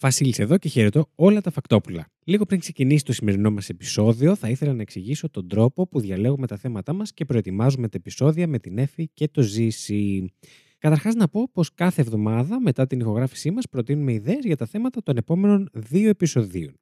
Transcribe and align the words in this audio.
Βασίλη 0.00 0.34
εδώ 0.36 0.58
και 0.58 0.68
χαιρετώ 0.68 1.10
όλα 1.14 1.40
τα 1.40 1.50
φακτόπουλα. 1.50 2.06
Λίγο 2.24 2.44
πριν 2.44 2.60
ξεκινήσει 2.60 3.04
το 3.04 3.12
σημερινό 3.12 3.50
μας 3.50 3.68
επεισόδιο, 3.68 4.34
θα 4.34 4.48
ήθελα 4.48 4.72
να 4.72 4.82
εξηγήσω 4.82 5.30
τον 5.30 5.48
τρόπο 5.48 5.88
που 5.88 6.00
διαλέγουμε 6.00 6.46
τα 6.46 6.56
θέματα 6.56 6.92
μας 6.92 7.12
και 7.12 7.24
προετοιμάζουμε 7.24 7.88
τα 7.88 7.96
επεισόδια 7.96 8.46
με 8.46 8.58
την 8.58 8.78
Εφη 8.78 9.08
και 9.14 9.28
το 9.28 9.42
Ζήση. 9.42 10.32
Καταρχάς, 10.78 11.14
να 11.14 11.28
πω 11.28 11.48
πως 11.52 11.74
κάθε 11.74 12.00
εβδομάδα 12.00 12.60
μετά 12.60 12.86
την 12.86 13.00
ηχογράφησή 13.00 13.50
μας 13.50 13.68
προτείνουμε 13.68 14.12
ιδέες 14.12 14.44
για 14.44 14.56
τα 14.56 14.66
θέματα 14.66 15.02
των 15.02 15.16
επόμενων 15.16 15.68
δύο 15.72 16.08
επεισοδίων. 16.08 16.80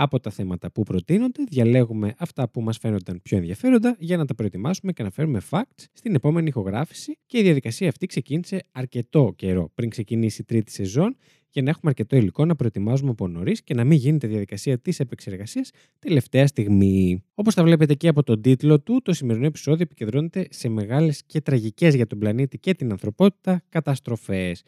Από 0.00 0.20
τα 0.20 0.30
θέματα 0.30 0.70
που 0.70 0.82
προτείνονται, 0.82 1.44
διαλέγουμε 1.48 2.14
αυτά 2.18 2.48
που 2.48 2.60
μας 2.60 2.78
φαίνονταν 2.78 3.20
πιο 3.22 3.36
ενδιαφέροντα 3.36 3.96
για 3.98 4.16
να 4.16 4.24
τα 4.24 4.34
προετοιμάσουμε 4.34 4.92
και 4.92 5.02
να 5.02 5.10
φέρουμε 5.10 5.40
facts 5.50 5.84
στην 5.92 6.14
επόμενη 6.14 6.48
ηχογράφηση. 6.48 7.18
Και 7.26 7.38
η 7.38 7.42
διαδικασία 7.42 7.88
αυτή 7.88 8.06
ξεκίνησε 8.06 8.62
αρκετό 8.72 9.32
καιρό 9.36 9.70
πριν 9.74 9.90
ξεκινήσει 9.90 10.40
η 10.40 10.44
τρίτη 10.44 10.72
σεζόν 10.72 11.16
για 11.50 11.62
να 11.62 11.70
έχουμε 11.70 11.90
αρκετό 11.90 12.16
υλικό 12.16 12.44
να 12.44 12.56
προετοιμάζουμε 12.56 13.10
από 13.10 13.28
νωρίς 13.28 13.62
και 13.62 13.74
να 13.74 13.84
μην 13.84 13.98
γίνεται 13.98 14.26
διαδικασία 14.26 14.78
της 14.78 15.00
επεξεργασίας 15.00 15.70
τελευταία 15.98 16.46
στιγμή. 16.46 17.22
Όπως 17.34 17.54
τα 17.54 17.62
βλέπετε 17.62 17.94
και 17.94 18.08
από 18.08 18.22
τον 18.22 18.40
τίτλο 18.40 18.80
του, 18.80 19.02
το 19.02 19.12
σημερινό 19.12 19.46
επεισόδιο 19.46 19.82
επικεντρώνεται 19.82 20.46
σε 20.50 20.68
μεγάλες 20.68 21.22
και 21.26 21.40
τραγικές 21.40 21.94
για 21.94 22.06
τον 22.06 22.18
πλανήτη 22.18 22.58
και 22.58 22.74
την 22.74 22.90
ανθρωπότητα 22.90 23.62
καταστροφές. 23.68 24.62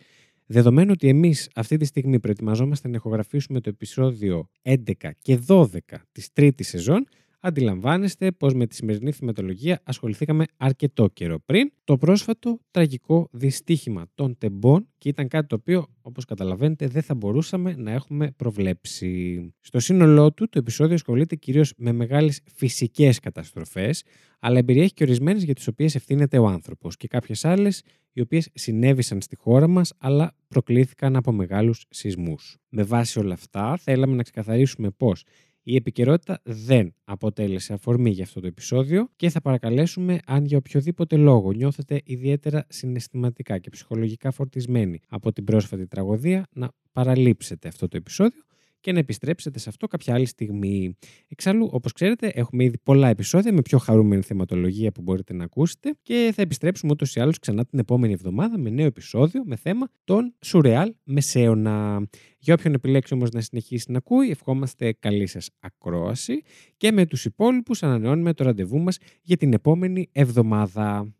Δεδομένου 0.47 0.91
ότι 0.93 1.09
εμείς 1.09 1.51
αυτή 1.55 1.77
τη 1.77 1.85
στιγμή 1.85 2.21
προετοιμαζόμαστε 2.21 2.89
να 2.89 2.97
ηχογραφήσουμε 2.97 3.61
το 3.61 3.69
επεισόδιο 3.69 4.49
11 4.63 4.93
και 5.23 5.39
12 5.47 5.67
της 6.13 6.33
τρίτης 6.33 6.69
σεζόν, 6.69 7.07
αντιλαμβάνεστε 7.41 8.33
πως 8.33 8.55
με 8.55 8.67
τη 8.67 8.75
σημερινή 8.75 9.13
θυματολογία 9.13 9.81
ασχοληθήκαμε 9.85 10.45
αρκετό 10.57 11.09
καιρό 11.09 11.39
πριν 11.47 11.73
το 11.85 11.97
πρόσφατο 11.97 12.61
τραγικό 12.71 13.29
δυστύχημα 13.33 14.07
των 14.15 14.39
τεμπών 14.39 14.89
και 14.99 15.09
ήταν 15.09 15.29
κάτι 15.29 15.47
το 15.47 15.55
οποίο, 15.55 15.87
όπως 16.03 16.25
καταλαβαίνετε, 16.25 16.87
δεν 16.87 17.03
θα 17.03 17.15
μπορούσαμε 17.15 17.75
να 17.77 17.91
έχουμε 17.91 18.31
προβλέψει. 18.37 19.41
Στο 19.61 19.81
σύνολό 19.81 20.33
του, 20.33 20.49
το 20.49 20.59
επεισόδιο 20.59 20.95
ασχολείται 20.95 21.37
κυρίως 21.37 21.73
με 21.77 21.93
μεγάλες 21.93 22.41
φυσικές 22.55 23.19
καταστροφές, 23.19 24.03
αλλά 24.39 24.59
εμπεριέχει 24.59 24.93
και 24.93 25.05
ορισμένες 25.05 25.43
για 25.43 25.55
τις 25.55 25.67
οποίες 25.67 25.95
ευθύνεται 25.95 26.39
ο 26.39 26.47
άνθρωπος 26.47 26.97
και 26.97 27.09
κάποιες 27.09 27.45
άλλες 27.45 27.83
οι 28.13 28.21
οποίες 28.21 28.49
συνέβησαν 28.55 29.21
στη 29.21 29.37
χώρα 29.37 29.69
μας, 29.69 29.93
αλλά 29.99 30.35
προκλήθηκαν 30.49 31.17
από 31.17 31.33
μεγάλους 31.33 31.85
σεισμούς. 31.91 32.57
Με 32.69 32.83
βάση 32.83 33.19
όλα 33.19 33.33
αυτά, 33.33 33.77
θέλαμε 33.77 34.15
να 34.15 34.23
ξεκαθαρίσουμε 34.23 34.91
πώς 34.91 35.25
η 35.71 35.75
επικαιρότητα 35.77 36.41
δεν 36.45 36.95
αποτέλεσε 37.05 37.73
αφορμή 37.73 38.11
για 38.11 38.25
αυτό 38.25 38.41
το 38.41 38.47
επεισόδιο 38.47 39.11
και 39.17 39.31
θα 39.31 39.41
παρακαλέσουμε 39.41 40.19
αν 40.27 40.45
για 40.45 40.59
οποιοδήποτε 40.59 41.17
λόγο 41.17 41.53
νιώθετε 41.53 42.01
ιδιαίτερα 42.05 42.67
συναισθηματικά 42.69 43.59
και 43.59 43.71
ψυχολογικά 43.71 44.31
φορτισμένοι 44.31 45.01
από 45.09 45.33
την 45.33 45.45
πρόσφατη 45.45 45.87
τραγωδία 45.87 46.47
να 46.53 46.71
παραλείψετε 46.93 47.69
αυτό 47.69 47.89
το 47.89 47.97
επεισόδιο 47.97 48.43
και 48.81 48.93
να 48.93 48.99
επιστρέψετε 48.99 49.59
σε 49.59 49.69
αυτό 49.69 49.87
κάποια 49.87 50.15
άλλη 50.15 50.27
στιγμή. 50.27 50.97
Εξάλλου, 51.29 51.69
όπως 51.73 51.93
ξέρετε, 51.93 52.31
έχουμε 52.35 52.65
ήδη 52.65 52.79
πολλά 52.79 53.09
επεισόδια 53.09 53.53
με 53.53 53.63
πιο 53.63 53.79
χαρούμενη 53.79 54.23
θεματολογία 54.23 54.93
που 54.93 55.03
μπορείτε 55.03 55.35
να 55.35 55.45
ακούσετε 55.45 55.95
και 56.03 56.33
θα 56.35 56.43
επιστρέψουμε 56.43 56.93
ούτως 56.93 57.15
ή 57.15 57.21
άλλως 57.21 57.39
ξανά 57.39 57.65
την 57.65 57.79
επόμενη 57.79 58.13
εβδομάδα 58.13 58.59
με 58.59 58.71
νέο 58.71 58.87
επεισόδιο 58.87 59.43
με 59.45 59.57
θέμα 59.57 59.89
τον 60.05 60.35
Σουρεάλ 60.41 60.95
Μεσαίωνα. 61.05 62.09
Για 62.39 62.55
όποιον 62.55 62.75
επιλέξει 62.75 63.15
όμως 63.15 63.31
να 63.31 63.41
συνεχίσει 63.41 63.91
να 63.91 63.99
ακούει, 63.99 64.31
ευχόμαστε 64.31 64.93
καλή 64.93 65.27
σας 65.27 65.51
ακρόαση 65.61 66.43
και 66.77 66.93
με 66.93 67.07
τους 67.07 67.25
υπόλοιπους 67.25 67.83
ανανεώνουμε 67.83 68.33
το 68.35 68.45
ραντεβού 68.45 68.79
μας 68.79 68.99
για 69.23 69.37
την 69.37 69.53
επόμενη 69.53 70.09
εβδομάδα. 70.13 71.15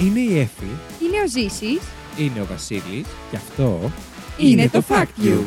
Είναι 0.00 0.20
η 0.20 0.38
Εφη 0.38 0.64
Είναι 0.64 0.89
ο 1.24 1.28
Ζήσης. 1.28 1.80
Είναι 2.18 2.40
ο 2.40 2.44
Βασίλης. 2.44 3.06
και 3.30 3.36
αυτό 3.36 3.90
Είναι 4.38 4.68
το 4.68 4.82
Fact 4.88 5.24
You. 5.24 5.38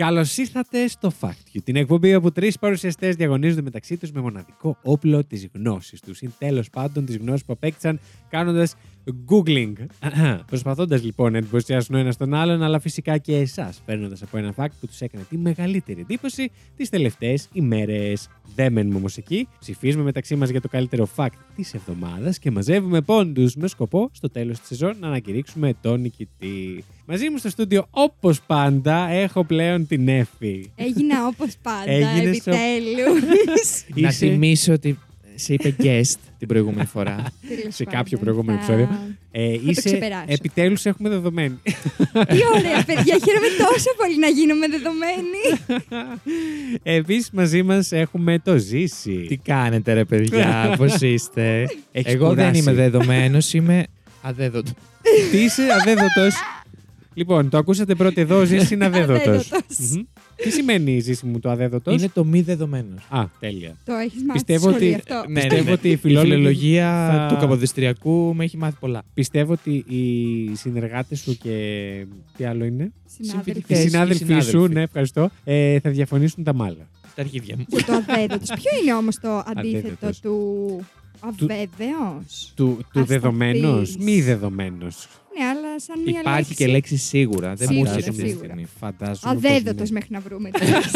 Καλώς 0.00 0.36
ήρθατε 0.36 0.88
στο 0.88 1.12
Fact 1.20 1.56
You, 1.56 1.60
την 1.64 1.76
εκπομπή 1.76 2.14
όπου 2.14 2.32
τρεις 2.32 2.58
παρουσιαστές 2.58 3.16
διαγωνίζονται 3.16 3.62
μεταξύ 3.62 3.96
τους 3.96 4.12
με 4.12 4.20
μοναδικό 4.20 4.76
όπλο 4.82 5.24
της 5.24 5.48
γνώσης 5.54 6.00
τους 6.00 6.20
ή 6.20 6.30
τέλος 6.38 6.70
πάντων 6.70 7.04
της 7.04 7.16
γνώσης 7.16 7.44
που 7.44 7.52
απέκτησαν 7.52 8.00
κάνοντας 8.28 8.74
Googling. 9.28 9.72
Προσπαθώντας 10.46 11.02
λοιπόν 11.04 11.32
να 11.32 11.38
εντυπωσιάσουν 11.38 11.94
ο 11.94 11.98
ένας 11.98 12.16
τον 12.16 12.34
άλλον, 12.34 12.62
αλλά 12.62 12.78
φυσικά 12.80 13.18
και 13.18 13.36
εσάς, 13.36 13.82
παίρνοντας 13.86 14.22
από 14.22 14.38
ένα 14.38 14.54
fact 14.56 14.70
που 14.80 14.86
τους 14.86 15.00
έκανε 15.00 15.24
τη 15.28 15.36
μεγαλύτερη 15.38 16.00
εντύπωση 16.00 16.50
τις 16.76 16.88
τελευταίες 16.88 17.48
ημέρες. 17.52 18.28
Δεν 18.54 18.72
μένουμε 18.72 18.96
όμως 18.96 19.16
εκεί. 19.16 19.48
Ψηφίζουμε 19.60 20.02
μεταξύ 20.04 20.36
μας 20.36 20.48
για 20.50 20.60
το 20.60 20.68
καλύτερο 20.68 21.08
fact 21.16 21.28
της 21.56 21.74
εβδομάδας 21.74 22.38
και 22.38 22.50
μαζεύουμε 22.50 23.00
πόντους 23.00 23.54
με 23.54 23.68
σκοπό 23.68 24.10
στο 24.12 24.30
τέλος 24.30 24.58
της 24.58 24.68
σεζόν 24.68 24.96
να 25.00 25.06
ανακηρύξουμε 25.06 25.72
τον 25.80 26.00
νικητή. 26.00 26.84
Μαζί 27.06 27.30
μου 27.30 27.38
στο 27.38 27.48
στούντιο, 27.48 27.86
όπως 27.90 28.40
πάντα, 28.42 29.08
έχω 29.08 29.44
πλέον 29.44 29.86
την 29.86 30.08
Εφη. 30.08 30.70
Έγινα 30.74 31.26
όπως 31.26 31.56
πάντα, 31.62 31.90
Έγινες 31.90 32.46
ο- 32.46 32.50
επιτέλους. 32.50 33.22
Να 33.94 34.08
Είσαι 34.08 34.26
θυμίσω 34.26 34.72
ότι 34.72 34.98
σε 35.40 35.52
είπε 35.54 35.74
guest 35.78 36.14
την 36.38 36.48
προηγούμενη 36.48 36.86
φορά. 36.86 37.16
Τέλος 37.48 37.74
σε 37.74 37.84
κάποιο 37.84 38.18
πάντων, 38.18 38.20
προηγούμενο 38.34 38.58
θα- 38.64 38.72
επεισόδιο. 38.72 38.98
Ε, 39.32 39.54
το 39.56 39.60
είσαι, 39.64 39.80
ξεπεράσω. 39.82 40.24
επιτέλους 40.28 40.86
έχουμε 40.86 41.08
δεδομένη. 41.08 41.58
Τι 42.12 42.38
ωραία, 42.54 42.84
παιδιά. 42.86 43.18
Χαίρομαι 43.24 43.46
τόσο 43.58 43.90
πολύ 43.96 44.18
να 44.18 44.28
γίνουμε 44.28 44.66
δεδομένοι. 44.68 45.42
Επίσης 46.82 47.30
μαζί 47.30 47.62
μας 47.62 47.92
έχουμε 47.92 48.38
το 48.38 48.56
Ζήση. 48.58 49.24
Τι 49.28 49.36
κάνετε 49.36 49.92
ρε 49.92 50.04
παιδιά, 50.04 50.74
πώς 50.76 51.00
είστε; 51.00 51.66
Έχεις 51.92 52.12
Εγώ 52.14 52.26
δεν 52.34 52.36
κουράσει. 52.36 52.60
είμαι 52.60 52.72
δεδομένος, 52.72 53.52
είμαι 53.52 53.84
αδέδοτος. 54.22 54.72
Τι 55.30 55.38
είσαι 55.38 55.62
αδέδοτος; 55.80 56.34
λοιπόν, 57.14 57.48
το 57.48 57.58
ακούσατε 57.58 57.94
πρώτοι 57.94 58.20
εδώ, 58.20 58.38
ο 58.40 58.44
Ζήσης 58.44 58.70
είναι 58.70 58.84
αδέδοτος. 58.84 59.50
Αδέδοτος. 60.40 60.46
Μμμ. 60.46 60.50
Τι 60.50 60.50
σημαίνει 60.50 60.92
η 60.96 61.00
Ζήση 61.00 61.26
μου 61.26 61.38
το 61.40 61.50
αδέδοτος; 61.50 61.94
Είναι 61.94 62.10
το 62.14 62.24
μη 62.24 62.40
δεδομένος. 62.40 63.06
Α, 63.08 63.24
τέλεια. 63.40 63.76
Το 63.84 63.92
έχεις 63.94 64.22
μάθει 64.22 64.32
Πιστεύω 64.32 64.68
στη 64.70 64.74
σχολή 64.78 64.94
ότι- 64.94 65.12
αυτό. 65.12 65.28
Ναι, 65.28 65.40
Πιστεύω 65.40 65.62
ναι, 65.62 65.68
ναι. 65.68 65.72
ότι 65.72 65.88
η 65.88 65.90
Η 65.90 65.96
φιλόλογη 65.96 66.30
φιλολογία 66.32 67.08
θα- 67.28 67.34
του 67.34 67.40
Καποδιστριακού 67.40 68.34
με 68.34 68.44
έχει 68.44 68.56
μάθει 68.56 68.76
πολλά. 68.80 69.02
Πιστεύω 69.14 69.52
ότι 69.52 69.70
οι 69.88 70.54
συνεργάτες 70.54 71.20
σου 71.20 71.36
και 71.42 72.06
τι 72.36 72.44
άλλο 72.44 72.64
είναι; 72.64 72.92
Συνάδελφοι. 73.06 73.50
Οι 73.50 73.54
Συμφιλικές. 73.54 73.78
συνάδελφοί 73.90 74.32
οι 74.32 74.40
σου, 74.40 74.42
συνάδελφοι. 74.42 74.74
ναι, 74.74 74.82
ευχαριστώ, 74.82 75.30
ε, 75.44 75.80
θα 75.80 75.90
διαφωνήσουν 75.90 76.44
τα 76.44 76.54
μάλα. 76.54 76.88
Στα 77.10 77.20
αρχίδια 77.22 77.56
μου. 77.58 77.64
Για 77.68 77.84
το 77.84 77.92
αδέδοτος. 77.92 78.48
Ποιο 78.48 78.70
είναι 78.82 78.94
όμως 78.94 79.16
το 79.20 79.28
αντίθετο 79.56 79.86
Αδέδοτος. 79.88 80.20
του 80.20 80.80
αβέβαιος. 81.20 82.52
Του, 82.56 82.64
του 82.66 82.78
Ας 82.80 82.86
το 82.92 83.04
δεδομένος, 83.04 83.96
πεις. 83.96 84.04
μη 84.04 84.20
δεδομένος. 84.20 85.08
Ναι, 85.88 85.94
αλλά 85.94 86.02
σαν 86.02 86.02
μία 86.12 86.20
Υπάρχει 86.20 86.48
λέξη. 86.48 86.54
και 86.54 86.66
λέξη 86.66 86.96
σίγουρα. 86.96 87.54
Δεν 87.54 87.68
μου 87.70 87.74
Σίγουρα, 87.74 87.90
έρχεται 87.90 88.10
αυτή 88.10 88.22
τη 88.22 88.28
σίγουρα. 88.28 88.46
στιγμή. 88.46 88.66
Φαντάζομαι. 88.80 89.34
πως 89.40 89.50
Αδέδοτος 89.50 89.90
ναι. 89.90 89.94
μέχρι 89.94 90.08
να 90.12 90.20
βρούμε. 90.20 90.50
τη 90.58 90.64
λέξη. 90.64 90.90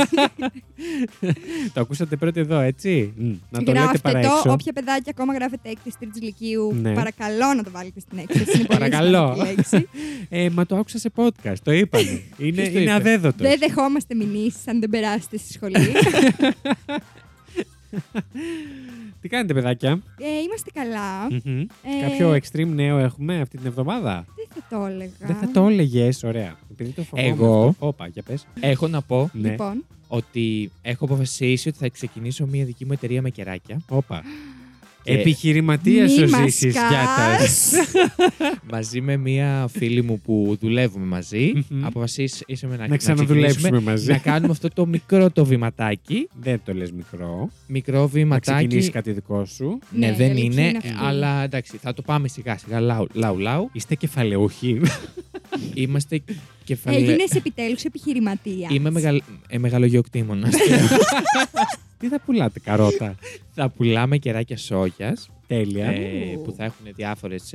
Το 1.72 1.80
ακούσατε 1.80 2.16
πρώτοι 2.16 2.40
εδώ, 2.40 2.58
έτσι; 2.60 3.12
Μμ, 3.16 3.32
Να 3.50 3.58
το 3.62 3.72
λέτε 3.72 3.78
Γράφτε 3.82 3.98
παρά 3.98 4.20
το. 4.20 4.26
έξω. 4.26 4.50
Όποια 4.52 4.72
παιδάκια 4.72 5.12
ακόμα 5.16 5.34
γράφετε 5.34 5.68
έκθεση 5.68 5.96
τρίτη 5.98 6.20
λυκείου, 6.20 6.74
Ναι. 6.80 6.94
παρακαλώ 6.94 7.54
να 7.56 7.62
το 7.62 7.70
βάλετε 7.70 8.00
στην 8.00 8.18
έκθεση. 8.18 8.56
Είναι 8.58 8.66
πολύ 8.66 8.78
Παρακαλώ. 8.78 9.32
σημαντική 9.34 9.56
λέξη. 9.56 9.88
Ε, 10.28 10.50
μα 10.50 10.66
το 10.66 10.76
άκουσα 10.76 10.98
σε 10.98 11.10
podcast, 11.16 11.54
το 11.62 11.72
είπανε. 11.72 12.04
είναι 12.38 12.52
Ποιος 12.52 12.66
το 12.68 12.72
είναι 12.72 12.80
είπε; 12.80 12.90
αδέδοτος. 12.92 13.48
Δεν 13.48 13.58
δεχόμαστε 13.58 14.14
μηνύσεις 14.14 14.68
αν 14.68 14.80
δεν 14.80 14.90
περάσετε 14.90 15.36
στη 15.36 15.52
σχολή. 15.52 15.76
Τι 19.24 19.30
κάνετε, 19.30 19.54
παιδάκια; 19.54 19.90
ε, 20.18 20.40
είμαστε 20.44 20.70
καλά. 20.74 21.24
Μμμ. 21.30 21.60
Ε, 21.60 22.08
Κάποιο 22.08 22.30
extreme 22.32 22.66
νέο 22.74 22.98
έχουμε 22.98 23.40
αυτή 23.40 23.56
την 23.56 23.66
εβδομάδα; 23.66 24.24
Δεν 24.36 24.46
θα 24.54 24.76
το 24.78 24.86
έλεγα. 24.86 25.10
Δεν 25.20 25.36
θα 25.36 25.50
το 25.50 25.66
έλεγες, 25.66 26.22
ωραία. 26.22 26.58
Επειδή 26.70 26.90
το 26.90 27.02
φοβόμαι 27.02 27.28
Εγώ. 27.28 27.68
αυτό. 27.68 27.86
Όπα, 27.86 28.06
για 28.06 28.22
πες. 28.22 28.46
Έχω 28.60 28.88
να 28.88 29.02
πω 29.02 29.30
Ναι, 29.32 29.50
Λοιπόν, 29.50 29.84
ότι 30.08 30.70
έχω 30.82 31.04
αποφασίσει 31.04 31.68
ότι 31.68 31.78
θα 31.78 31.88
ξεκινήσω 31.88 32.46
μια 32.46 32.64
δική 32.64 32.84
μου 32.84 32.92
εταιρεία 32.92 33.22
με 33.22 33.30
κεράκια. 33.30 33.80
όπα. 33.88 34.22
Και- 35.04 35.12
Επιχειρηματίας 35.12 36.16
μη 36.16 36.22
ο 36.24 36.28
μας 36.28 36.40
Ζήσης. 36.42 36.72
Γεια 36.72 36.88
σας. 36.90 37.38
κας. 37.38 37.72
μαζί 38.72 39.00
με 39.00 39.16
μία 39.16 39.68
φίλη 39.72 40.02
μου 40.02 40.20
που 40.20 40.56
δουλεύουμε 40.60 41.04
μαζί. 41.06 41.52
Μμμ. 41.68 41.84
Αποφασίσαμε 41.86 42.76
να, 42.76 42.88
Να 42.88 42.96
ξαναδουλέψουμε 42.96 43.52
ξεκινήσουμε, 43.60 43.90
μαζί. 43.90 44.10
Να 44.10 44.18
κάνουμε 44.18 44.52
αυτό 44.52 44.68
το 44.68 44.86
μικρό 44.86 45.30
το 45.30 45.44
βηματάκι. 45.44 46.28
Δεν 46.40 46.60
το 46.64 46.74
λες 46.74 46.92
μικρό. 46.92 47.50
Μικρό 47.66 48.00
Να 48.00 48.06
βηματάκι. 48.06 48.52
ξεκινήσει 48.56 48.90
κάτι 48.90 49.12
δικό 49.12 49.44
σου. 49.44 49.78
Ναι, 49.90 50.06
Ναι, 50.06 50.12
η 50.12 50.16
δεν 50.16 50.30
αλήθεια 50.30 50.44
είναι, 50.52 50.68
είναι 50.68 50.78
αυτή. 50.78 50.92
αλλά 51.00 51.42
εντάξει, 51.42 51.76
θα 51.82 51.94
το 51.94 52.02
πάμε 52.02 52.28
σιγά 52.28 52.58
σιγά. 52.58 52.80
Λαου, 52.80 53.06
λαου, 53.12 53.38
λαου. 53.38 53.70
Είστε 53.72 53.94
κεφαλαιούχοι. 53.94 54.80
Είμαστε 55.74 56.22
κεφαλαί. 56.64 56.96
Έγινε 56.98 57.24
επιτέλους 57.36 57.82
επιχειρηματίας. 57.84 58.70
Είμαι 58.74 58.90
μεγαλ... 58.90 59.22
ε, 59.48 59.58
μεγαλογιοκτήμονας. 59.58 60.54
Τι 62.04 62.10
θα 62.10 62.20
πουλάτε, 62.20 62.60
καρότα; 62.60 63.14
θα 63.54 63.68
πουλάμε 63.68 64.16
κεράκια 64.18 64.56
σόγιας 64.56 65.28
Τέλεια. 65.46 65.86
ε, 65.86 66.36
Ου. 66.36 66.42
που 66.42 66.52
θα 66.56 66.64
έχουν 66.64 66.86
διάφορες 66.94 67.54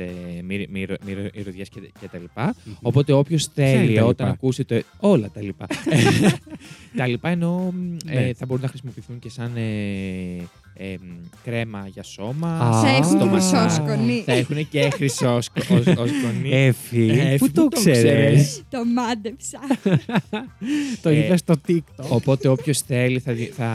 μυρωδιές 1.33 1.69
και, 1.69 1.79
και 1.99 2.07
τα 2.11 2.17
λοιπά. 2.17 2.55
Μμμ. 2.65 2.73
Οπότε 2.81 3.13
όποιος 3.13 3.49
Ποια 3.49 3.69
είναι 3.71 3.79
θέλει 3.79 3.95
τα 3.95 4.03
όταν 4.05 4.25
λοιπά; 4.27 4.37
ακούσει 4.37 4.65
το. 4.65 4.81
Όλα 4.99 5.29
τα 5.33 5.41
λοιπά. 5.41 5.65
τα 6.97 7.07
λοιπά 7.07 7.29
εννοώ 7.29 7.71
ε, 8.07 8.13
Ναι. 8.19 8.33
θα 8.33 8.45
μπορούν 8.45 8.61
να 8.63 8.67
χρησιμοποιηθούν 8.69 9.19
και 9.19 9.29
σαν 9.29 9.51
ε, 9.55 9.61
ε, 10.73 10.95
κρέμα 11.43 11.87
για 11.93 12.03
σώμα. 12.03 12.57
Α, 12.59 12.79
Σε 12.81 12.87
έχουν 12.95 13.03
στο 13.03 13.17
και 13.17 13.25
μασάζ. 13.25 13.71
χρυσό 13.73 13.83
σκονί. 13.85 14.23
Θα 14.25 14.33
έχουν 14.33 14.69
και 14.69 14.89
χρυσό 14.93 15.41
σκο- 15.41 15.61
ως- 15.69 15.87
ως 15.97 16.09
σκονί. 16.09 16.49
Εφη, 16.51 17.09
Ε, 17.09 17.35
πού 17.37 17.45
πού 17.45 17.51
το 17.51 17.67
το 17.67 17.79
ξέρεις; 17.79 18.01
ξέρεις; 18.01 18.61
Το 18.69 18.85
μάντεψα. 18.85 19.59
Το 21.01 21.09
Ε, 21.09 21.17
είδα 21.25 21.37
στο 21.37 21.55
TikTok. 21.67 22.05
Οπότε 22.09 22.47
όποιος 22.47 22.79
θέλει 22.81 23.19
θα, 23.19 23.33
δι- 23.33 23.53
θα 23.53 23.69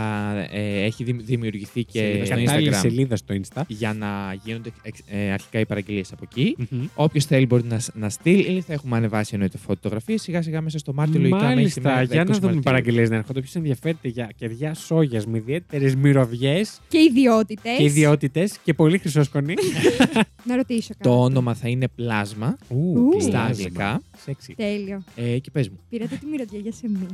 ε, 0.53 0.83
έχει 0.85 1.05
δημ- 1.05 1.21
δημιουργηθεί 1.25 1.85
και 1.85 2.23
στο 2.25 2.35
Κατάλληλη 2.35 2.71
Instagram 2.73 2.79
σελίδα 2.81 3.17
στο 3.17 3.35
Insta. 3.35 3.63
για 3.67 3.93
να 3.93 4.35
γίνονται 4.45 4.71
εξ- 4.83 5.03
ε, 5.11 5.33
αρχικά 5.33 5.59
οι 5.61 5.67
παραγγελίες 5.67 6.13
από 6.13 6.25
εκεί. 6.31 6.57
Μμμ. 6.71 6.85
Όποιος 6.95 7.25
θέλει 7.25 7.47
μπορεί 7.47 7.65
να, 7.65 7.81
να 7.95 8.09
στείλει 8.09 8.57
ή 8.57 8.61
θα 8.61 8.73
έχουμε 8.73 8.97
ανεβάσει 8.97 9.31
εννοείται 9.33 9.59
φωτογραφίες 9.59 10.23
σιγά 10.23 10.43
σιγά 10.43 10.61
μέσα 10.61 10.79
στο 10.79 10.93
Μάρτιο 10.93 11.21
λογικά 11.21 11.37
μέχρι 11.39 11.55
Μάλιστα, 11.55 11.81
σήμερα, 11.81 12.03
για 12.03 12.23
20 12.23 12.27
να 12.27 12.33
δούμε 12.35 12.45
Μαρτίου. 12.45 12.63
παραγγελίες 12.63 13.11
να 13.11 13.17
έρχονται. 13.17 13.39
Όποιος 13.39 13.55
ενδιαφέρεται 13.55 14.09
για 14.09 14.31
κεριά 14.37 14.75
σόγιας 14.75 15.27
με 15.27 15.37
ιδιαίτερε 15.39 15.93
μυρωδιές 15.97 16.81
Και 16.95 17.01
ιδιότητες. 17.03 17.77
και 17.77 17.83
ιδιότητες 17.85 18.59
και 18.65 18.75
πολύ 18.75 18.99
χρυσό 18.99 19.23
σκονί. 19.23 19.55
Να 20.49 20.57
ρωτήσω 20.57 20.89
κάτι. 20.89 21.03
Το 21.03 21.23
όνομα 21.23 21.55
θα 21.55 21.69
είναι 21.69 21.89
πλάσμα 21.89 22.59
Ου. 22.69 23.13
στα 23.21 23.29
πλάσμα. 23.31 23.45
αγγλικά. 23.45 24.03
Σεξι. 24.25 24.55
Τέλειο. 24.55 25.05
Ε, 25.17 25.39
και 25.39 25.51
πες 25.51 25.69
μου. 25.69 25.79
Πήρατε 25.89 26.17
τη 26.17 26.27
μυρωδιά 26.27 26.59
για 26.59 26.73
σε 26.73 26.89
μη. 26.89 27.07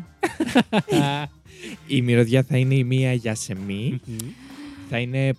Η 1.96 2.02
μυρωδιά 2.02 2.42
θα 2.42 2.56
είναι 2.56 2.74
η 2.74 2.84
μία 2.84 3.12
για 3.12 3.34
σεμί. 3.34 4.00
Μμμ. 4.06 4.16
θα 4.90 4.98
είναι. 4.98 5.32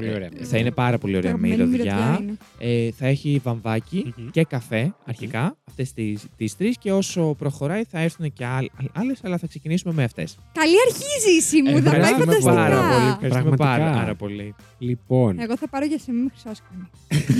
Πολύ 0.00 0.14
ωραία. 0.14 0.28
ε, 0.40 0.44
θα 0.44 0.58
είναι 0.58 0.70
πάρα 0.70 0.98
πολύ 0.98 1.16
ωραία 1.16 1.30
Αγαπημένη 1.30 1.64
μυρωδιά. 1.64 2.18
είναι. 2.22 2.36
Ε, 2.58 2.90
θα 2.90 3.06
έχει 3.06 3.40
βαμβάκι 3.44 4.12
Μμμ. 4.16 4.30
και 4.30 4.44
καφέ 4.44 4.94
αρχικά, 5.04 5.56
αυτές 5.68 5.92
τις, 5.92 6.24
τις 6.36 6.56
τρεις 6.56 6.78
και 6.78 6.92
όσο 6.92 7.34
προχωράει 7.38 7.82
θα 7.84 8.00
έρθουν 8.00 8.32
και 8.32 8.44
άλλ- 8.44 8.66
άλλες, 8.92 9.18
αλλά 9.24 9.38
θα 9.38 9.46
ξεκινήσουμε 9.46 9.94
με 9.94 10.04
αυτές. 10.04 10.36
Καλή 10.52 10.74
αρχή 10.86 11.02
η 11.02 11.30
ζήση 11.30 11.62
μου. 11.62 11.68
Θα 11.82 11.90
πάει 11.90 12.00
Ευχαριστούμε 12.00 12.24
φανταστικά. 12.24 12.54
πάρα 12.54 12.76
πολύ. 12.80 13.08
Ευχαριστούμε 13.10 13.56
Πραγματικά. 13.56 13.64
πάρα, 13.84 13.90
πάρα 14.00 14.14
πολύ. 14.14 14.54
Λοιπόν, 14.78 15.38
Εγώ 15.40 15.56
θα 15.56 15.68
πάρω 15.68 15.86
για 15.86 15.98
σε 15.98 16.12
μη 16.12 16.20
με 16.22 16.30
χρυσό 16.34 16.54
σκονί. 16.54 16.88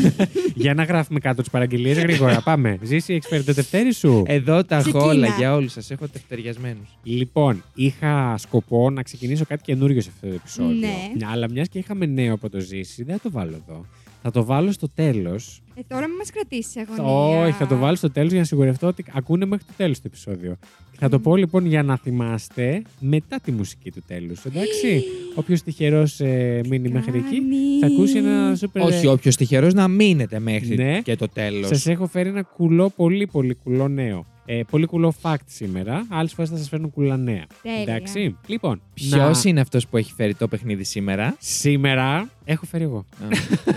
για 0.62 0.75
να 0.75 0.82
γράφουμε 0.85 1.19
κάτω 1.19 1.41
τις 1.43 1.50
παραγγελίες 1.50 1.99
γρήγορα. 1.99 2.41
Πάμε. 2.41 2.79
Ζήσει, 2.82 3.14
έχει 3.14 3.26
φέρει 3.29 3.43
το 3.43 3.53
δευτέρι 3.53 3.93
σου. 3.93 4.23
Εδώ 4.26 4.64
τα 4.64 4.76
έχω 4.76 4.82
Ξεκίνα. 4.91 5.05
όλα 5.12 5.26
για 5.38 5.55
όλους 5.55 5.73
σας. 5.73 5.91
Έχω 5.91 6.08
τευτεριασμένους. 6.08 6.99
Λοιπόν, 7.03 7.62
είχα 7.75 8.35
σκοπό 8.38 8.91
να 8.91 9.03
ξεκινήσω 9.03 9.44
κάτι 9.49 9.62
καινούριο 9.62 10.00
σε 10.00 10.11
αυτό 10.14 10.26
το 10.29 10.35
επεισόδιο. 10.35 10.79
Ναι. 10.79 10.94
Μια- 11.17 11.29
Αλλά 11.32 11.50
μιας 11.50 11.69
και 11.69 11.79
είχαμε 11.79 12.06
νέο 12.06 12.37
από 12.46 12.56
το 12.56 12.60
ζήσει, 12.62 13.02
δεν 13.02 13.16
θα 13.16 13.22
το 13.22 13.31
βάλω 13.31 13.62
εδώ. 13.69 13.87
Θα 14.22 14.31
το 14.31 14.44
βάλω 14.44 14.72
στο 14.72 14.88
τέλος. 14.88 15.62
Ε, 15.75 15.81
τώρα 15.88 16.06
μην 16.08 16.16
μας 16.16 16.31
κρατήσεις 16.31 16.76
αγωνία. 16.76 17.43
Όχι, 17.44 17.52
θα 17.52 17.66
το 17.66 17.76
βάλω 17.76 17.96
στο 17.96 18.10
τέλος 18.10 18.31
για 18.31 18.40
να 18.40 18.46
σιγουρευτώ 18.46 18.87
ότι 18.87 19.04
ακούνε 19.12 19.44
μέχρι 19.46 19.64
το 19.66 19.72
τέλος 19.76 19.96
το 19.96 20.02
επεισόδιο. 20.06 20.56
Θα 20.98 21.08
το 21.08 21.19
Μμ. 21.19 21.22
πω 21.22 21.37
λοιπόν 21.37 21.66
για 21.66 21.82
να 21.82 21.96
θυμάστε 21.96 22.82
μετά 23.00 23.40
τη 23.40 23.52
μουσική 23.52 23.90
του 23.90 24.02
τέλους. 24.06 24.44
Εντάξει; 24.44 25.02
Όποιος 25.34 25.62
τυχερός 25.62 26.20
ε, 26.20 26.60
μείνει 26.69 26.88
μέχρι 26.88 27.19
εκεί, 27.19 27.43
θα 27.81 27.87
ακούσει 27.87 28.19
ένα 28.19 28.54
σούπερ. 28.56 28.82
Όχι, 28.82 29.06
όποιος 29.06 29.37
τυχερός 29.37 29.75
να 29.75 29.88
μείνετε 29.88 30.38
μέχρι 30.38 30.76
Ναι. 30.76 31.00
και 31.00 31.16
το 31.16 31.28
τέλος. 31.28 31.66
Σας 31.69 31.87
έχω 31.87 32.06
φέρει 32.06 32.28
ένα 32.28 32.43
κουλό, 32.43 32.90
πολύ 32.96 33.26
πολύ 33.26 33.54
κουλό 33.54 33.88
νέο. 33.88 34.26
Ε, 34.48 34.60
πολύ 34.70 34.87
κουλό 34.87 35.14
fact 35.22 35.34
σήμερα. 35.46 36.06
Άλλες 36.08 36.32
φορές 36.32 36.50
θα 36.50 36.56
σας 36.56 36.69
φέρνω 36.69 36.88
κουλά 36.88 37.16
νέα. 37.16 37.44
Τέλεια. 37.62 37.81
Εντάξει. 37.81 38.37
Λοιπόν, 38.46 38.82
Ποιος 38.94 39.43
να- 39.44 39.50
είναι 39.50 39.60
αυτός 39.60 39.87
που 39.87 39.96
έχει 39.96 40.12
φέρει 40.12 40.34
το 40.34 40.48
παιχνίδι 40.48 40.84
σήμερα; 40.84 41.37
Σήμερα 41.40 42.31
έχω 42.44 42.66
φέρει 42.66 42.84
εγώ. 42.84 43.04
Α, 43.22 43.26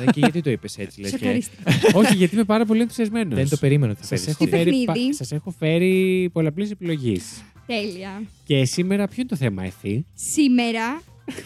ε, 0.02 0.06
και 0.12 0.20
γιατί 0.20 0.42
το 0.42 0.50
είπες 0.50 0.78
έτσι, 0.78 1.02
λες 1.02 1.12
και 1.12 1.18
Σοκαριστικό. 1.18 1.62
Όχι, 1.94 2.16
γιατί 2.16 2.36
είμαι 2.36 2.44
πάρα 2.44 2.66
πολύ 2.66 2.82
ενθουσιασμένος. 2.82 3.36
δεν 3.36 3.50
το 3.50 3.58
περίμενα 3.58 3.92
ότι 3.92 4.02
θα 4.02 4.08
Σα 4.08 4.16
φέρεις. 4.16 4.28
έχω, 4.28 4.44
Τι 4.44 4.50
φέρει, 4.50 4.84
παιχνίδι; 4.86 5.14
σας 5.14 5.32
έχω 5.32 5.52
φέρει 5.60 6.30
πολλαπλής 6.34 6.72
επιλογής. 6.72 7.44
Τέλεια. 7.66 8.22
Και 8.44 8.66
σήμερα 8.66 9.06
ποιο 9.08 9.16
είναι 9.20 9.30
το 9.30 9.36
θέμα, 9.36 9.64
Εθή. 9.64 10.06
Σήμερα, 10.14 11.02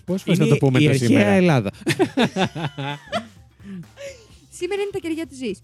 Πώς 0.05 0.23
θα 0.23 0.33
Είναι 0.33 0.45
το 0.45 0.57
πούμε 0.57 0.79
η 0.79 0.83
το 0.83 0.89
αρχαία 0.89 1.07
σήμερα; 1.07 1.29
Ελλάδα. 1.29 1.71
σήμερα 4.63 4.81
είναι 4.81 4.91
τα 4.91 4.99
κεριά 4.99 5.25
του 5.27 5.35
Ζης. 5.35 5.59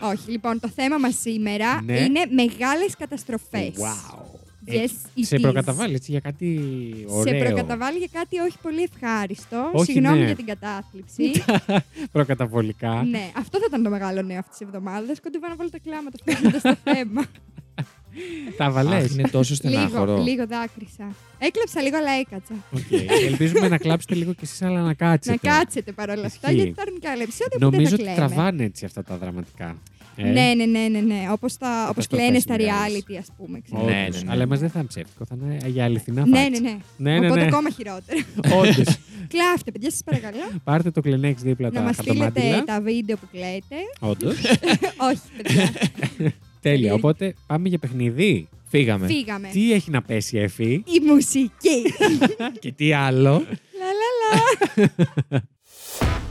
Όχι, 0.12 0.30
λοιπόν, 0.30 0.60
το 0.60 0.68
θέμα 0.68 0.98
μας 0.98 1.14
σήμερα 1.20 1.82
Ναι. 1.82 1.98
είναι 2.00 2.20
μεγάλες 2.30 2.96
καταστροφές. 2.98 3.72
Wow. 3.78 4.24
Yes, 4.68 4.74
Ε, 4.74 4.84
it 5.16 5.22
σε 5.24 5.36
is. 5.36 5.40
προκαταβάλει 5.40 5.94
έτσι 5.94 6.10
για 6.10 6.20
κάτι 6.20 6.60
ωραίο. 7.08 7.38
Σε 7.38 7.44
προκαταβάλει 7.44 7.98
για 7.98 8.08
κάτι 8.12 8.38
όχι 8.38 8.56
πολύ 8.62 8.88
ευχάριστο. 8.92 9.70
Όχι, 9.72 9.92
Συγγνώμη 9.92 10.18
ναι. 10.18 10.24
για 10.24 10.34
την 10.36 10.44
κατάθλιψη. 10.46 11.44
Προκαταβολικά. 12.12 13.02
ναι, 13.02 13.30
αυτό 13.36 13.58
θα 13.58 13.64
ήταν 13.68 13.82
το 13.82 13.90
μεγάλο 13.90 14.22
νέο 14.22 14.38
αυτής 14.38 14.56
της 14.56 14.66
εβδομάδας. 14.66 15.20
Κοντεύω 15.20 15.48
να 15.48 15.56
βάλω 15.56 15.70
τα 15.70 15.78
κλάματα 15.78 16.18
φτάνοντα 16.26 16.58
στο 16.58 16.74
θέμα. 16.84 17.24
Τα 18.56 18.70
βαλέ. 18.70 18.96
Αχ, 18.96 19.10
είναι 19.12 19.28
τόσο 19.28 19.54
λίγο, 19.62 19.78
στενάχωρο. 19.88 20.22
λίγο 20.22 20.46
δάκρυσα. 20.46 21.14
Έκλαψα 21.38 21.82
λίγο, 21.82 21.96
αλλά 21.96 22.10
έκατσα. 22.10 22.54
Ελπίζουμε 23.26 23.68
να 23.68 23.78
κλάψετε 23.78 24.14
λίγο 24.14 24.32
κι 24.32 24.40
εσείς, 24.44 24.62
αλλά 24.62 24.80
να 24.80 24.94
κάτσετε. 24.94 25.38
Να 25.48 25.50
κάτσετε 25.58 25.92
παρόλα 25.92 26.26
αυτά, 26.26 26.48
Ισχύει. 26.50 26.56
γιατί 26.62 26.72
θα 26.76 26.82
έρθουν 26.82 27.00
και 27.00 27.08
άλλα 27.08 27.22
επεισόδια 27.22 27.58
που 27.58 27.58
δεν 27.58 27.70
Νομίζω 27.70 27.88
θα 27.88 27.94
ότι 27.94 28.02
κλαίμε. 28.02 28.16
τραβάνε 28.16 28.64
έτσι 28.64 28.84
αυτά 28.84 29.02
τα 29.02 29.16
δραματικά. 29.16 29.76
Ε, 30.18 30.22
Ναι, 30.22 30.52
ναι, 30.56 30.64
ναι, 30.64 30.88
ναι, 30.88 30.98
ναι. 31.00 31.26
Όπως 31.32 31.56
τα, 31.56 31.86
όπως 31.90 32.06
το 32.06 32.16
κλαίνε 32.16 32.32
θες 32.32 32.42
στα 32.42 32.54
μεγάλες. 32.56 33.04
reality, 33.08 33.14
ας 33.20 33.26
πούμε. 33.36 33.62
όντως. 33.70 33.86
ξέρεις. 33.86 34.14
Ναι, 34.14 34.18
ναι, 34.18 34.24
ναι. 34.24 34.32
Αλλά 34.32 34.42
εμάς 34.42 34.58
δεν 34.60 34.70
θα 34.70 34.78
είναι 34.78 34.88
ψεύτικο, 34.88 35.24
θα 35.24 35.36
είναι 35.42 35.58
για 35.66 35.84
αληθινά 35.84 36.26
Ναι, 36.26 36.46
facts. 36.46 36.50
ναι, 36.50 36.58
ναι. 36.58 36.76
ναι, 36.96 37.18
ναι, 37.18 37.26
Οπότε 37.26 37.40
ναι. 37.40 37.46
ακόμα 37.46 37.70
χειρότερα. 37.70 38.20
Όντως. 38.60 38.96
Κλάφτε, 39.32 39.70
παιδιά, 39.70 39.90
σας 39.90 40.02
παρακαλώ. 40.04 40.42
Πάρτε 40.64 40.90
το 40.90 41.00
κλενέξ 41.00 41.42
δίπλα 41.42 41.68
να 41.68 41.74
τα 41.74 41.80
μας 41.80 41.94
στείλετε 41.96 42.20
χαρτομάτιλα. 42.22 42.64
τα 42.64 42.80
βίντεο 42.80 43.16
που 43.16 43.26
κλαίτε. 43.32 43.76
Όντως. 44.00 44.34
Όχι, 45.10 45.20
παιδιά. 45.36 45.70
Τέλεια. 46.60 46.94
Οπότε 46.94 47.34
πάμε 47.46 47.68
για 47.68 47.78
παιχνίδι. 47.78 48.48
Φύγαμε. 48.68 49.06
Φύγαμε. 49.06 49.48
Τι 49.52 49.72
έχει 49.72 49.90
να 49.90 50.02
πέσει, 50.02 50.38
Εφη; 50.38 50.70
Η 50.72 51.00
μουσική. 51.06 51.82
Και 52.60 52.72
τι 52.72 52.92
άλλο; 52.92 53.30
Λα, 53.30 53.38
λα, 53.38 54.90
λα. 55.28 55.40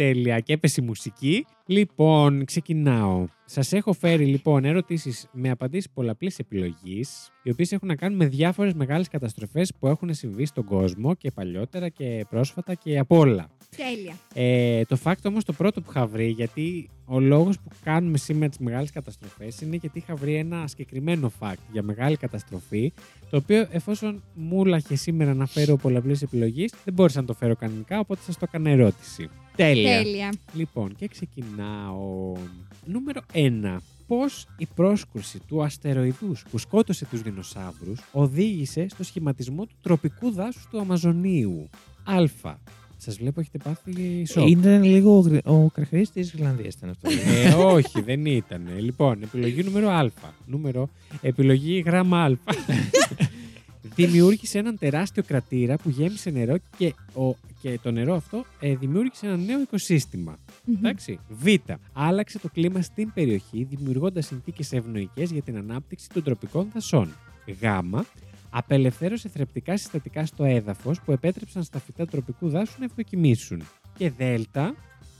Τέλεια. 0.00 0.40
Και 0.40 0.52
έπεσε 0.52 0.80
η 0.82 0.84
μουσική. 0.84 1.46
Λοιπόν, 1.66 2.44
ξεκινάω. 2.44 3.26
Σας 3.44 3.72
έχω 3.72 3.92
φέρει 3.92 4.24
λοιπόν 4.24 4.64
ερωτήσεις 4.64 5.28
με 5.32 5.50
απαντήσεις 5.50 5.90
πολλαπλής 5.90 6.38
επιλογής, 6.38 7.30
οι 7.42 7.50
οποίες 7.50 7.72
έχουν 7.72 7.88
να 7.88 7.94
κάνουν 7.94 8.16
με 8.16 8.26
διάφορες 8.26 8.72
μεγάλες 8.74 9.08
καταστροφές 9.08 9.72
που 9.78 9.86
έχουν 9.86 10.14
συμβεί 10.14 10.44
στον 10.44 10.64
κόσμο 10.64 11.14
και 11.14 11.30
παλιότερα 11.30 11.88
και 11.88 12.26
πρόσφατα 12.30 12.74
και 12.74 12.98
απ' 12.98 13.12
όλα. 13.12 13.48
Τέλεια. 13.76 14.14
Ε, 14.34 14.84
το 14.84 14.98
fact 15.04 15.22
όμως 15.24 15.44
το 15.44 15.52
πρώτο 15.52 15.80
που 15.80 15.90
είχα 15.90 16.06
βρει, 16.06 16.28
γιατί 16.28 16.90
ο 17.04 17.20
λόγος 17.20 17.58
που 17.58 17.68
κάνουμε 17.84 18.18
σήμερα 18.18 18.48
τις 18.48 18.58
μεγάλες 18.58 18.90
καταστροφές 18.90 19.60
είναι 19.60 19.76
γιατί 19.76 19.98
είχα 19.98 20.14
βρει 20.14 20.34
ένα 20.34 20.66
συγκεκριμένο 20.66 21.32
fact 21.40 21.62
για 21.72 21.82
μεγάλη 21.82 22.16
καταστροφή, 22.16 22.92
το 23.30 23.36
οποίο 23.36 23.68
εφόσον 23.70 24.22
μου 24.34 24.64
λάχε 24.64 24.96
σήμερα 24.96 25.34
να 25.34 25.46
φέρω 25.46 25.76
πολλαπλές 25.76 26.22
επιλογές, 26.22 26.74
δεν 26.84 26.94
μπόρεσα 26.94 27.20
να 27.20 27.26
το 27.26 27.34
φέρω 27.34 27.56
κανονικά, 27.56 27.98
οπότε 27.98 28.20
σας 28.22 28.38
το 28.38 28.44
έκανα 28.48 28.70
ερώτηση. 28.70 29.30
Τέλεια. 29.64 30.02
Τέλεια. 30.02 30.32
Λοιπόν, 30.54 30.96
και 30.96 31.08
ξεκινάω. 31.08 32.32
Νούμερο 32.84 33.20
1. 33.32 33.76
Πώς 34.06 34.46
η 34.58 34.66
πρόσκρουση 34.74 35.38
του 35.48 35.62
αστεροειδούς 35.62 36.44
που 36.50 36.58
σκότωσε 36.58 37.04
τους 37.04 37.22
δεινοσαύρους 37.22 38.00
οδήγησε 38.12 38.86
στο 38.88 39.04
σχηματισμό 39.04 39.64
του 39.66 39.74
τροπικού 39.82 40.30
δάσους 40.32 40.66
του 40.70 40.80
Αμαζονίου. 40.80 41.68
Α. 42.04 42.54
Σας 42.96 43.16
βλέπω 43.16 43.40
έχετε 43.40 43.58
πάθει 43.58 44.24
σοκ. 44.26 44.48
Ήταν 44.48 44.82
λίγο 44.82 45.16
ο, 45.16 45.20
γρ- 45.20 45.46
ο 45.48 45.70
κραχαρής 45.74 46.10
της 46.10 46.32
Ιρλανδίας 46.32 46.74
ήταν 46.74 46.90
αυτό. 46.90 47.08
Ε, 47.10 47.54
όχι, 47.54 48.00
δεν 48.00 48.26
ήταν. 48.26 48.68
Λοιπόν, 48.78 49.22
επιλογή 49.22 49.62
νούμερο 49.62 49.88
Α. 49.90 50.10
Νούμερο, 50.46 50.88
επιλογή 51.20 51.82
γράμμα 51.86 52.22
Α. 52.24 52.30
Δημιούργησε 54.06 54.58
έναν 54.58 54.78
τεράστιο 54.78 55.22
κρατήρα 55.22 55.76
που 55.76 55.90
γέμισε 55.90 56.30
νερό 56.30 56.56
και, 56.76 56.94
ο, 57.14 57.34
και 57.62 57.78
το 57.82 57.90
νερό 57.90 58.14
αυτό 58.14 58.44
ε, 58.60 58.74
δημιούργησε 58.74 59.26
ένα 59.26 59.36
νέο 59.36 59.60
οικοσύστημα. 59.60 60.38
Εντάξει. 60.78 61.18
Β. 61.28 61.46
Άλλαξε 61.92 62.38
το 62.38 62.48
κλίμα 62.48 62.82
στην 62.82 63.12
περιοχή, 63.12 63.64
δημιουργώντας 63.70 64.26
συνθήκες 64.26 64.72
ευνοϊκές 64.72 65.30
για 65.30 65.42
την 65.42 65.56
ανάπτυξη 65.56 66.08
των 66.08 66.22
τροπικών 66.22 66.70
δασών. 66.72 67.12
Γ. 67.60 67.64
Απελευθέρωσε 68.50 69.28
θρεπτικά 69.28 69.76
συστατικά 69.76 70.26
στο 70.26 70.44
έδαφος 70.44 71.00
που 71.00 71.12
επέτρεψαν 71.12 71.62
στα 71.62 71.78
φυτά 71.78 72.06
τροπικού 72.06 72.48
δάσους 72.48 72.78
να 72.78 72.84
ευδοκιμήσουν. 72.84 73.62
Και 73.96 74.10
Δ. 74.10 74.22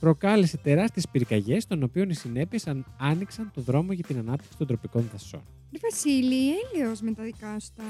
Προκάλεσε 0.01 0.57
τεράστιες 0.57 1.05
πυρκαγιές, 1.11 1.67
των 1.67 1.83
οποίων 1.83 2.09
οι 2.09 2.13
συνέπειες 2.13 2.63
άνοιξαν 2.97 3.51
το 3.53 3.61
δρόμο 3.61 3.91
για 3.93 4.03
την 4.03 4.17
ανάπτυξη 4.17 4.57
των 4.57 4.67
τροπικών 4.67 5.09
δασών. 5.11 5.41
Ρε 5.71 5.77
Βασίλη, 5.91 6.35
έλεος 6.75 7.01
με 7.01 7.11
τα 7.13 7.23
δικά 7.23 7.57
σου 7.59 7.67
τα... 7.75 7.83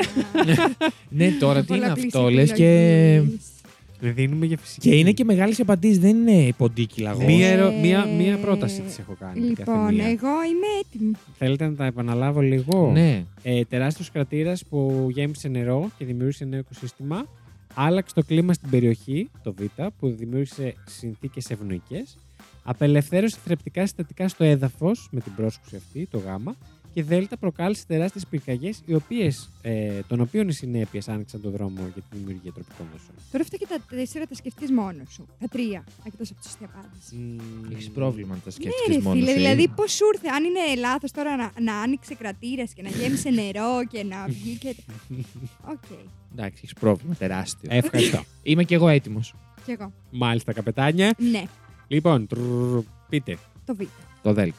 ναι, 1.18 1.32
τώρα 1.39 1.63
τι 1.63 1.74
είναι 1.75 1.82
πολλαπλής 1.82 2.06
αυτό, 2.15 2.30
λες 2.30 2.51
και... 2.51 2.65
επιλογής. 3.15 3.46
Δίνουμε 4.03 4.46
για 4.46 4.58
φυσική. 4.58 4.89
Και 4.89 4.96
είναι 4.96 5.12
και 5.12 5.24
μεγάλες 5.24 5.60
απαντήσεις, 5.60 6.00
δεν 6.00 6.27
είναι 6.27 6.53
ποντίκι 6.58 7.01
λαγό. 7.01 7.24
Μία, 7.25 7.48
Ε, 7.48 7.51
ερω- 7.51 7.74
μία, 7.82 8.06
μία 8.06 8.38
πρόταση 8.38 8.82
τη 8.82 8.96
έχω 9.00 9.15
κάνει. 9.20 9.34
την 9.34 9.44
Λοιπόν, 9.44 9.65
καθεμία. 9.75 10.06
εγώ 10.06 10.27
είμαι 10.27 10.68
έτοιμη. 10.86 11.12
Θέλετε 11.38 11.65
να 11.68 11.75
τα 11.75 11.86
επαναλάβω 11.86 12.39
λίγο; 12.41 12.89
Ναι. 12.94 13.24
Ε, 13.44 13.63
Τεράστιος 13.63 14.12
κρατήρας 14.12 14.63
που 14.70 15.08
γέμισε 15.12 15.48
νερό 15.48 15.89
και 15.98 16.06
δημιούργησε 16.06 16.46
νέο 16.46 16.60
οικοσύστημα. 16.60 17.25
Άλλαξε 17.74 18.13
το 18.13 18.24
κλίμα 18.24 18.54
στην 18.54 18.70
περιοχή, 18.70 19.30
το 19.44 19.54
Β, 19.54 19.62
που 20.00 20.10
δημιούργησε 20.10 20.75
συνθήκες 20.86 21.50
ευνοϊκές. 21.50 22.18
Απελευθέρωσε 22.63 23.38
θρεπτικά 23.44 23.82
συστατικά 23.82 24.28
στο 24.28 24.44
έδαφος 24.44 25.08
με 25.12 25.20
την 25.20 25.36
πρόσκουση 25.36 25.75
αυτή, 25.75 26.08
το 26.12 26.18
Γ. 26.18 26.51
Και 26.93 27.03
Δ 27.03 27.13
προκάλεσε 27.39 27.83
τεράστιες 27.88 28.25
πυρκαγιές, 28.29 28.81
ε, 29.62 30.00
των 30.07 30.19
οποίων 30.21 30.48
οι 30.48 30.51
συνέπειες 30.51 31.07
άνοιξαν 31.10 31.41
τον 31.41 31.51
δρόμο 31.51 31.79
για 31.93 32.01
τη 32.10 32.17
δημιουργία 32.17 32.51
τροπικών 32.51 32.86
δασών. 32.91 33.15
Τώρα 33.31 33.43
αυτά 33.43 33.57
και 33.57 33.67
τα 33.69 33.95
τέσσερα 33.95 34.25
τα 34.25 34.36
σκεφτείς 34.36 34.71
μόνος 34.71 35.07
σου. 35.13 35.27
Τα 35.39 35.48
τρία, 35.48 35.83
εκτός 36.05 36.29
από 36.31 36.39
τη 36.41 36.45
σωστή 36.48 36.63
απάντηση. 36.74 37.36
Έχεις 37.71 37.89
πρόβλημα 37.89 38.33
να 38.36 38.39
τα 38.39 38.45
Ναι, 38.45 38.51
σκέφτεσαι 38.51 38.91
ρε 38.98 39.00
μόνος. 39.01 39.19
φίλε, 39.19 39.31
σου, 39.31 39.38
ε. 39.38 39.39
δηλαδή 39.39 39.67
πώς 39.67 39.91
σου 39.91 40.05
ήρθε, 40.13 40.27
αν 40.36 40.43
είναι 40.43 40.79
λάθος 40.79 41.12
τώρα 41.12 41.36
να, 41.36 41.51
να 41.62 41.81
άνοιξε 41.81 42.15
κρατήρα 42.15 42.63
και 42.63 42.81
να 42.81 42.89
γέμισε 42.89 43.29
νερό 43.29 43.86
και 43.89 44.03
να 44.03 44.25
βγει 44.27 44.55
και. 44.57 44.75
Οκ, 45.67 45.83
Εντάξει, 46.31 46.62
έχεις 46.63 46.74
πρόβλημα 46.74 47.13
τεράστιο. 47.15 47.69
Ε, 47.74 47.77
Ευχαριστώ. 47.77 48.24
Είμαι 48.43 48.63
κι 48.63 48.74
εγώ 48.74 48.88
έτοιμος. 48.88 49.33
κι 49.65 49.71
εγώ. 49.71 49.91
Μάλιστα, 50.12 50.53
καπετάνια. 50.53 51.13
Ναι, 51.17 51.43
Λοιπόν, 51.88 52.27
τρρρρ, 52.27 52.79
πείτε. 53.10 53.38
το 53.65 53.75
Β. 53.75 53.81
Το 54.21 54.33
Δέλτα. 54.33 54.57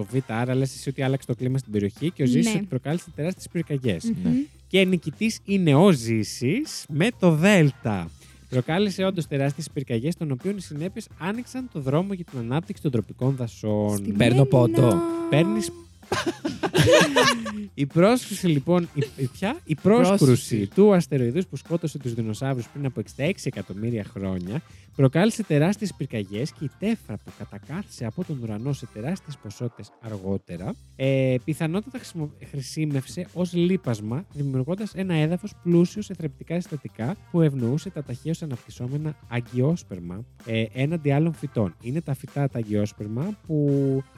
Το 0.00 0.06
Β, 0.10 0.16
άρα 0.32 0.54
λες 0.54 0.74
εσύ 0.74 0.88
ότι 0.88 1.02
άλλαξε 1.02 1.26
το 1.26 1.34
κλίμα 1.34 1.58
στην 1.58 1.72
περιοχή 1.72 2.10
και 2.10 2.22
ο 2.22 2.26
Ζήσης 2.26 2.44
Ναι. 2.52 2.58
ότι 2.58 2.66
προκάλεσε 2.66 3.04
τεράστιες 3.16 3.48
πυρκαγιές. 3.52 4.04
Μμμ. 4.24 4.32
Και 4.68 4.84
νικητής 4.84 5.38
είναι 5.44 5.74
ο 5.74 5.90
Ζήσης 5.92 6.84
με 6.88 7.08
το 7.18 7.30
Δέλτα. 7.34 8.10
Προκάλεσε 8.48 9.04
όντως 9.04 9.26
τεράστιες 9.26 9.70
πυρκαγιές, 9.72 10.16
των 10.16 10.30
οποίων 10.30 10.56
οι 10.56 10.60
συνέπειες 10.60 11.08
άνοιξαν 11.18 11.68
το 11.72 11.80
δρόμο 11.80 12.12
για 12.12 12.24
την 12.24 12.38
ανάπτυξη 12.38 12.82
των 12.82 12.90
τροπικών 12.90 13.34
δασών. 13.36 13.96
Στη 13.96 14.12
Παίρνω 14.12 14.34
Μένα. 14.34 14.46
πόντο. 14.46 15.00
Παίρνεις- 15.30 15.70
η 17.74 17.86
πρόσκρουση 17.86 18.46
λοιπόν, 18.46 18.88
η, 18.94 19.02
η, 19.16 19.26
ποια; 19.26 19.56
η 19.64 19.74
πρόσκρουση 19.74 20.16
Πρόσκρουση. 20.24 20.68
του 20.74 20.94
αστεροειδούς 20.94 21.46
που 21.46 21.56
σκότωσε 21.56 21.98
τους 21.98 22.14
δεινοσαύρους 22.14 22.66
πριν 22.72 22.86
από 22.86 23.02
66 23.16 23.30
εκατομμύρια 23.44 24.04
χρόνια 24.04 24.62
προκάλεσε 25.00 25.42
τεράστιες 25.42 25.94
πυρκαγιές 25.94 26.52
και 26.52 26.64
η 26.64 26.70
τέφρα 26.78 27.16
που 27.16 27.30
κατακάθισε 27.38 28.04
από 28.06 28.24
τον 28.24 28.38
ουρανό 28.42 28.72
σε 28.72 28.86
τεράστιες 28.92 29.36
ποσότητες 29.42 29.90
αργότερα 30.00 30.74
ε, 30.96 31.36
πιθανότατα 31.44 31.98
χρησιμο- 31.98 32.30
χρησιμεύσε 32.50 33.26
ως 33.32 33.52
λίπασμα 33.52 34.24
δημιουργώντας 34.32 34.94
ένα 34.94 35.14
έδαφος 35.14 35.52
πλούσιο 35.62 36.02
σε 36.02 36.14
θρεπτικά 36.14 36.54
συστατικά 36.54 37.16
που 37.30 37.40
ευνοούσε 37.40 37.90
τα 37.90 38.02
ταχαίως 38.02 38.42
αναπτυσσόμενα 38.42 39.16
αγκιόσπερμα 39.28 40.24
ε, 40.46 40.64
έναντι 40.72 41.10
άλλων 41.12 41.34
φυτών. 41.34 41.74
Είναι 41.82 42.00
τα 42.00 42.14
φυτά 42.14 42.48
τα 42.48 42.58
αγκιόσπερμα 42.58 43.38
που 43.46 43.68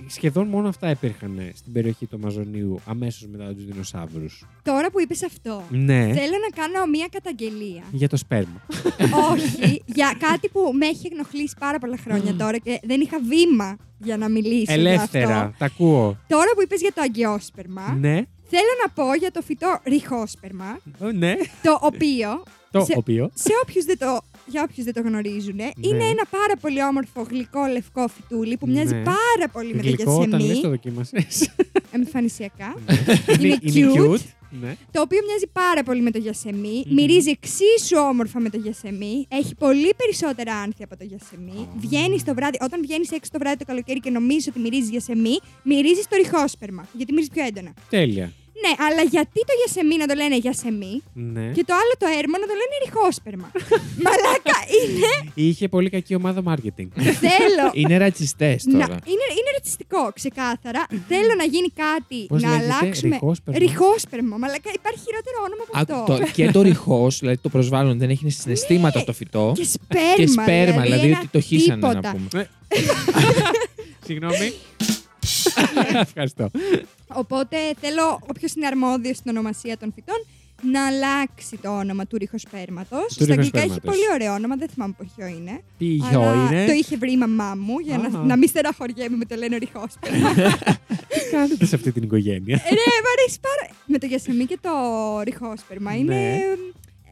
σχεδόν 0.07 0.47
μόνο 0.49 0.69
αυτά 0.69 0.91
υπήρχαν 0.91 1.51
στην 1.55 1.73
περιοχή 1.73 2.07
του 2.07 2.17
Αμαζονίου 2.17 2.81
αμέσως 2.87 3.27
μετά 3.29 3.55
τους 3.55 3.65
δεινοσαύρους. 3.65 4.47
Τώρα 4.63 4.91
που 4.91 5.01
είπες 5.01 5.23
αυτό, 5.23 5.63
Ναι, 5.71 6.13
θέλω 6.13 6.37
να 6.51 6.63
κάνω 6.63 6.87
μία 6.87 7.09
καταγγελία. 7.13 7.83
για 7.93 8.09
το 8.09 8.17
σπέρμα. 8.17 8.63
Όχι, 9.33 9.83
για 9.87 10.17
κάτι 10.19 10.49
που 10.49 10.72
με 10.73 10.87
έχει 10.87 11.09
ενοχλήσει 11.13 11.55
πάρα 11.61 11.79
πολλά 11.79 11.97
χρόνια 11.97 12.35
τώρα 12.35 12.59
και 12.59 12.81
δεν 12.83 13.01
είχα 13.01 13.19
βήμα 13.29 13.77
για 13.99 14.17
να 14.17 14.29
μιλήσω. 14.29 14.63
για 14.65 14.75
Ελεύθερα, 14.75 15.39
αυτό. 15.41 15.55
τα 15.59 15.65
ακούω. 15.65 16.19
Τώρα 16.29 16.51
που 16.55 16.63
είπες 16.63 16.81
για 16.81 16.93
το 16.93 17.01
αγκιόσπερμα, 17.03 17.97
Ναι, 18.01 18.15
θέλω 18.51 18.73
να 18.85 18.91
πω 18.95 19.15
για 19.15 19.31
το 19.31 19.43
φυτό 19.43 19.81
ριχόσπερμα, 19.85 20.79
Ω, 20.99 21.13
ναι, 21.13 21.35
το 21.63 21.79
οποίο 21.81 22.43
το 22.71 22.85
Σε- 22.85 22.95
οποίο. 22.97 23.31
σε 23.35 23.51
όποιους 23.63 23.85
δεν 23.85 23.99
το, 23.99 24.21
για 24.47 24.63
όποιους 24.71 24.85
δεν 24.85 24.95
το 24.95 25.01
γνωρίζουν, 25.01 25.59
είναι 25.81 26.05
ένα 26.05 26.25
πάρα 26.31 26.57
πολύ 26.61 26.83
όμορφο 26.85 27.23
γλυκό 27.31 27.65
λευκό 27.73 28.09
φυτούλι 28.09 28.57
που 28.57 28.69
μοιάζει 28.69 28.95
Ναι. 28.95 29.03
πάρα 29.03 29.49
πολύ 29.53 29.75
με 29.75 29.83
το 29.83 29.89
Γλυκό 29.89 30.13
όταν 30.13 30.29
λες 30.31 30.41
γιασεμί, 30.41 30.61
το 30.63 30.69
δοκίμασες. 30.69 31.51
εμφανισιακά, 31.91 32.75
είναι, 33.41 33.59
Είναι 33.61 33.91
cute. 33.97 34.19
Ναι. 34.61 34.77
το 34.91 35.01
οποίο 35.01 35.19
μοιάζει 35.27 35.47
πάρα 35.53 35.83
πολύ 35.83 36.01
με 36.01 36.11
το 36.11 36.19
γιασεμί, 36.19 36.83
Μμμ. 36.87 36.95
μυρίζει 36.95 37.31
εξίσου 37.31 37.97
όμορφα 38.11 38.41
με 38.41 38.51
το 38.51 38.57
γιασεμί, 38.59 39.27
έχει 39.29 39.55
πολύ 39.55 39.95
περισσότερα 39.97 40.55
άνθη 40.55 40.83
από 40.83 40.97
το 40.97 41.05
γιασεμί, 41.05 41.61
Α. 41.61 41.69
βγαίνει 41.77 42.23
το 42.23 42.35
βράδυ, 42.35 42.59
όταν 42.61 42.81
βγαίνεις 42.83 43.11
έξω 43.11 43.31
το 43.33 43.39
βράδυ 43.39 43.57
το 43.57 43.65
καλοκαίρι 43.65 44.01
και 44.01 44.11
νομίζεις 44.11 44.47
ότι 44.49 44.59
μυρίζεις 44.59 44.91
γιασεμί, 44.91 45.37
μυρίζεις 45.63 46.09
το 46.09 46.17
ριχόσπερμα, 46.17 46.89
γιατί 46.93 47.13
μυρίζεις 47.13 47.33
πιο 47.35 47.45
έντονα. 47.45 47.73
Τέλεια. 47.91 48.33
Ναι, 48.63 48.73
αλλά 48.87 49.03
γιατί 49.15 49.41
το 49.49 49.53
γιασεμί 49.61 49.97
να 50.03 50.07
το 50.11 50.15
λένε 50.15 50.37
γιασεμί 50.37 50.95
Ναι. 51.35 51.47
και 51.57 51.65
το 51.69 51.75
άλλο 51.81 51.93
το 52.03 52.07
έρμο 52.21 52.37
να 52.43 52.47
το 52.51 52.55
λένε 52.61 52.75
ριχόσπερμα. 52.85 53.49
Μαλάκα, 54.05 54.57
είναι. 54.79 55.11
Είχε 55.35 55.69
πολύ 55.69 55.89
κακή 55.91 56.15
ομάδα 56.15 56.41
marketing. 56.51 56.89
Θέλω 57.25 57.67
Είναι 57.73 57.97
ρατσιστές 57.97 58.65
Να, 58.65 58.73
τώρα. 58.73 58.99
είναι, 59.13 59.27
είναι 59.39 59.51
ρατσιστικό, 59.57 60.03
ξεκάθαρα. 60.15 60.87
Θέλω 61.09 61.33
να 61.37 61.45
γίνει 61.45 61.69
κάτι 61.85 62.19
Πώς 62.27 62.43
να 62.43 62.49
λέγεται, 62.51 62.73
αλλάξουμε. 62.75 63.15
ριχόσπερμα; 63.15 63.59
Ριχόσπερμα. 63.59 64.37
Μαλακά, 64.37 64.71
υπάρχει 64.75 65.01
χειρότερο 65.07 65.37
όνομα 65.47 65.63
από 65.73 65.79
Άκου, 65.81 66.13
αυτό. 66.13 66.25
το- 66.25 66.31
και 66.33 66.51
το 66.51 66.63
ριχό, 66.63 67.09
δηλαδή 67.19 67.37
το 67.39 67.49
προσβάλλον 67.49 67.99
δεν 67.99 68.11
έχει 68.11 68.31
συναισθήματα 68.31 68.97
Ναι. 68.97 69.03
στο 69.03 69.13
φυτό. 69.13 69.53
Και 69.57 69.65
σπέρμα. 69.65 70.15
Και 70.17 70.27
σπέρμα, 70.27 70.83
δηλαδή 70.83 71.07
ένα 71.07 71.19
ότι 71.19 71.29
το 71.33 71.41
χύσανε 71.41 71.81
να 71.87 71.89
τίποτα. 71.89 72.11
πούμε. 72.31 72.49
Συγγνώμη. 74.07 74.53
Ευχαριστώ. 76.01 76.51
Οπότε 77.15 77.57
θέλω 77.81 78.21
όποιος 78.29 78.55
είναι 78.55 78.67
αρμόδιος 78.67 79.17
στην 79.17 79.31
ονομασία 79.31 79.77
των 79.77 79.93
φυτών 79.95 80.27
να 80.73 80.87
αλλάξει 80.87 81.57
το 81.63 81.79
όνομα 81.79 82.07
του 82.07 82.17
ριχοσπέρματο. 82.17 82.97
Στα 83.09 83.25
αγγλικά 83.25 83.41
έχει 83.41 83.51
ριχοσπέρματος. 83.51 83.83
πολύ 83.85 84.13
ωραίο 84.13 84.33
όνομα, 84.35 84.57
δεν 84.57 84.69
θυμάμαι 84.69 84.95
ποιο 85.17 85.27
είναι. 85.27 85.63
Τι 85.79 85.85
γιο 85.85 86.21
αλλά 86.21 86.35
είναι; 86.35 86.67
το 86.67 86.73
είχε 86.73 86.97
βρει 86.97 87.13
η 87.13 87.17
μαμά 87.17 87.55
μου 87.59 87.79
για 87.79 87.99
να, 87.99 88.19
Α. 88.19 88.25
να 88.25 88.37
μην 88.37 88.49
στεραχωριέμαι 88.49 89.17
με 89.17 89.25
το 89.25 89.35
λένε 89.37 89.57
ριχόσπερμα. 89.57 90.33
Τι 91.13 91.21
κάνετε 91.31 91.65
σε 91.67 91.75
αυτή 91.75 91.93
την 91.93 92.03
οικογένεια. 92.03 92.55
Ε, 92.55 92.75
ναι, 92.75 92.95
μ' 93.05 93.11
αρέσει 93.19 93.39
πάρα. 93.41 93.75
Με 93.87 93.99
το 93.99 94.07
γιασεμί 94.07 94.45
και 94.45 94.59
το 94.61 94.71
ριχόσπερμα 95.25 95.97
είναι. 95.97 96.41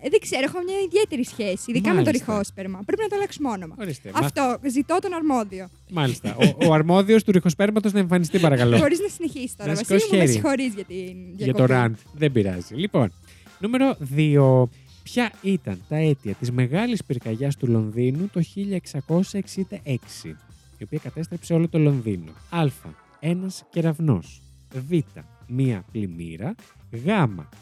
Ναι. 0.00 0.07
ε, 0.07 0.09
Δεν 0.11 0.21
ξέρω, 0.21 0.42
έχω 0.42 0.59
μια 0.66 0.78
ιδιαίτερη 0.87 1.25
σχέση. 1.25 1.71
Ειδικά 1.71 1.88
με 1.95 2.02
το 2.02 2.04
Μάλιστα. 2.04 2.33
ριχόσπερμα. 2.33 2.83
Πρέπει 2.87 3.02
να 3.02 3.09
το 3.09 3.16
αλλάξουμε 3.16 3.49
όνομα. 3.49 3.75
Ορίστε. 3.78 4.11
μα- 4.14 4.19
Αυτό, 4.26 4.59
ζητώ 4.71 4.99
τον 5.02 5.14
αρμόδιο. 5.14 5.69
Μάλιστα. 5.90 6.37
Ο, 6.37 6.66
ο 6.69 6.73
αρμόδιος 6.73 7.25
του 7.25 7.33
ριχοσπέρματο 7.33 7.90
να 7.92 7.99
εμφανιστεί, 7.99 8.38
παρακαλώ. 8.38 8.76
Χωρίς 8.85 9.00
να 9.00 9.09
συνεχίσει 9.09 9.57
τώρα. 9.57 9.71
Να 9.71 9.76
Βασίλη 9.76 10.00
σηκώσει 10.00 10.12
μου, 10.14 10.19
με 10.19 10.25
χέρι. 10.25 10.33
συγχωρείς 10.38 10.75
για 10.75 10.85
την 10.85 10.97
για 11.37 11.47
το 11.47 11.52
διακοπή. 11.52 11.73
ραντ. 11.73 11.95
Δεν 12.14 12.33
πειράζει. 12.33 12.75
Λοιπόν, 12.75 13.12
νούμερο 13.59 13.97
2. 14.16 14.69
Ποια 15.02 15.33
ήταν 15.42 15.80
τα 15.88 15.97
αίτια 15.97 16.35
της 16.35 16.50
μεγάλης 16.50 17.04
πυρκαγιάς 17.04 17.57
του 17.57 17.66
Λονδίνου 17.66 18.28
το 18.33 18.40
1666, 18.40 20.37
η 20.78 20.83
οποία 20.85 20.99
κατέστρεψε 21.02 21.54
όλο 21.54 21.69
το 21.69 21.78
Λονδίνο. 21.78 22.30
Α. 22.50 22.64
Ένας 23.21 23.62
κεραυνός. 23.71 24.40
Β. 24.88 24.92
Μία 25.52 25.85
πλημμύρα. 25.92 26.54
Γ. 26.90 27.09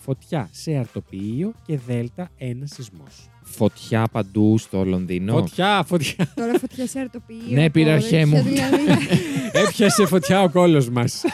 Φωτιά 0.04 0.49
σε 0.52 0.73
αρτοποιείο. 0.76 1.52
Και 1.66 1.76
Δ. 1.76 1.90
Ένας 2.38 2.71
σεισμός. 2.75 3.28
Φωτιά 3.42 4.07
παντού 4.12 4.59
στο 4.59 4.85
Λονδίνο. 4.85 5.33
Φωτιά, 5.33 5.83
φωτιά. 5.87 6.33
Τώρα 6.35 6.59
φωτιά 6.59 6.87
σε 6.87 6.99
αρτοποιείο. 7.00 7.38
Ναι, 7.50 7.71
πήρε 7.71 7.95
από 7.95 8.04
αρχέ 8.04 8.26
μου. 8.26 8.42
τέτοια 8.42 8.68
δηλαδή. 8.68 9.07
Έπιασε 9.66 10.07
φωτιά 10.07 10.42
ο 10.42 10.50
κόλος 10.50 10.88
μας. 10.90 11.25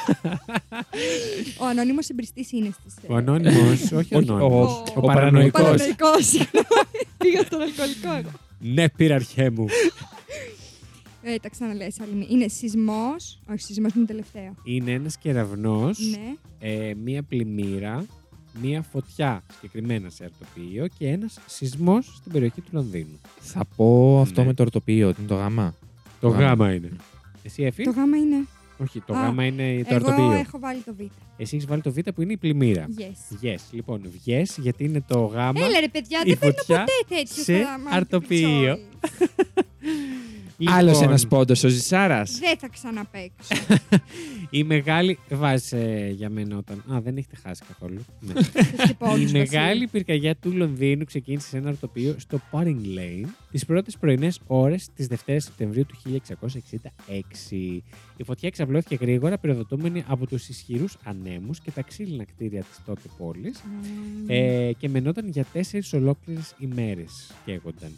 Ο 1.58 1.64
ανώνυμος 1.66 2.08
εμπριστή 2.08 2.46
είναι 2.52 2.70
στις. 2.80 2.94
ο 3.08 3.14
ανώνυμος, 3.14 3.82
όχι 3.82 3.94
ο 3.94 3.99
Όχι, 3.99 4.14
ανώνυμος. 4.14 4.73
ο- 4.73 4.82
Ο, 4.87 4.92
ο 4.94 5.00
παρανοϊκός. 5.00 5.62
παρανοϊκός. 5.62 6.26
συγγνώμη. 6.26 7.02
Πήγα 7.18 7.40
στον 7.42 7.61
αλκοολικό 7.61 8.12
εγώ. 8.18 8.30
Ναι, 8.58 8.88
πήρε 8.88 9.14
αρχέ 9.14 9.50
μου. 9.50 9.66
Ε, 11.26 11.37
τα 11.37 11.49
ξαναλες 11.49 12.00
άλλη 12.00 12.12
μία. 12.14 12.26
Είναι 12.31 12.49
σεισμός. 12.49 13.40
Όχι, 13.50 13.61
σεισμός 13.62 13.93
είναι 13.95 14.04
τελευταίο. 14.07 14.54
Είναι 14.64 14.90
ένας 14.93 15.16
κεραυνός, 15.19 15.99
Ναι. 15.99 16.35
ε, 16.69 16.95
μία 16.95 17.23
πλημμύρα, 17.23 18.04
μία 18.62 18.83
φωτιά 18.83 19.43
συγκεκριμένα 19.54 20.11
σε 20.11 20.25
αρτοποιείο 20.25 20.87
και 20.99 21.09
ένας 21.09 21.38
σεισμός 21.47 22.14
στην 22.16 22.33
περιοχή 22.33 22.61
του 22.61 22.69
Λονδίνου. 22.73 23.21
Θα 23.40 23.64
πω 23.76 24.21
αυτό 24.21 24.40
Ναι. 24.40 24.47
με 24.47 24.54
το 24.54 24.62
ορτοποιείο, 24.62 25.09
ότι 25.09 25.21
είναι 25.21 25.28
το 25.28 25.35
γάμα. 25.37 25.75
Το 26.21 26.28
Γάμα. 26.28 26.43
γάμα 26.47 26.73
είναι. 26.75 26.90
Εσύ, 27.43 27.62
Εφη; 27.62 27.83
Το 27.85 27.90
γάμα 27.90 28.16
είναι. 28.16 28.47
Όχι, 28.78 29.00
το 29.00 29.14
Α, 29.14 29.21
γάμα 29.23 29.45
είναι 29.45 29.83
το 29.88 29.95
Εγώ 29.95 30.07
αρτοποιείο. 30.07 30.33
έχω 30.33 30.59
βάλει 30.59 30.81
το 30.81 30.95
Β. 30.95 31.00
Εσύ 31.37 31.57
έχεις 31.57 31.66
βάλει 31.66 31.83
το 31.83 31.93
β 31.93 31.99
που 32.14 32.23
είναι 32.23 32.33
η 32.33 32.37
πλημμύρα. 32.37 32.87
Yes. 32.99 33.45
Yes. 33.45 33.57
Λοιπόν, 33.71 34.02
yes, 34.26 34.43
γιατί 34.59 34.85
είναι 34.85 35.04
το 35.09 35.25
γάμα 35.25 35.61
Έλα 35.64 35.81
ρε 35.81 35.88
παιδιά, 35.88 36.21
η 36.25 36.28
δεν 36.28 36.38
παίρνω 36.38 36.54
φωτιά 36.57 36.78
ποτέ 36.78 37.16
τέτοιο 37.16 37.43
σε 37.43 37.57
στα 37.57 37.78
multiple 37.78 37.95
αρτοποιείο. 37.97 38.78
choice. 39.02 39.09
Λοιπόν, 40.64 40.75
Άλλο 40.78 41.00
ένας 41.02 41.26
πόντος, 41.26 41.64
ο 41.64 41.68
Ζησάρας. 41.68 42.38
Δεν 42.38 42.59
θα 42.59 42.68
ξαναπαίξω. 42.68 43.54
Η 44.50 44.64
μεγάλη. 44.64 45.18
Βάζει 45.30 46.11
για 46.16 46.30
μένα 46.30 46.56
όταν. 46.56 46.85
Α, 46.94 47.00
δεν 47.00 47.16
έχετε 47.16 47.37
χάσει 47.42 47.62
καθόλου. 47.68 48.04
Ναι. 48.21 48.33
Έχετε 48.54 48.94
πόντους, 48.99 49.18
Η 49.18 49.23
Βασίλη. 49.23 49.38
μεγάλη 49.38 49.87
πυρκαγιά 49.87 50.37
του 50.37 50.52
Λονδίνου 50.52 51.04
ξεκίνησε 51.04 51.49
σε 51.49 51.56
ένα 51.56 51.68
αρτοπείο 51.68 52.14
στο 52.18 52.40
Paring 52.52 52.76
Lane 52.99 53.28
τις 53.50 53.64
πρώτες 53.64 53.97
πρωινές 53.99 54.40
ώρες 54.47 54.88
της 54.94 55.06
Δευτέρας 55.06 55.44
Σεπτεμβρίου 55.44 55.87
του 55.87 55.97
1666. 57.09 57.83
Η 58.16 58.25
φωτιά 58.25 58.49
εξαπλώθηκε 58.49 58.94
γρήγορα, 59.00 59.38
πυροδοτούμενη 59.38 60.04
από 60.06 60.26
τους 60.26 60.49
ισχυρούς 60.49 60.97
ανέμους 61.04 61.61
και 61.61 61.71
τα 61.71 61.83
ξύλινα 61.83 62.25
κτίρια 62.25 62.61
της 62.62 62.80
τότε 62.87 63.09
πόλης 63.18 63.62
Μμμ. 63.64 64.25
ε, 64.30 64.73
και 64.73 64.88
μενόταν 64.88 65.28
για 65.28 65.44
τέσσερις 65.52 65.92
ολόκληρες 65.92 66.54
ημέρες. 66.59 67.33
Καίγονταν. 67.44 67.90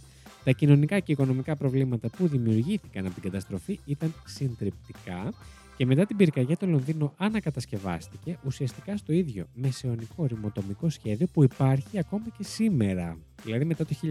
Τα 0.46 0.52
κοινωνικά 0.52 0.98
και 1.00 1.12
οικονομικά 1.12 1.56
προβλήματα 1.56 2.08
που 2.16 2.28
δημιουργήθηκαν 2.28 3.04
από 3.06 3.14
την 3.14 3.22
καταστροφή 3.22 3.78
ήταν 3.84 4.14
συντριπτικά 4.26 5.32
και 5.76 5.86
μετά 5.86 6.06
την 6.06 6.16
πυρκαγιά 6.16 6.56
το 6.56 6.66
Λονδίνο 6.66 7.14
ανακατασκευάστηκε 7.16 8.38
ουσιαστικά 8.46 8.96
στο 8.96 9.12
ίδιο 9.12 9.46
μεσαιωνικό 9.54 10.26
ρημοτομικό 10.26 10.90
σχέδιο 10.90 11.26
που 11.32 11.42
υπάρχει 11.42 11.98
ακόμα 11.98 12.22
και 12.38 12.44
σήμερα. 12.44 13.16
Δηλαδή 13.44 13.64
μετά 13.64 13.84
το 13.84 13.94
1666, 14.02 14.08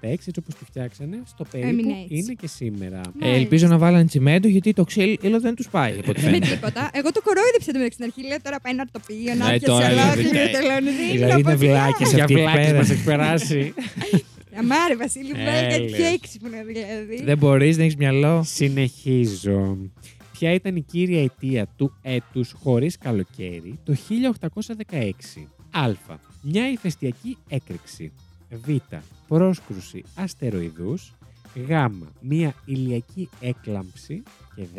έτσι 0.00 0.30
όπως 0.38 0.54
τη 0.54 0.64
φτιάξανε, 0.64 1.22
στο 1.26 1.44
περίπου 1.50 1.68
Έμεινε 1.70 1.92
έτσι. 1.92 2.06
είναι 2.16 2.32
και 2.32 2.46
σήμερα. 2.46 3.00
Ναι. 3.18 3.28
Ε, 3.28 3.34
ελπίζω 3.34 3.66
να 3.66 3.78
βάλανε 3.78 4.04
τσιμέντο 4.04 4.48
γιατί 4.48 4.72
το 4.72 4.84
ξύλο 4.84 5.40
δεν 5.40 5.54
τους 5.54 5.68
πάει. 5.68 5.92
Από 5.98 6.10
ό,τι 6.10 6.20
Με 6.22 6.26
φαίνεται. 6.30 6.46
τίποτα. 6.54 6.90
Εγώ 6.92 7.12
το 7.12 7.22
κορόιδεψα 7.22 7.72
το 7.72 7.78
μεταξύ 7.78 7.92
στην 7.98 8.04
αρχή. 8.04 8.22
Λέω 8.28 8.40
τώρα 8.42 8.60
πάει 8.60 8.72
ένα 8.72 8.82
αρτοπείο, 8.82 9.34
να 9.34 9.46
Ναι, 9.46 9.52
έρθει 9.52 9.66
τώρα 9.66 9.84
σε 9.84 9.92
είναι 9.92 10.00
ολόκληρο 10.02 10.30
παιδιά. 10.30 10.60
το 10.60 10.66
Λονδίνο. 10.68 11.12
Δηλαδή 11.12 11.40
είναι 11.40 11.50
από 11.52 11.58
βλάκες 11.58 12.08
φυλά. 12.08 12.22
αυτοί 12.22 12.34
Για 12.34 12.42
εκεί 12.42 12.52
βλάκες 12.52 12.66
πέρα. 12.66 12.78
μας 12.78 12.90
έχει 12.90 13.04
περάσει. 13.04 13.74
Αμάρε, 14.58 14.96
Βασίλη, 14.96 15.32
μου 15.34 15.40
βγάζει 15.40 15.62
κάτι 15.62 15.74
Έλεος. 15.74 15.92
πιο 15.92 16.04
έξυπνο 16.04 16.50
δηλαδή. 16.66 17.22
Δεν 17.24 17.38
μπορείς 17.38 17.76
να 17.76 17.82
έχεις 17.82 17.96
μυαλό. 17.96 18.42
Συνεχίζω. 18.44 19.76
Ποια 20.32 20.52
ήταν 20.52 20.76
η 20.76 20.80
κύρια 20.82 21.22
αιτία 21.22 21.66
του 21.76 21.96
έτους 22.02 22.54
χωρίς 22.62 22.98
καλοκαίρι 22.98 23.78
το 23.84 23.94
1816. 23.94 25.48
Α. 25.70 25.90
Μια 26.42 26.70
ηφαιστειακή 26.70 27.36
έκρηξη. 27.48 28.12
Β. 28.50 28.68
Πρόσκρουση 29.28 30.02
αστεροειδούς. 30.14 31.12
Γ. 31.68 31.70
Μια 32.20 32.54
ηλιακή 32.64 33.28
έκλαμψη. 33.40 34.22
Και 34.54 34.62
Δ. 34.74 34.78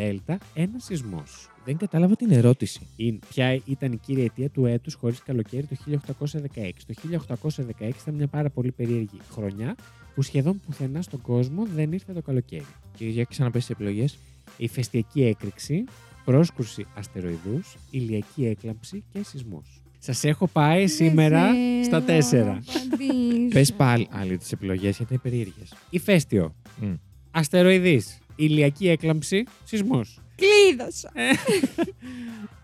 Ένα 0.53 0.79
σεισμός. 0.79 1.47
Δεν 1.65 1.77
κατάλαβα 1.77 2.15
την 2.15 2.31
ερώτηση. 2.31 2.79
Είναι- 2.95 3.19
Ποια 3.29 3.61
ήταν 3.65 3.91
η 3.91 3.97
κύρια 3.97 4.23
αιτία 4.23 4.49
του 4.49 4.65
έτους 4.65 4.93
χωρίς 4.93 5.23
καλοκαίρι 5.23 5.63
το 5.65 5.75
1816. 5.75 6.85
Το 6.87 6.93
1816 6.93 8.01
ήταν 8.01 8.13
μια 8.15 8.27
πάρα 8.27 8.49
πολύ 8.49 8.71
περίεργη 8.71 9.19
χρονιά 9.31 9.75
που 10.15 10.21
σχεδόν 10.21 10.59
πουθενά 10.65 11.01
στον 11.01 11.21
κόσμο 11.21 11.65
δεν 11.75 11.91
ήρθε 11.91 12.13
το 12.13 12.21
καλοκαίρι. 12.21 12.65
Και 12.97 13.05
για 13.05 13.23
ξαναπες 13.23 13.61
τις 13.65 13.69
επιλογές. 13.75 14.17
Ηφαιστειακή 14.57 15.23
έκρηξη, 15.23 15.83
πρόσκρουση 16.25 16.85
αστεροειδούς, 16.95 17.77
ηλιακή 17.91 18.45
έκλαμψη 18.45 19.03
και 19.13 19.23
σεισμός. 19.23 19.81
Σας 19.99 20.23
έχω 20.23 20.47
πάει 20.47 20.79
Δεν 20.79 20.87
σήμερα 20.89 21.39
ξέρω 21.51 21.83
στα 21.83 21.99
να 21.99 22.05
τέσσερα. 22.05 22.51
απαντήσω. 22.51 23.47
Πες 23.53 23.73
πάλι 23.73 24.07
άλλη 24.11 24.37
τις 24.37 24.51
επιλογές 24.51 24.97
γιατί 24.97 25.13
είναι 25.13 25.21
περίεργες. 25.23 25.73
Ηφαίστειο, 25.89 26.55
Μμ. 26.81 26.93
αστεροειδής, 27.31 28.17
ηλιακή 28.35 28.87
έκλαμψη, 28.89 29.43
σεισμός. 29.63 30.19
Κλείδωσα. 30.35 31.11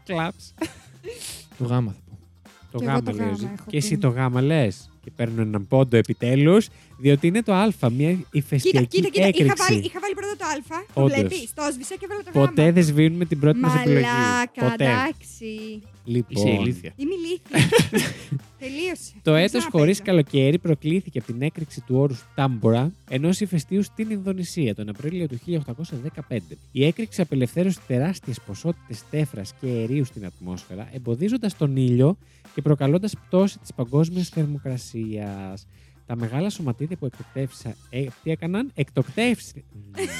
Κλαψ. 0.06 0.54
Το 1.58 1.66
γάμα 1.66 1.92
θα 1.92 2.00
πω. 2.10 2.18
Το 2.72 2.78
Κι 2.78 2.84
εγώ 2.84 2.94
γάμα 2.94 3.04
το 3.04 3.12
λέει 3.12 3.26
ο 3.26 3.30
γάμα 3.30 3.38
Ζη. 3.38 3.46
έχω 3.54 3.64
Και 3.68 3.78
εσύ 3.78 3.90
πει. 3.90 3.98
το 3.98 4.10
γάμα 4.10 4.42
λες. 4.42 4.90
Και 5.04 5.12
παίρνω 5.16 5.42
έναν 5.42 5.68
πόντο 5.68 5.98
επιτέλους, 5.98 6.68
διότι 7.02 7.28
είναι 7.28 7.42
το 7.44 7.54
α, 7.54 7.68
μια 7.90 8.12
Κοίτα, 8.12 8.28
ηφαιστειακή 8.32 8.88
κοίτα, 8.88 9.08
κοίτα. 9.10 9.20
Είχα 9.20 9.28
έκρηξη. 9.28 9.64
βάλει, 9.68 9.86
είχα 9.86 10.00
βάλει 10.02 10.14
πρώτα 10.14 10.36
το 10.38 10.46
Α. 10.76 10.80
Το 10.94 11.02
Όντως. 11.04 11.18
βλέπεις. 11.18 11.54
Το 11.54 11.64
έσβησα 11.70 11.96
και 11.96 12.06
έβαλα 12.10 12.24
το 12.24 12.30
Γ. 12.30 12.34
Ποτέ 12.34 12.72
δεν 12.72 12.84
σβήνουμε 12.84 13.26
την 13.26 13.40
πρώτη 13.40 13.60
μας 13.60 13.76
επιλογή. 13.76 14.06
Μαλάκα, 14.06 14.70
Ποτέ. 14.70 14.84
εντάξει. 14.84 15.82
Λοιπόν, 16.06 16.48
Είσαι 16.48 16.50
ηλίθεια. 16.62 16.94
Είμαι 16.96 17.14
ηλίθια. 17.14 17.70
Τελείωσε. 18.60 19.12
Το 19.22 19.32
Δεν 19.32 19.36
έτος 19.36 19.50
ξαναπέζω. 19.50 19.70
χωρίς 19.78 20.02
καλοκαίρι 20.02 20.58
προκλήθηκε 20.58 21.18
από 21.20 21.32
την 21.32 21.42
έκρηξη 21.42 21.82
του 21.82 21.96
όρους 21.96 22.26
Τάμπορα 22.36 22.92
ενός 23.10 23.40
ηφαιστείου 23.40 23.84
στην 23.84 24.10
Ινδονησία 24.10 24.76
τον 24.76 24.90
Απρίλιο 24.90 25.28
του 25.28 25.40
1815. 26.30 26.38
Η 26.72 26.86
έκρηξη 26.86 27.22
απελευθέρωσε 27.22 27.80
τεράστιες 27.88 28.40
ποσότητες 28.46 29.04
τέφρας 29.10 29.54
και 29.62 29.68
αερίου 29.68 30.06
στην 30.06 30.26
ατμόσφαιρα, 30.26 30.90
εμποδίζοντας 30.94 31.58
τον 31.58 31.76
ήλιο 31.78 32.18
και 32.56 32.62
προκαλώντας 32.62 33.14
πτώση 33.28 33.60
της 33.60 33.70
παγκόσμιας 33.76 34.30
θερμοκρασίας. 34.30 35.68
Τα 36.10 36.16
μεγάλα 36.16 36.50
σωματίδια 36.50 36.98
που 36.98 37.06
εκτοκτεύσαν, 37.06 37.76
ε, 37.90 38.06
τι 38.24 38.32
έκαναν, 38.32 38.72
εκτοκτεύσει, 38.74 39.64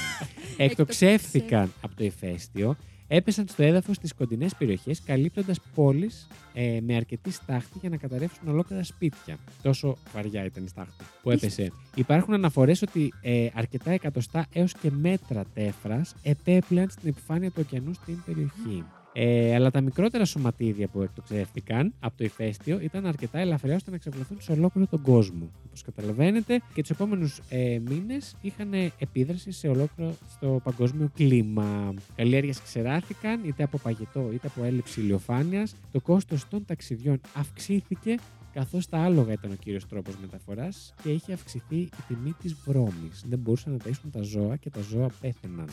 εκτοξεύθηκαν 0.58 1.74
από 1.82 1.96
το 1.96 2.04
ηφαίστειο, 2.04 2.76
έπεσαν 3.08 3.48
στο 3.48 3.64
έδαφος 3.64 3.96
στις 3.96 4.14
κοντινές 4.14 4.56
περιοχές, 4.56 5.02
καλύπτοντας 5.02 5.60
πόλεις 5.76 6.28
ε, 6.54 6.80
με 6.82 6.96
αρκετή 6.96 7.32
στάχτη 7.32 7.78
για 7.80 7.90
να 7.90 7.98
καταρρεύσουν 7.98 8.48
ολόκληρα 8.48 8.84
σπίτια. 8.84 9.38
Τόσο 9.62 9.98
βαριά 10.14 10.46
ήταν 10.46 10.64
η 10.64 10.68
στάχτη 10.68 11.04
που 11.22 11.32
έπεσε. 11.32 11.72
Υπάρχουν 11.96 12.34
αναφορές 12.34 12.82
ότι 12.82 13.14
ε, 13.22 13.48
αρκετά 13.54 13.92
εκατοστά 13.92 14.46
έως 14.54 14.74
και 14.74 14.92
μέτρα 14.92 15.46
τέφρας 15.54 16.16
επέπλεαν 16.24 16.90
στην 16.90 17.10
επιφάνεια 17.10 17.52
του 17.52 17.62
ωκεανού 17.66 17.94
στην 17.94 18.24
περιοχή. 18.26 18.84
Ε, 19.22 19.56
αλλά 19.56 19.72
τα 19.72 19.82
μικρότερα 19.82 20.26
σωματίδια 20.26 20.88
που 20.88 21.02
εκτοξεύτηκαν 21.02 21.94
από 22.00 22.18
το 22.18 22.24
ηφαίστειο 22.24 22.80
ήταν 22.82 23.06
αρκετά 23.06 23.40
ελαφριά 23.40 23.76
ώστε 23.76 23.90
να 23.90 23.96
εξαπλωθούν 23.96 24.42
σε 24.42 24.52
ολόκληρο 24.52 24.88
τον 24.88 25.02
κόσμο. 25.02 25.52
Όπως 25.68 25.82
καταλαβαίνετε, 25.82 26.62
και 26.74 26.82
τους 26.82 26.90
επόμενους 26.90 27.42
ε, 27.50 27.80
μήνες 27.90 28.36
είχαν 28.42 28.74
επίδραση 29.00 29.52
σε 29.52 29.68
ολόκληρο 29.68 30.16
στο 30.30 30.60
παγκόσμιο 30.64 31.12
κλίμα. 31.16 31.94
Καλλιέργειε 32.16 32.54
ξεράθηκαν 32.64 33.42
είτε 33.44 33.64
από 33.64 33.78
παγετό 33.78 34.30
είτε 34.34 34.48
από 34.48 34.64
έλλειψη 34.64 35.02
ηλιοφάνειας. 35.02 35.76
Το 35.92 36.02
κόστος 36.02 36.48
των 36.48 36.66
ταξιδιών 36.66 37.22
αυξήθηκε 37.34 38.16
καθώς 38.54 38.90
τα 38.90 38.98
άλογα 38.98 39.34
ήταν 39.34 39.52
ο 39.52 39.56
κύριος 39.64 39.88
τρόπος 39.88 40.16
μεταφοράς 40.22 40.94
και 41.04 41.10
είχε 41.10 41.34
αυξηθεί 41.34 41.76
η 41.76 41.90
τιμή 42.08 42.34
της 42.42 42.56
βρώμης. 42.66 43.26
Δεν 43.30 43.40
μπορούσαν 43.40 43.72
να 43.72 43.78
ταΐσουν 43.86 44.10
τα 44.12 44.22
ζώα 44.22 44.56
και 44.56 44.70
τα 44.70 44.82
ζώα 44.82 45.10
πέθαιναν. 45.22 45.70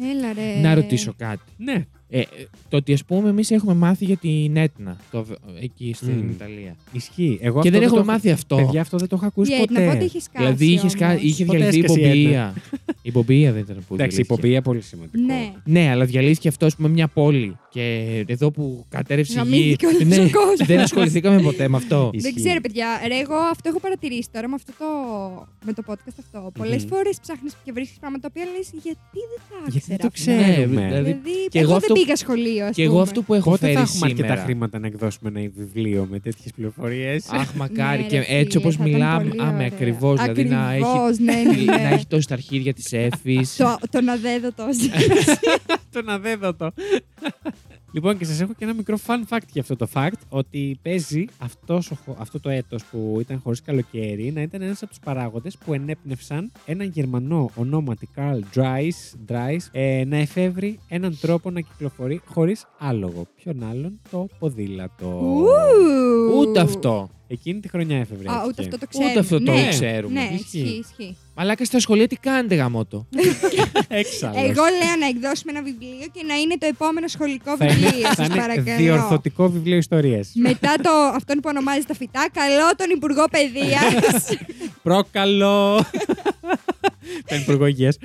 Έλα 0.00 0.32
ρε. 0.32 0.60
Να 0.60 0.74
ρωτήσω 0.74 1.14
κάτι. 1.16 1.52
Ναι, 1.56 1.86
Ε, 2.10 2.20
ε, 2.20 2.24
το 2.68 2.76
ότι 2.76 2.92
ας 2.92 3.04
πούμε 3.04 3.28
εμείς 3.28 3.50
έχουμε 3.50 3.74
μάθει 3.74 4.04
για 4.04 4.16
την 4.16 4.56
Έτνα 4.56 4.96
το, 5.10 5.26
εκεί 5.62 5.92
στην 5.96 6.08
Μμμ. 6.12 6.30
Ιταλία. 6.30 6.76
ισχύει. 6.92 7.38
Εγώ 7.42 7.60
και 7.60 7.68
αυτό 7.68 7.70
δεν 7.78 7.82
έχουμε 7.88 8.00
το- 8.00 8.06
μάθει 8.06 8.30
αυτό. 8.30 8.56
Παιδιά, 8.56 8.80
αυτό 8.80 8.96
δεν 8.98 9.08
το 9.08 9.14
έχω 9.16 9.26
ακούσει 9.26 9.50
Η 9.52 9.54
Έτνα 9.54 9.66
ποτέ. 9.80 9.92
πότε 9.92 10.04
είχες 10.04 10.22
σκάσει. 10.22 10.44
δηλαδή 10.44 10.66
είχες, 10.66 10.90
σκα... 10.92 11.08
όμως; 11.10 11.22
είχε 11.22 11.44
Ποτέ 11.44 11.58
διαλυθεί 11.58 11.78
η 11.78 11.82
έσκασε 11.84 12.00
η 12.08 12.22
Πομπία. 12.22 12.54
η 13.02 13.10
Πομπία 13.12 13.52
δεν 13.52 13.60
ήταν 13.62 13.76
που 13.88 13.94
Εντάξει, 13.94 13.94
η 13.94 13.96
διαλύθηκε. 13.96 14.22
υποπία 14.22 14.62
πολύ 14.62 14.80
σημαντικό. 14.80 15.22
Ναι. 15.24 15.52
Ναι, 15.64 15.90
αλλά 15.90 16.04
διαλύθηκε 16.04 16.48
αυτό 16.48 16.66
ας 16.66 16.76
πούμε 16.76 16.88
μια 16.88 17.08
πόλη. 17.08 17.56
Και 17.70 18.24
εδώ 18.28 18.50
που 18.50 18.84
κατέρευσε 18.88 19.32
η 19.32 19.42
γη. 19.42 19.50
Γαμήθηκε 19.50 19.86
όλος 19.86 20.04
ναι, 20.04 20.16
ο 20.24 20.30
κόσμος. 20.30 20.66
δεν 20.66 20.78
ασχοληθήκαμε 20.78 21.40
ποτέ 21.42 21.68
με 21.68 21.76
αυτό. 21.76 22.10
Ισχύει. 22.14 22.30
Δεν 22.32 22.42
ξέρω, 22.44 22.60
παιδιά. 22.60 22.86
Ρε, 23.08 23.18
εγώ 23.18 23.34
αυτό 23.34 23.68
έχω 23.68 23.80
παρατηρήσει 23.80 24.28
τώρα 24.32 24.48
με, 24.48 24.54
αυτό 24.54 24.72
το, 24.78 24.86
με 25.66 25.72
το 25.72 25.82
podcast 25.86 26.16
αυτό. 26.18 26.50
Πολλές 26.58 26.82
Μμμ. 26.84 26.88
φορές 26.90 27.18
ψάχνεις 27.22 27.52
και 27.64 27.72
βρίσκεις 27.72 27.98
πράγματα 27.98 28.20
τα 28.28 28.28
οποία 28.34 28.44
λες 28.56 28.68
γιατί 28.82 29.18
δεν 29.30 29.40
τα 29.50 29.70
Γιατί 29.70 29.86
δεν 29.88 29.96
ήξερα. 29.96 29.98
το 29.98 30.06
αυτά». 30.14 30.32
Ναι, 30.32 30.52
ξέρουμε. 30.54 30.86
δηλαδή, 30.86 31.02
Δηλαδή, 31.12 31.48
και 31.48 31.58
εγώ, 31.58 31.70
εγώ 31.70 31.80
δεν 31.80 31.90
αυτό- 31.90 31.97
πήγα 31.98 32.16
σχολείο, 32.16 32.66
ας 32.66 32.74
Και 32.74 32.82
εγώ 32.82 33.00
αυτό 33.00 33.22
που 33.22 33.34
έχω 33.34 33.50
Πότε 33.50 33.58
φέρει 33.60 33.74
θα 33.74 33.80
έχουμε 33.80 34.08
σήμερα. 34.08 34.26
αρκετά 34.26 34.42
χρήματα 34.44 34.78
να 34.78 34.86
εκδώσουμε 34.86 35.30
ένα 35.34 35.50
βιβλίο 35.56 36.06
με 36.10 36.18
τέτοιες 36.20 36.52
πληροφορίες. 36.54 37.28
Αχ, 37.30 37.54
μακάρι. 37.54 38.02
Ναι, 38.02 38.08
και 38.08 38.18
ρε, 38.18 38.24
έτσι 38.28 38.58
φίλε, 38.58 38.62
όπως 38.62 38.76
θα 38.76 38.84
ήταν 38.88 38.92
μιλάμε. 39.00 39.28
πολύ 39.28 39.40
Άμε, 39.40 39.52
ωραία. 39.54 39.66
ακριβώς. 39.66 40.20
Δηλαδή 40.20 40.44
να 40.44 40.72
έχει, 40.72 40.82
Ακριβώς, 40.84 41.18
ναι, 41.18 41.32
ναι, 41.32 41.72
ναι. 41.72 41.82
να 41.82 41.88
έχει 41.88 42.06
τόσο 42.06 42.28
τα 42.28 42.34
αρχίδια 42.34 42.74
της 42.74 42.92
Εφης. 42.92 43.56
το, 43.56 43.76
τον 43.90 44.08
αδέδοτο. 44.08 44.64
Τον 45.92 46.08
αδέδοτο. 46.08 46.72
Λοιπόν, 47.92 48.18
και 48.18 48.24
σας 48.24 48.40
έχω 48.40 48.52
και 48.52 48.64
ένα 48.64 48.74
μικρό 48.74 48.96
fun 49.06 49.22
fact 49.34 49.46
για 49.52 49.62
αυτό 49.62 49.76
το 49.76 49.86
fact: 49.94 50.12
ότι 50.28 50.78
παίζει 50.82 51.24
αυτός, 51.38 51.90
ο 51.90 51.94
χο- 52.04 52.16
αυτό 52.18 52.40
το 52.40 52.48
έτος 52.48 52.84
που 52.84 53.16
ήταν 53.20 53.40
χωρίς 53.42 53.62
καλοκαίρι 53.62 54.32
να 54.32 54.42
ήταν 54.42 54.62
ένας 54.62 54.82
από 54.82 54.90
τους 54.90 55.00
παράγοντες 55.04 55.58
που 55.64 55.72
ενέπνευσαν 55.74 56.52
έναν 56.66 56.88
Γερμανό 56.88 57.50
ονόματι 57.54 58.08
Carl 58.16 58.40
Dries, 58.54 59.32
Dries 59.32 59.58
ε, 59.72 60.04
να 60.06 60.16
εφεύρει 60.16 60.78
έναν 60.88 61.18
τρόπο 61.20 61.50
να 61.50 61.60
κυκλοφορεί 61.60 62.20
χωρίς 62.24 62.66
άλογο. 62.78 63.26
Ποιον 63.34 63.62
άλλον, 63.62 64.00
το 64.10 64.26
ποδήλατο. 64.38 65.22
Ούτε 66.38 66.60
αυτό. 66.60 67.10
Εκείνη 67.30 67.60
τη 67.60 67.68
χρονιά 67.68 67.98
εφεύρε. 67.98 68.30
Α, 68.30 68.44
ούτε 68.46 68.62
αυτό 68.62 68.78
το 68.78 68.86
ξέρουμε. 68.86 69.10
Ούτε 69.10 69.20
αυτό 69.20 69.42
το 69.42 69.52
ναι, 69.52 69.68
ξέρουμε. 69.68 70.20
Ναι, 70.20 70.28
Ισχύει. 70.34 70.58
ισχύει, 70.58 70.78
ισχύει. 70.98 71.16
Μαλάκα 71.36 71.64
στα 71.64 71.80
σχολεία 71.80 72.06
τι 72.08 72.16
κάνετε 72.16 72.54
γαμότο. 72.54 73.06
Έξαλλος. 73.88 74.36
Εγώ 74.36 74.62
λέω 74.80 74.96
να 75.00 75.06
εκδώσουμε 75.06 75.52
ένα 75.52 75.62
βιβλίο 75.62 76.06
και 76.12 76.22
να 76.26 76.34
είναι 76.34 76.56
το 76.58 76.66
επόμενο 76.66 77.08
σχολικό 77.08 77.56
θα 77.56 77.64
είναι, 77.64 77.74
βιβλίο. 77.74 78.06
θα 78.06 78.14
Σας 78.14 78.26
είναι 78.26 78.36
παρακαλώ. 78.36 78.76
διορθωτικό 78.76 79.50
βιβλίο 79.50 79.76
ιστορίε. 79.76 80.20
Μετά 80.34 80.74
το 80.82 80.90
αυτόν 81.14 81.36
που 81.36 81.48
ονομάζει 81.48 81.84
τα 81.84 81.94
φυτά, 81.94 82.28
καλώ 82.32 82.74
τον 82.76 82.90
Υπουργό 82.90 83.24
Παιδείας 83.30 84.36
Πρόκαλο. 84.82 85.76
Τον 87.28 87.38
Υπουργό 87.40 87.66
Υγείας. 87.66 87.96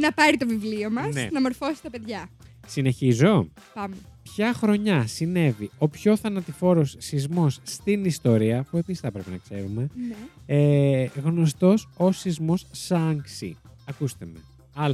να 0.00 0.12
πάρει 0.12 0.36
το 0.36 0.46
βιβλίο 0.46 0.90
μας, 0.90 1.14
Ναι. 1.14 1.28
να 1.32 1.40
μορφώσει 1.40 1.82
τα 1.82 1.90
παιδιά. 1.90 2.28
Συνεχίζω. 2.66 3.48
Πάμε. 3.74 3.94
Ποια 4.34 4.52
χρονιά 4.54 5.06
συνέβη 5.06 5.70
ο 5.78 5.88
πιο 5.88 6.16
θανατηφόρος 6.16 6.94
σεισμός 6.98 7.60
στην 7.62 8.04
ιστορία, 8.04 8.66
που 8.70 8.76
επίσης 8.76 9.00
θα 9.00 9.10
πρέπει 9.12 9.30
να 9.30 9.36
ξέρουμε, 9.36 9.88
Ναι. 10.08 10.14
ε, 10.46 11.04
γνωστός 11.24 11.88
ως 11.96 12.18
σεισμός 12.18 12.66
Σάνξι. 12.70 13.56
Ακούστε 13.84 14.26
με. 14.26 14.40
Α. 14.84 14.90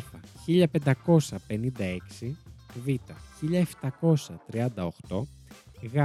1556. 0.47 2.37
Β. 2.85 2.89
1738. 3.41 5.27
Γ. 5.93 5.97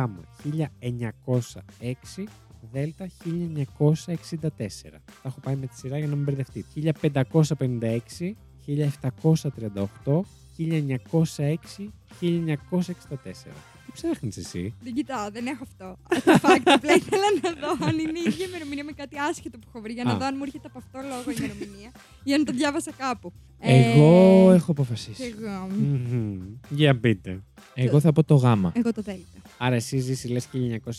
1906. 0.43 2.27
Δ. 2.71 2.77
1964. 3.23 5.01
Τα 5.05 5.27
έχω 5.29 5.39
πάει 5.39 5.55
με 5.55 5.65
τη 5.65 5.75
σειρά 5.75 5.97
για 5.97 6.07
να 6.07 6.15
μην 6.15 6.23
μπερδευτείτε. 6.23 6.67
1556, 6.73 8.35
1738, 8.65 10.25
1906, 10.59 11.89
1964. 12.21 13.53
Τι 13.85 13.91
ψάχνεις 13.93 14.37
εσύ; 14.37 14.73
Δεν 14.83 14.93
κοιτάω, 14.93 15.31
δεν 15.31 15.45
έχω 15.47 15.63
αυτό. 15.63 15.97
Το 16.23 16.39
fact 16.41 16.61
απλά 16.77 16.93
ήθελα 16.95 17.23
να 17.41 17.51
δω 17.51 17.85
αν 17.85 17.99
είναι 17.99 18.19
η 18.19 18.23
ίδια 18.27 18.45
ημερομηνία 18.45 18.83
με 18.83 18.91
κάτι 18.91 19.17
άσχετο 19.29 19.57
που 19.57 19.65
έχω 19.69 19.81
βρει. 19.81 19.93
Για 19.93 20.03
να 20.03 20.11
Α. 20.11 20.17
δω 20.17 20.25
αν 20.25 20.33
μου 20.37 20.43
έρχεται 20.43 20.67
από 20.67 20.77
αυτό 20.77 20.99
λόγο 20.99 21.31
η 21.31 21.35
ημερομηνία. 21.37 21.91
για 22.23 22.37
να 22.37 22.43
το 22.43 22.51
διάβασα 22.51 22.91
κάπου. 22.97 23.31
Εγώ 23.59 24.51
Ε, 24.51 24.55
έχω 24.55 24.71
αποφασίσει. 24.71 25.23
Εγώ. 25.23 25.67
Μμμ. 25.79 26.39
Για 26.69 26.99
πείτε. 26.99 27.43
Εγώ 27.81 27.99
θα 27.99 28.11
πω 28.11 28.23
το 28.23 28.35
γάμα. 28.35 28.71
Εγώ 28.75 28.93
το 28.93 29.01
Δέλτα. 29.01 29.21
Άρα 29.57 29.75
εσύ 29.75 29.97
ζήσεις 29.99 30.31
λες 30.31 30.47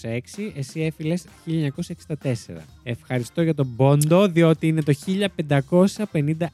1906, 0.03 0.53
εσύ 0.55 0.81
Εφη 0.81 1.03
λες 1.05 1.25
1964. 1.47 2.25
Ευχαριστώ 2.83 3.43
για 3.43 3.55
τον 3.55 3.77
πόντο, 3.77 4.29
διότι 4.29 4.67
είναι 4.67 4.83
το 4.83 4.93
1556. 5.07 6.47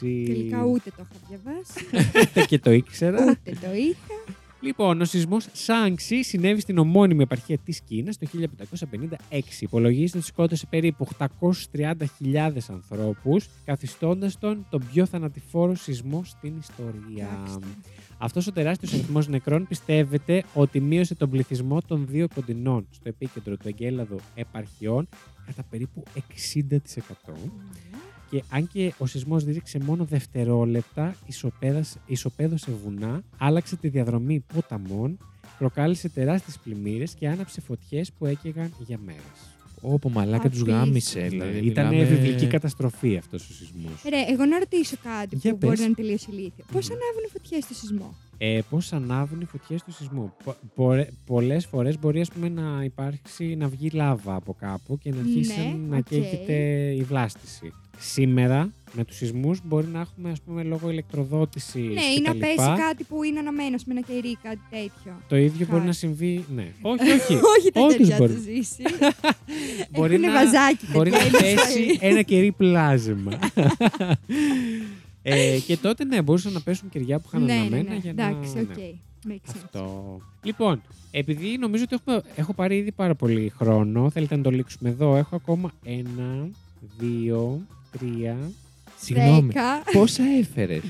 Τελικά 0.00 0.64
ούτε 0.64 0.90
το 0.96 1.04
είχα 1.10 1.20
διαβάσει, 1.28 1.86
Ούτε 2.30 2.44
και 2.44 2.58
το 2.58 2.70
ήξερα. 2.70 3.22
ούτε 3.22 3.56
το 3.60 3.74
είχα. 3.74 4.40
Λοιπόν, 4.62 5.00
ο 5.00 5.04
σεισμός 5.04 5.48
Σάνξι 5.52 6.22
συνέβη 6.22 6.60
στην 6.60 6.78
ομώνυμη 6.78 7.22
επαρχία 7.22 7.58
της 7.58 7.80
Κίνας 7.80 8.18
το 8.18 8.26
1556. 8.26 9.40
Υπολογίζεται 9.60 10.18
ότι 10.18 10.26
σκότωσε 10.26 10.66
περίπου 10.66 11.06
830.000 11.18 12.68
ανθρώπους, 12.68 13.48
καθιστώντας 13.64 14.38
τον 14.38 14.66
τον 14.70 14.86
πιο 14.92 15.06
θανατηφόρο 15.06 15.74
σεισμό 15.74 16.24
στην 16.24 16.54
ιστορία. 16.58 17.28
Εντάξει. 17.42 17.58
Αυτός 18.18 18.46
ο 18.46 18.52
τεράστιος 18.52 18.92
αριθμός 18.92 19.28
νεκρών 19.28 19.66
πιστεύεται 19.66 20.44
ότι 20.54 20.80
μείωσε 20.80 21.14
τον 21.14 21.30
πληθυσμό 21.30 21.80
των 21.86 22.06
δύο 22.06 22.28
κοντινών 22.34 22.86
στο 22.90 23.08
επίκεντρο 23.08 23.56
του 23.56 23.68
εγκέλαδου 23.68 24.20
επαρχιών 24.34 25.08
κατά 25.46 25.62
περίπου 25.70 26.02
60%. 26.64 26.76
Και 28.32 28.42
αν 28.50 28.68
και 28.72 28.92
ο 28.98 29.06
σεισμός 29.06 29.44
δίρυξε 29.44 29.78
μόνο 29.78 30.04
δευτερόλεπτα, 30.04 31.14
ισοπαίδας- 31.26 31.96
ισοπαίδωσε 32.06 32.72
βουνά, 32.84 33.22
άλλαξε 33.38 33.76
τη 33.76 33.88
διαδρομή 33.88 34.44
ποταμών, 34.54 35.18
προκάλεσε 35.58 36.08
τεράστιες 36.08 36.58
πλημμύρες 36.64 37.14
και 37.14 37.28
άναψε 37.28 37.60
φωτιές 37.60 38.12
που 38.12 38.26
έκαιγαν 38.26 38.72
για 38.86 38.98
μέρες. 39.04 39.38
Όπω 39.80 40.10
μαλάκα 40.10 40.48
τους 40.50 40.60
Απίστευτο. 40.60 40.84
γάμισε. 40.84 41.20
Δηλαδή, 41.20 41.58
Ήταν 41.66 41.86
μιλάμε- 41.88 42.04
βιβλική 42.14 42.46
καταστροφή 42.46 43.16
αυτός 43.16 43.48
ο 43.50 43.52
σεισμός. 43.52 44.02
Ρε, 44.08 44.32
εγώ 44.32 44.44
να 44.44 44.58
ρωτήσω 44.58 44.96
κάτι 45.02 45.36
Για 45.36 45.50
που 45.52 45.58
πες. 45.58 45.68
μπορεί 45.68 45.78
να 45.80 45.84
είναι 45.84 45.94
τελείως 45.94 46.22
ηλίθιο. 46.26 46.64
Πώ 46.72 46.78
Μμμ. 46.78 46.86
ανάβουν 46.96 47.22
οι 47.26 47.30
φωτιές 47.32 47.64
στο 47.64 47.74
σεισμό; 47.74 48.14
Ε, 48.44 48.60
Πώς 48.70 48.92
ανάβουν 48.92 49.40
οι 49.40 49.44
φωτιές 49.44 49.82
του 49.82 49.92
σεισμού; 49.92 50.32
Πολλές 51.26 51.66
φορές 51.66 51.98
μπορεί 51.98 52.20
ας 52.20 52.28
πούμε, 52.28 52.48
να 52.48 52.84
υπάρξει 52.84 53.54
να 53.58 53.68
βγει 53.68 53.90
λάβα 53.92 54.34
από 54.34 54.56
κάπου 54.60 54.98
και 54.98 55.10
να 55.10 55.18
αρχίσει 55.20 55.60
Ναι, 55.60 55.76
να 55.88 55.96
οκ. 55.96 56.04
καίγεται 56.08 56.54
η 56.98 57.02
βλάστηση. 57.02 57.72
Σήμερα 57.98 58.72
με 58.92 59.04
τους 59.04 59.16
σεισμούς 59.16 59.58
μπορεί 59.64 59.86
να 59.86 60.00
έχουμε 60.00 60.30
ας 60.30 60.40
πούμε, 60.40 60.62
λόγω 60.62 60.90
ηλεκτροδότησης. 60.90 61.74
Ναι, 61.88 62.00
και 62.00 62.18
ή 62.18 62.20
να 62.20 62.32
τα 62.32 62.38
πέσει 62.38 62.50
λοιπά. 62.52 62.74
κάτι 62.78 63.04
που 63.04 63.22
είναι 63.22 63.38
αναμένο 63.38 63.76
με 63.86 63.92
ένα 63.94 64.00
κερί, 64.00 64.36
κάτι 64.42 64.60
τέτοιο. 64.70 65.12
Το 65.28 65.36
ίδιο 65.36 65.58
μπορεί 65.66 65.70
Χάρη. 65.70 65.84
να 65.86 65.92
συμβεί. 65.92 66.44
Ναι. 66.54 66.66
όχι, 66.92 67.10
όχι. 67.10 67.34
Όχι 67.58 67.70
τα 67.72 67.80
όντως 67.80 67.96
κεριά 67.96 68.16
μπορεί. 68.18 68.32
του 68.34 68.40
ζήσει. 68.40 68.82
μπορεί 69.92 70.14
Έχουνε 70.14 70.26
να, 70.28 70.32
βαζάκι 70.44 70.86
μπορεί 70.92 71.10
να 71.10 71.18
τέτοια, 71.18 71.48
είναι 71.48 71.54
πέσει 71.60 71.60
ασφαλή. 71.60 71.98
ένα 72.10 72.22
κερί 72.22 72.52
πλάσμα. 72.52 73.38
Ε, 75.22 75.58
και 75.66 75.76
τότε 75.76 76.04
ναι, 76.04 76.22
μπορούσαν 76.22 76.52
να 76.52 76.60
πέσουν 76.60 76.88
κεριά 76.88 77.18
που 77.18 77.24
είχαν 77.28 77.44
Ναι, 77.44 77.54
ναι, 77.54 77.60
αναμένα 77.60 77.90
ναι. 77.90 77.96
για 77.96 78.12
να. 78.12 78.26
Εντάξει, 78.26 78.54
ναι. 78.54 78.60
οκ. 78.60 79.00
Makes 79.28 79.50
sense. 79.50 79.60
Αυτό. 79.64 80.20
Λοιπόν, 80.42 80.82
επειδή 81.10 81.56
νομίζω 81.58 81.84
ότι 81.90 82.02
έχω, 82.06 82.22
έχω 82.34 82.52
πάρει 82.54 82.76
ήδη 82.76 82.92
πάρα 82.92 83.14
πολύ 83.14 83.52
χρόνο, 83.56 84.10
θέλετε 84.10 84.36
να 84.36 84.42
το 84.42 84.50
λήξουμε 84.50 84.90
εδώ. 84.90 85.16
Έχω 85.16 85.36
ακόμα 85.36 85.72
ένα, 85.84 86.48
δύο, 86.98 87.60
τρία. 87.98 88.36
Συγγνώμη. 89.00 89.46
Δέκα. 89.46 89.82
Πόσα 89.92 90.22
έφερες; 90.40 90.82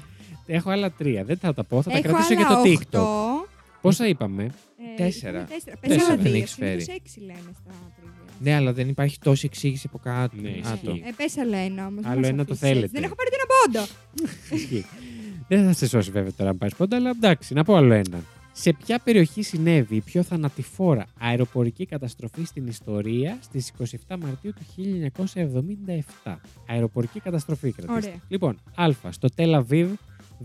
Έχω 0.46 0.70
άλλα 0.70 0.90
τρία. 0.90 1.24
Δεν 1.24 1.36
θα 1.36 1.54
τα 1.54 1.64
πω, 1.64 1.82
θα 1.82 1.90
τα 1.90 1.96
Έχω 1.96 2.08
κρατήσω 2.08 2.34
για 2.34 2.46
άλλα 2.48 2.62
το 2.62 2.70
TikTok. 2.70 3.41
Οκτώ. 3.82 3.88
Πόσα 3.88 4.06
είπαμε; 4.08 4.42
Ε, 4.42 5.02
Τέσσερα. 5.02 5.38
είπαμε 5.40 5.46
Τέσσερα. 5.54 5.76
Τέσσερα 5.80 5.96
Πες 5.96 6.08
άλλα 6.08 6.16
δεν 6.22 6.32
δύο. 6.32 6.40
έχεις 6.42 6.54
φέρει. 6.54 6.80
Συνήθως 6.80 6.94
έξι 6.96 7.20
λένε 7.20 7.38
στα 7.60 7.70
trivia. 7.72 8.32
ναι, 8.38 8.54
αλλά 8.54 8.72
δεν 8.72 8.88
υπάρχει 8.88 9.18
τόση 9.18 9.46
εξήγηση 9.46 9.86
από 9.88 9.98
κάτω. 9.98 10.36
Ναι, 10.40 10.48
Α, 10.48 10.52
ισχύει. 10.52 10.84
το. 10.84 10.90
Ε, 10.90 11.12
πες 11.16 11.36
άλλα 11.38 11.56
ένα 11.58 11.86
όμως. 11.86 12.04
Άλλο 12.04 12.26
ένα 12.26 12.44
το 12.44 12.54
θέλετε. 12.54 12.88
Δεν 12.92 13.02
έχω 13.02 13.14
πάρει 13.14 13.30
την 13.30 13.38
απόντο. 13.44 13.86
Ισχύει. 14.56 14.84
Δεν 15.48 15.64
θα 15.66 15.72
σε 15.72 15.88
σώσει 15.88 16.10
βέβαια 16.10 16.32
τώρα 16.32 16.50
αν 16.50 16.58
πάρεις 16.58 16.74
πόντα, 16.74 16.96
αλλά 16.96 17.10
εντάξει, 17.10 17.54
να 17.54 17.64
πω 17.64 17.74
άλλο 17.76 17.92
ένα. 17.92 18.20
Σε 18.54 18.72
ποια 18.72 18.98
περιοχή 18.98 19.42
συνέβη 19.42 19.96
η 19.96 20.00
πιο 20.00 20.22
θανατηφόρα 20.22 21.06
αεροπορική 21.20 21.86
καταστροφή 21.86 22.44
στην 22.44 22.66
ιστορία 22.66 23.38
στις 23.42 23.72
27 24.08 24.16
Μαρτίου 24.20 24.52
του 24.52 24.62
1977. 26.24 26.34
Αεροπορική 26.68 27.20
καταστροφή 27.20 27.72
κρατήστε. 27.72 28.08
Ωραία. 28.08 28.20
Λοιπόν, 28.28 28.58
Α 28.74 28.88
στο 29.10 29.28
Τελαβίβ, 29.34 29.90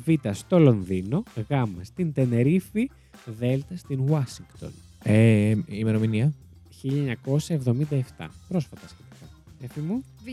Β 0.05 0.09
στο 0.31 0.59
Λονδίνο, 0.59 1.23
Γ 1.49 1.53
στην 1.81 2.13
Τενερίφη, 2.13 2.89
Δ 3.39 3.43
στην 3.75 3.99
Ουάσιγκτον. 3.99 4.71
Ε, 5.03 5.49
η 5.49 5.63
ημερομηνία; 5.67 6.33
1977. 6.83 8.25
Πρόσφατα 8.47 8.81
σχετικά. 8.87 9.29
Έφη 9.61 9.79
μου. 9.79 10.03
Β. 10.25 10.27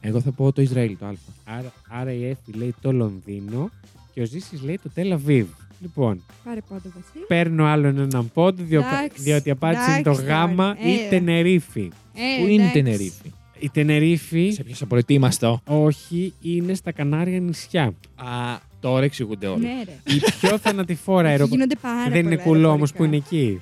Εγώ 0.00 0.20
θα 0.20 0.30
πω 0.32 0.52
το 0.52 0.62
Ισραήλ, 0.62 0.96
το 0.98 1.06
Α. 1.06 1.12
Άρα, 1.44 1.72
άρα 1.88 2.12
η 2.12 2.24
Εφη 2.24 2.52
λέει 2.52 2.74
το 2.80 2.92
Λονδίνο 2.92 3.70
και 4.14 4.20
ο 4.20 4.24
Ζήσης 4.24 4.62
λέει 4.62 4.78
το 4.82 4.88
Τελαβίβ. 4.94 5.46
Λοιπόν, 5.80 6.22
Πάρε 6.44 6.60
πόντο, 6.68 6.80
Βασίλη. 6.84 7.24
παίρνω 7.28 7.64
άλλον 7.64 7.98
έναν 7.98 8.30
πόντο, 8.34 8.62
διο- 8.62 8.80
Εντάξει, 8.84 9.22
διότι 9.22 9.48
η 9.48 9.50
απάντηση 9.50 9.90
είναι 9.90 10.02
το 10.02 10.10
εντάξει 10.10 10.26
τώρα. 10.26 10.38
γάμα 10.44 10.76
ή 10.84 10.92
Ε. 11.04 11.08
Τενερίφη. 11.08 11.90
Ε, 12.14 12.40
Πού 12.40 12.46
είναι 12.46 12.50
η 12.50 12.54
εντάξει. 12.54 12.72
Τενερίφη; 12.72 13.32
Η 13.58 13.68
Τενερίφη, 13.70 14.50
Σε 14.50 14.64
πιάσα 14.64 14.86
προετοίμαστο. 14.86 15.60
όχι, 15.66 16.32
είναι 16.40 16.74
στα 16.74 16.92
Κανάρια 16.92 17.40
νησιά. 17.40 17.82
Α, 18.14 18.58
τώρα 18.80 19.04
εξηγούνται 19.04 19.46
όλα. 19.46 19.58
Ναι, 19.58 19.82
ρε. 19.84 20.14
Η 20.14 20.18
πιο 20.40 20.58
θανατηφόρα 20.58 21.20
Εκεί 21.28 21.28
αεροπορική. 21.28 21.54
γίνονται 21.56 21.76
πάρα 21.82 22.10
Δεν 22.10 22.26
είναι 22.26 22.36
πολλά 22.36 22.42
κουλό 22.48 22.68
όμως 22.70 22.92
αεροπορικά. 22.92 23.26
που 23.28 23.34
είναι 23.34 23.46
εκεί. 23.46 23.60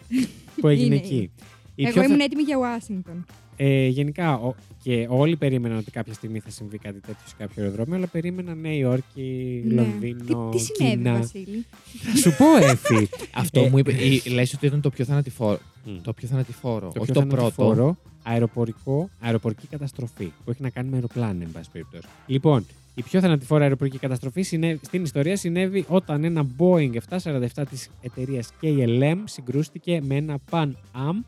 που 0.60 0.68
έγινε 0.68 0.84
Είναι, 0.86 0.94
εκεί. 1.04 1.14
είναι. 1.14 1.30
Η 1.74 1.82
Εγώ 1.84 1.92
πιο 1.92 2.02
ήμουν 2.02 2.16
θα- 2.18 2.24
έτοιμη 2.24 2.42
για 2.42 2.56
Ουάσιγκτον. 2.58 3.24
ε, 3.56 3.86
γενικά 3.86 4.34
ο- 4.34 4.54
και 4.82 5.06
όλοι 5.10 5.36
περίμεναν 5.36 5.78
ότι 5.78 5.90
κάποια 5.90 6.12
στιγμή 6.14 6.38
θα 6.40 6.50
συμβεί 6.50 6.78
κάτι 6.78 7.00
τέτοιο 7.00 7.22
σε 7.26 7.34
κάποιο 7.38 7.62
αεροδρόμιο, 7.62 7.94
αλλά 7.96 8.06
περίμεναν 8.06 8.60
Νέα 8.60 8.72
Υόρκη, 8.74 9.62
Ναι. 9.66 9.74
Λονδίνο, 9.74 10.48
Τι, 10.50 10.58
τι 10.58 10.64
συνέβη, 10.64 10.96
Κίνα. 10.96 11.12
Βασίλη; 11.18 11.64
Θα 12.02 12.16
σου 12.16 12.34
πω, 12.38 12.56
Εφη. 12.56 13.08
Αυτό 13.42 13.60
Ε, 13.60 13.68
μου 13.68 13.78
είπε. 13.78 13.92
η- 13.92 14.22
Λες 14.30 14.54
ότι 14.54 14.66
ήταν 14.66 14.80
το 14.80 14.90
πιο 14.90 15.04
θανατηφόρο. 15.04 15.58
Μμ. 15.84 15.96
Το 16.02 16.12
πιο 16.12 16.28
θανατηφόρο. 16.28 16.90
Το 16.94 17.00
όχι 17.00 17.12
πιο 17.12 17.20
το 17.20 17.26
πρώτο. 17.26 17.36
θανατηφόρο 17.36 17.96
αεροπορικό, 18.22 19.10
αεροπορική 19.20 19.66
καταστροφή 19.66 20.32
που 20.44 20.50
έχει 20.50 20.62
να 20.62 20.70
κάνει 20.70 20.88
με 20.88 20.94
αεροπλάνα, 20.94 21.42
εν 21.42 21.48
πάση 21.52 21.68
περιπτώσει. 21.72 22.06
Λοιπόν, 22.26 22.66
η 22.94 23.02
πιο 23.02 23.20
θανατηφόρα 23.20 23.62
αεροπορική 23.62 23.98
καταστροφή 23.98 24.42
συνέβη, 24.42 24.80
στην 24.82 25.02
ιστορία 25.02 25.36
συνέβη 25.36 25.84
όταν 25.88 26.24
ένα 26.24 26.46
Boeing 26.58 26.90
747 27.08 27.64
της 27.70 27.90
εταιρείας 28.00 28.52
KLM 28.62 29.16
συγκρούστηκε 29.24 30.00
με 30.02 30.14
ένα 30.16 30.38
Pan 30.50 30.70
Am 30.94 31.20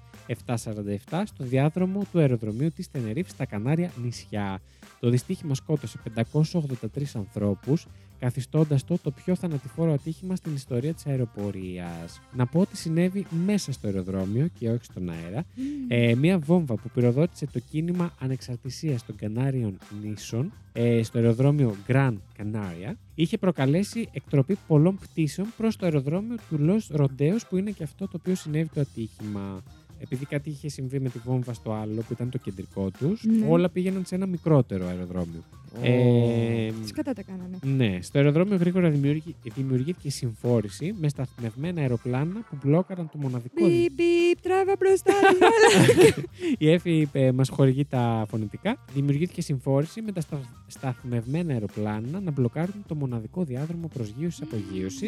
747 0.46 1.22
στο 1.24 1.44
διάδρομο 1.44 2.06
του 2.12 2.18
αεροδρομίου 2.18 2.70
της 2.70 2.90
Τενερίφη 2.90 3.30
στα 3.30 3.44
Κανάρια 3.44 3.90
νησιά. 4.02 4.60
Το 5.00 5.10
δυστύχημα 5.10 5.54
σκότωσε 5.54 5.98
583 6.14 7.14
ανθρώπους, 7.14 7.86
καθιστώντας 8.18 8.84
το 8.84 8.98
το 9.02 9.10
πιο 9.10 9.34
θανατηφόρο 9.34 9.92
ατύχημα 9.92 10.36
στην 10.36 10.54
ιστορία 10.54 10.94
της 10.94 11.06
αεροπορίας. 11.06 12.20
Να 12.32 12.46
πω 12.46 12.60
ότι 12.60 12.76
συνέβη 12.76 13.26
μέσα 13.46 13.72
στο 13.72 13.86
αεροδρόμιο 13.86 14.48
και 14.58 14.70
όχι 14.70 14.84
στον 14.84 15.10
αέρα, 15.10 15.44
ε, 15.88 16.14
μια 16.14 16.38
βόμβα 16.38 16.74
που 16.74 16.90
πυροδότησε 16.94 17.46
το 17.46 17.58
κίνημα 17.70 18.14
ανεξαρτησίας 18.20 19.04
των 19.06 19.16
Κανάριων 19.16 19.78
νήσων 20.02 20.52
ε, 20.72 21.02
στο 21.02 21.18
αεροδρόμιο 21.18 21.76
Gran 21.88 22.12
Canaria 22.38 22.92
είχε 23.14 23.38
προκαλέσει 23.38 24.08
εκτροπή 24.12 24.58
πολλών 24.66 24.98
πτήσεων 24.98 25.48
προς 25.56 25.76
το 25.76 25.84
αεροδρόμιο 25.86 26.36
του 26.48 26.58
Los 26.60 27.00
Rodeos 27.00 27.40
που 27.48 27.56
είναι 27.56 27.70
και 27.70 27.82
αυτό 27.82 28.04
το 28.04 28.16
οποίο 28.20 28.34
συνέβη 28.34 28.68
το 28.74 28.80
ατύχημα. 28.80 29.62
Επειδή 30.00 30.24
κάτι 30.26 30.50
είχε 30.50 30.68
συμβεί 30.68 31.00
με 31.00 31.08
τη 31.08 31.18
βόμβα 31.24 31.52
στο 31.52 31.72
άλλο 31.72 32.00
που 32.00 32.12
ήταν 32.12 32.30
το 32.30 32.38
κεντρικό 32.38 32.90
τους, 32.98 33.24
Ναι. 33.24 33.46
όλα 33.48 33.68
πήγαιναν 33.68 34.04
σε 34.04 34.14
ένα 34.14 34.26
μικρότερο 34.26 34.86
αεροδρόμιο. 34.86 35.42
Ε, 35.82 36.70
Τις 36.82 36.92
κατά 36.92 37.12
τα 37.12 37.22
κάνανε. 37.22 37.58
ναι, 37.62 37.98
στο 38.02 38.18
αεροδρόμιο 38.18 38.56
γρήγορα 38.56 38.90
δημιουργεί- 38.90 39.34
δημιουργήθηκε 39.54 40.10
συμφόρηση 40.10 40.94
με 41.00 41.08
σταθμευμένα 41.08 41.80
αεροπλάνα 41.80 42.40
που 42.50 42.56
μπλόκαραν 42.64 43.08
το 43.12 43.18
μοναδικό 43.18 43.66
Μπιπ, 43.66 43.92
μπιπ, 43.92 44.40
τράβα 44.42 44.76
μπροστά. 44.78 45.12
όλα. 45.30 46.14
Η 46.58 46.70
Εφη 46.70 46.90
είπε, 47.00 47.32
μας 47.32 47.48
χορηγεί 47.48 47.84
τα 47.84 48.26
φωνητικά. 48.28 48.84
Δημιουργήθηκε 48.94 49.40
συμφόρηση 49.40 50.02
με 50.02 50.12
τα 50.12 50.20
στα... 50.20 50.40
σταθμευμένα 50.66 51.52
αεροπλάνα 51.52 52.20
να 52.20 52.30
μπλοκάρουν 52.30 52.84
το 52.86 52.94
μοναδικό 52.94 53.44
διάδρομο 53.44 53.88
προσγείωση-απογείωση 53.94 55.06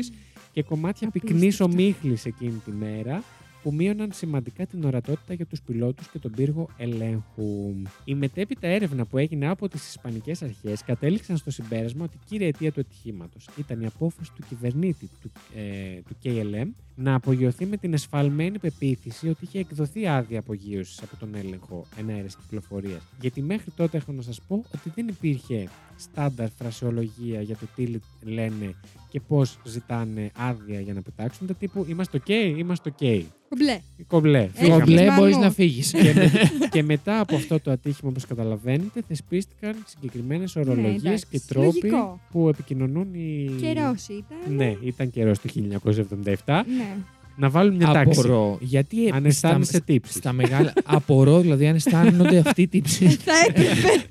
και 0.53 0.63
κομμάτια 0.63 1.11
πυκνής 1.11 1.35
Απίστευτο. 1.61 1.73
ομίχλης 1.73 2.25
εκείνη 2.27 2.61
τη 2.65 2.71
μέρα 2.71 3.23
που 3.69 3.75
μείωναν 3.75 4.13
σημαντικά 4.13 4.67
την 4.67 4.85
ορατότητα 4.85 5.35
για 5.35 5.47
τους 5.47 5.63
πιλότους 5.63 6.09
και 6.09 6.19
τον 6.19 6.31
πύργο 6.31 6.69
ελέγχου. 6.77 7.75
Η 8.05 8.15
μετέπειτα 8.15 8.67
έρευνα 8.67 9.05
που 9.05 9.19
έγινε 9.19 9.49
από 9.49 9.69
τις 9.69 9.89
Ισπανικές 9.89 10.43
αρχές 10.43 10.83
κατέληξαν 10.85 11.37
στο 11.37 11.51
συμπέρασμα 11.51 12.05
ότι 12.05 12.17
η 12.17 12.21
κύρια 12.29 12.47
αιτία 12.47 12.73
του 12.73 12.81
ατυχήματος 12.81 13.49
ήταν 13.57 13.81
η 13.81 13.87
απόφαση 13.87 14.33
του 14.37 14.43
κυβερνήτη 14.49 15.11
του, 15.23 15.31
ε, 15.57 16.01
του 16.09 16.17
KLM 16.25 16.69
να 16.95 17.15
απογειωθεί 17.15 17.67
με 17.67 17.77
την 17.77 17.93
εσφαλμένη 17.93 18.59
πεποίθηση 18.59 19.29
ότι 19.29 19.45
είχε 19.45 19.59
εκδοθεί 19.59 20.07
άδεια 20.07 20.39
απογείωσης 20.39 21.03
από 21.03 21.17
τον 21.17 21.35
έλεγχο 21.35 21.87
εναέρεια 21.99 22.31
κυκλοφορίας. 22.41 23.03
Γιατί 23.21 23.43
μέχρι 23.43 23.71
τότε 23.77 23.97
έχω 23.97 24.13
να 24.13 24.23
σας 24.23 24.41
πω 24.49 24.65
ότι 24.75 24.93
δεν 24.95 25.09
υπήρχε 25.09 25.69
στάνταρ 25.97 26.51
φρασεολογία 26.51 27.41
για 27.41 27.57
το 27.57 27.67
τι 27.75 27.87
λένε 28.23 28.75
και 29.11 29.21
πώς 29.29 29.59
ζητάνε 29.65 30.31
άδεια 30.37 30.81
για 30.81 30.93
να 30.95 31.01
πετάξουν. 31.03 31.47
Τα 31.47 31.55
τύπου 31.55 31.87
είμαστε 31.89 32.23
OK, 32.27 32.31
είμαστε 32.57 32.95
OK. 33.01 33.23
Κομπλέ. 33.49 33.79
Κομπλέ. 34.07 34.39
Έχει 34.39 34.51
Φύγαμε. 34.55 34.79
Κομπλέ 34.79 34.95
Ευτυχισμό 34.95 35.17
μπορείς 35.21 35.37
μου. 35.37 35.43
να 35.43 35.51
φύγεις. 35.51 35.91
και, 35.93 36.13
με- 36.15 36.31
και 36.71 36.83
μετά 36.83 37.21
από 37.21 37.37
αυτό 37.37 37.61
το 37.61 37.71
ατύχημα, 37.71 38.11
όπως 38.11 38.27
καταλαβαίνετε, 38.27 39.03
θεσπίστηκαν 39.09 39.75
συγκεκριμένες 39.87 40.57
ορολογίες 40.57 41.03
Ναι, 41.03 41.09
εντάξει. 41.09 41.27
και 41.31 41.41
τρόποι 41.49 41.81
Λογικό. 41.89 42.21
που 42.31 42.49
επικοινωνούν 42.49 43.15
οι... 43.15 43.51
Καιρός 43.61 44.09
ήταν. 44.09 44.55
Ναι, 44.57 44.75
ήταν 44.85 45.11
καιρός 45.11 45.39
το 45.41 45.49
1977. 45.55 46.35
Ναι. 46.77 46.97
Να 47.37 47.51
βάλουν 47.51 47.75
μια 47.77 47.93
τάξη. 47.93 48.21
Απορώ. 48.21 48.59
Γιατί 48.61 49.11
Αν 49.11 49.25
αισθάνεσαι 49.25 49.71
στα, 49.73 49.81
τύψεις. 49.81 50.15
στα 50.17 50.33
μεγάλα. 50.33 50.73
Απορώ, 50.85 51.41
δηλαδή, 51.41 51.67
αν 51.67 51.75
αισθάνονται 51.75 52.39
αυτή 52.47 52.63
η 52.63 52.69
τύψη. 52.69 53.07
Θα 53.09 53.33
έπρεπε. 53.49 54.05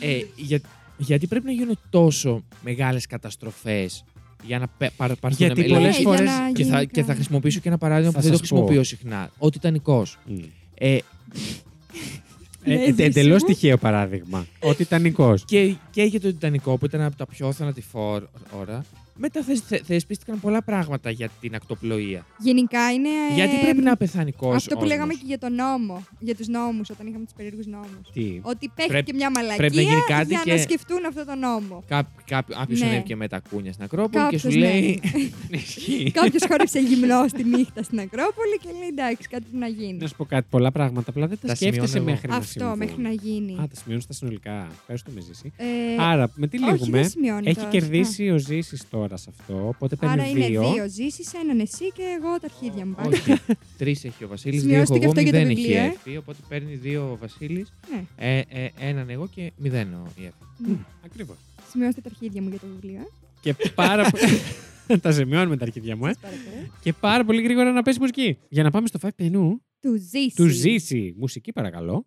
ε, 0.00 0.20
για, 0.36 0.60
γιατί 0.96 1.26
πρέπει 1.26 1.44
να 1.46 1.52
γίνουν 1.52 1.78
τόσο 1.90 2.42
μεγάλες 2.62 3.06
καταστροφές 3.06 4.04
για 4.46 4.58
να 4.58 4.66
πε- 4.78 4.90
παρ, 4.96 5.16
πάρθουν 5.16 5.46
Γιατί 5.46 5.60
με- 5.60 5.66
πολλές 5.66 5.82
Ναι, 5.96 6.00
για 6.00 6.10
φορές- 6.10 6.20
να 6.30 6.50
Και 6.52 6.64
θα, 6.64 6.76
γίνει 6.78 6.86
και 6.86 7.00
θα 7.00 7.06
κάτι. 7.06 7.14
χρησιμοποιήσω 7.14 7.60
και 7.60 7.68
ένα 7.68 7.78
παράδειγμα 7.78 8.10
Θα 8.12 8.16
που 8.18 8.22
δεν 8.22 8.32
το 8.32 8.38
σας 8.38 8.48
πω. 8.48 8.54
χρησιμοποιώ 8.56 8.84
συχνά. 8.84 9.30
Ο 9.38 9.50
Τιτανικό. 9.50 10.06
Μμ. 10.26 10.38
Ε, 10.74 10.98
Ναι, 12.64 12.74
Ε, 12.74 12.84
ζήση 12.90 13.02
Εντελώς 13.02 13.42
μου. 13.42 13.48
τυχαίο 13.48 13.76
παράδειγμα. 13.78 14.46
Ο 14.60 14.74
Τιτανικό. 14.74 15.34
και, 15.44 15.74
και 15.90 16.02
για 16.02 16.20
το 16.20 16.28
Τιτανικό 16.28 16.76
που 16.76 16.84
ήταν 16.84 17.00
από 17.00 17.16
τα 17.16 17.26
πιο 17.26 17.52
θανατηφόρα. 17.52 18.28
Μετά 19.18 19.42
θε, 19.42 19.54
θε, 19.56 19.78
θεσπίστηκαν 19.84 20.40
πολλά 20.40 20.62
πράγματα 20.62 21.10
για 21.10 21.28
την 21.40 21.54
ακτοπλοεία. 21.54 22.26
Γενικά 22.38 22.92
είναι. 22.92 23.08
γιατί 23.34 23.54
ε, 23.56 23.60
πρέπει 23.62 23.82
να 23.82 23.96
πεθάνει 23.96 24.32
κόσμος. 24.32 24.56
Αυτό 24.56 24.76
που 24.76 24.84
λέγαμε 24.84 25.12
και 25.14 25.22
για 25.24 25.38
τον 25.38 25.54
νόμο. 25.54 26.04
Για 26.18 26.34
τους 26.34 26.46
νόμους, 26.48 26.90
όταν 26.90 27.06
είχαμε 27.06 27.24
τους 27.24 27.32
περίεργους 27.36 27.66
νόμους. 27.66 28.10
Τι; 28.12 28.40
Ότι 28.42 28.70
παίχτηκε 28.74 28.86
Πρέπει- 29.02 29.14
μια 29.14 29.30
μαλακία 29.30 29.56
πρέπει 29.56 29.74
να 29.76 29.80
γίνει 29.82 30.00
κάτι 30.08 30.26
για 30.28 30.40
και- 30.44 30.52
να 30.52 30.58
σκεφτούν 30.58 31.04
αυτό 31.06 31.24
το 31.24 31.34
νόμο. 31.34 31.82
Κάποιος 32.26 32.80
Ναι. 32.80 32.86
ανέβηκε 32.86 33.16
με 33.16 33.28
τα 33.28 33.40
κούνια 33.50 33.72
στην 33.72 33.84
Ακρόπολη 33.84 34.10
και 34.12 34.18
Κάποιος, 34.36 34.42
σου 34.42 34.58
λέει. 34.58 35.00
ναι. 35.50 35.56
Ισχύει. 35.58 36.10
Κάποιος 36.10 36.42
χόρεψε 36.48 36.80
γυμνό 36.80 37.28
στη 37.28 37.44
νύχτα 37.44 37.82
στην 37.82 37.98
Ακρόπολη 38.00 38.58
και 38.62 38.68
λέει 38.78 38.88
εντάξει, 38.88 39.28
κάτι 39.28 39.42
πρέπει 39.42 39.56
να 39.56 39.68
γίνει. 39.68 39.98
Να 40.00 40.06
σου 40.06 40.16
πω 40.16 40.24
κάτι, 40.24 40.46
πολλά 40.50 40.72
πράγματα 40.72 41.10
απλά 41.10 41.26
δεν 41.26 41.38
τα, 41.40 41.46
Τα 41.48 41.54
σκέφτεσαι 41.54 41.86
σημειώνω 41.86 42.10
εγώ. 42.10 42.10
μέχρι 42.14 42.28
να 42.28 42.36
Αυτό 42.36 42.50
συμβούν. 42.58 42.76
μέχρι 42.78 43.02
να 43.02 43.10
γίνει. 43.10 43.52
Α, 43.52 43.68
τα 43.68 43.76
σημειώνεις 43.80 44.06
τα 44.06 44.12
συνολικά. 44.12 44.66
Ευχαριστώ 44.80 45.10
με 45.14 45.20
ζήσει. 45.20 45.52
Ε, 45.56 45.64
Άρα, 46.02 46.30
με 46.34 46.46
τι 46.46 46.56
όχι, 46.62 46.72
λίγουμε. 46.72 46.98
δεν 47.00 47.08
σημειώνει 47.10 47.46
Έχει 47.46 47.56
τόσο. 47.56 47.68
κερδίσει 47.68 48.30
ο 48.30 48.38
Ζήσης 48.38 48.88
τώρα 48.90 49.05
σε 49.14 49.30
αυτό, 49.38 49.68
οπότε 49.68 49.94
Α, 49.94 49.98
παίρνεις 49.98 50.20
Άρα 50.20 50.30
είναι 50.30 50.46
δύο. 50.46 50.72
δύο 50.72 50.88
ζήσεις, 50.88 51.34
έναν 51.34 51.60
εσύ 51.60 51.92
και 51.92 52.02
εγώ 52.18 52.38
τα 52.40 52.46
αρχίδια 52.52 52.86
μου. 52.86 52.94
πάλι. 52.94 53.14
Όχι. 53.14 53.34
Τρεις 53.78 54.04
έχει 54.04 54.24
ο 54.24 54.28
Βασίλης, 54.28 54.62
δύο 54.62 54.70
Σημειώστε 54.70 54.94
έχω 54.94 54.98
και 55.00 55.04
εγώ, 55.04 55.10
αυτό 55.18 55.20
για 55.22 55.32
το 55.32 55.38
μηδέν 55.38 55.50
έχει 55.50 55.60
η 55.60 55.64
βιβλίο, 55.64 55.82
ε. 55.82 55.94
Εύη. 56.06 56.16
Οπότε 56.16 56.38
παίρνει 56.48 56.74
δύο 56.74 57.10
ο 57.12 57.16
Βασίλης, 57.16 57.72
Ναι, 57.92 58.04
ε, 58.16 58.38
ε, 58.48 58.68
έναν 58.78 59.10
εγώ 59.10 59.28
και 59.34 59.52
μηδέν 59.56 59.94
ο 59.94 60.06
η 60.16 60.22
Εύη. 60.24 60.78
Ακριβώς. 61.04 61.36
σημειώστε 61.70 62.00
τα 62.00 62.08
αρχίδια 62.12 62.42
μου 62.42 62.48
για 62.48 62.58
το 62.58 62.66
βιβλίο. 62.80 63.00
ε. 63.00 63.06
Και 63.40 63.54
πάρα 63.74 64.10
πολύ. 64.10 64.40
τα 65.02 65.12
σημειώνουμε 65.12 65.56
τα 65.56 65.64
αρχίδια 65.64 65.96
μου, 65.96 66.06
ε. 66.06 66.12
Σας 66.12 66.20
παρακαλώ. 66.22 66.66
Και 66.82 66.92
πάρα 66.92 67.24
πολύ 67.24 67.42
γρήγορα 67.42 67.72
να 67.72 67.82
πέσει 67.82 67.98
μουσική. 68.00 68.38
Για 68.48 68.62
να 68.62 68.70
πάμε 68.70 68.86
στο 68.86 68.98
fact 69.02 69.08
ενού 69.16 69.60
Του 69.80 69.96
ζήσει. 69.96 70.32
του 70.36 70.46
Ζήση. 70.46 71.14
Μουσική, 71.18 71.52
παρακαλώ. 71.52 72.06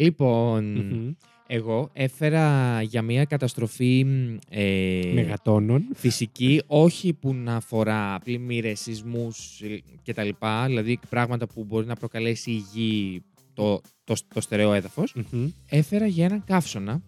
Λοιπόν, 0.00 0.64
Μμμ. 0.64 1.10
εγώ 1.46 1.88
έφερα 1.92 2.82
για 2.82 3.02
μια 3.02 3.24
καταστροφή 3.24 4.04
μ, 4.04 4.36
ε, 4.50 5.12
Μεγατόνων. 5.14 5.84
φυσική, 5.94 6.62
όχι 6.66 7.12
που 7.12 7.34
να 7.34 7.54
αφορά 7.56 8.18
πλημμύρες, 8.24 8.80
σεισμούς 8.80 9.60
ε, 9.60 9.80
κτλ. 10.04 10.28
Δηλαδή 10.66 10.98
πράγματα 11.08 11.46
που 11.46 11.64
μπορεί 11.64 11.86
να 11.86 11.94
προκαλέσει 11.94 12.50
η 12.50 12.64
γη 12.74 13.22
το, 13.54 13.80
το, 14.04 14.14
το 14.34 14.40
στερεό 14.40 14.72
έδαφος. 14.72 15.14
Μμμ. 15.30 15.48
Έφερα 15.68 16.06
για 16.06 16.24
έναν 16.24 16.44
καύσωνα, 16.46 17.02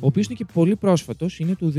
ο 0.00 0.06
οποίος 0.06 0.26
είναι 0.26 0.34
και 0.34 0.46
πολύ 0.52 0.76
πρόσφατος, 0.76 1.38
είναι 1.38 1.54
του 1.54 1.72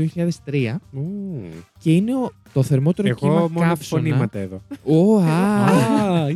2003 0.44 0.76
Ου. 0.92 1.40
και 1.78 1.92
είναι 1.94 2.14
ο- 2.16 2.32
το 2.52 2.62
θερμότερο 2.62 3.08
Εγώ 3.08 3.18
κύμα 3.18 3.32
μόνο 3.40 3.60
καύσωνα. 3.68 4.02
φωνήματα 4.02 4.38
εδώ. 4.38 4.60
Ω, 4.84 5.18
α. 5.18 6.26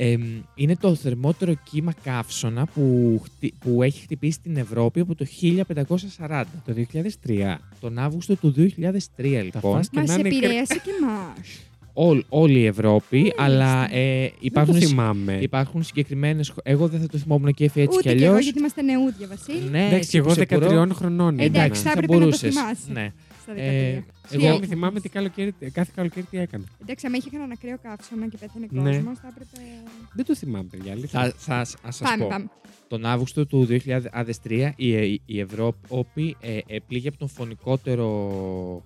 Α, 0.00 0.04
ή. 0.04 0.10
Εμ, 0.12 0.22
είναι 0.54 0.76
το 0.76 0.94
θερμότερο 0.94 1.54
κύμα 1.70 1.94
καύσωνα 2.02 2.66
που, 2.66 3.20
χτι- 3.24 3.54
που 3.58 3.82
έχει 3.82 4.00
χτυπήσει 4.00 4.40
την 4.40 4.56
Ευρώπη 4.56 5.00
από 5.00 5.14
το 5.14 5.24
1540. 5.24 6.44
Το 6.66 6.72
2003. 6.72 7.58
Τον 7.80 7.98
Αύγουστο 7.98 8.36
του 8.36 8.54
2003, 8.56 9.42
λοιπόν. 9.44 9.72
φας 9.72 9.88
και 9.88 9.98
Μα 9.98 10.04
να 10.06 10.14
είναι 10.14 10.28
επηρέασε 10.28 10.74
και 10.84 10.90
εμάς. 11.00 11.58
Όλ, 11.92 12.22
όλη 12.28 12.58
η 12.58 12.66
Ευρώπη, 12.66 13.16
Μάλιστα. 13.18 13.42
αλλά 13.44 13.94
ε, 13.94 14.20
Δεν 14.20 14.30
υπάρχουν, 14.40 14.74
το 14.74 14.80
συ- 14.80 14.88
θυμάμαι. 14.88 15.38
υπάρχουν 15.40 15.82
συγκεκριμένες. 15.82 16.52
Εγώ 16.62 16.88
δεν 16.88 17.00
θα 17.00 17.06
το 17.06 17.18
θυμόμουν 17.18 17.52
και 17.54 17.64
έφυγε 17.64 17.84
έτσι 17.84 17.98
Ούτε 17.98 18.08
κι 18.10 18.16
κι 18.16 18.22
εγώ, 18.22 18.30
αλλιώς. 18.32 18.44
γιατί 18.44 18.58
είμαστε 18.58 18.82
νεούδια, 18.82 19.26
Βασίλη. 19.26 19.70
Ναι, 19.70 19.86
Εντάξει, 19.86 20.18
εγώ 20.18 20.28
σε 20.34 20.46
μπορώ- 20.50 20.68
13 20.68 20.94
χρονών. 20.94 21.38
Εντάξει, 21.38 21.58
ήμουνα. 21.58 21.74
θα 21.74 21.90
έπρεπε 21.90 22.12
να 22.12 22.18
το 22.18 22.24
μπορούσες. 22.24 22.54
θυμάσαι. 22.54 22.92
Ναι. 22.92 23.12
Στα 23.52 23.60
Ε, 23.60 24.04
13. 24.28 24.34
εγώ- 24.34 24.46
Εγώ 24.46 24.64
θυμάμαι 24.64 25.00
τι 25.00 25.08
καλοκαίρι, 25.08 25.54
κάθε 25.72 25.92
καλοκαίρι 25.94 26.26
τι 26.30 26.38
έκανα. 26.38 26.64
Εντάξει, 26.82 27.06
αν 27.06 27.12
είχε 27.14 27.30
κανένα 27.30 27.52
ακραίο 27.52 27.78
καύσωνα 27.82 28.28
και 28.28 28.36
πέθανε 28.36 28.66
Ναι. 28.70 28.96
κόσμος, 28.96 29.18
θα 29.18 29.28
έπρεπε. 29.28 29.66
Δεν 30.14 30.24
το 30.24 30.34
θυμάμαι, 30.36 30.64
παιδιά. 30.70 30.92
αλήθεια. 30.92 31.20
Θα, 31.20 31.32
θα, 31.36 31.64
θα 31.64 31.90
σας 31.90 32.08
Πάμε, 32.08 32.22
πω. 32.22 32.28
πάμε. 32.28 32.46
Τον 32.88 33.04
Αύγουστο 33.04 33.46
του 33.46 33.64
2003 33.66 34.72
η, 34.76 34.88
η, 35.12 35.20
η 35.26 35.40
Ευρώπη 35.40 36.36
ε, 36.40 36.58
ε, 36.66 36.78
πλήγει 36.86 37.08
από 37.08 37.18
τον 37.18 37.28
φωνικότερο 37.28 38.08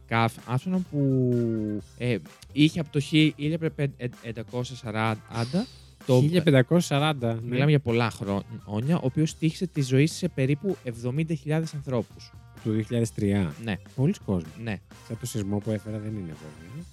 καύσωνα 0.07 0.79
που 0.91 1.33
ε, 1.99 2.17
είχε 2.53 2.81
από 2.81 2.89
το 2.93 3.01
1540 4.33 5.15
το, 6.07 6.23
1540. 6.89 7.15
ναι. 7.21 7.35
Μιλάμε 7.43 7.71
για 7.71 7.81
πολλά 7.81 8.11
χρόνια, 8.11 8.97
ο 8.97 9.01
οποίος 9.01 9.37
τύχησε 9.39 9.67
τη 9.67 9.83
ζωή 9.83 10.07
σε 10.07 10.29
περίπου 10.29 10.77
70.000 10.85 11.63
ανθρώπους. 11.75 12.33
Του 12.63 12.85
2003. 12.91 13.47
Ναι, 13.65 13.77
Πολλοί 13.95 14.15
κόσμοι. 14.25 14.51
ναι. 14.63 14.81
Σαν 15.09 15.19
το 15.21 15.27
σεισμό 15.27 15.59
που 15.59 15.71
έφερα 15.71 15.99
δεν 15.99 16.11
είναι 16.17 16.33
βέβαια. 16.43 16.85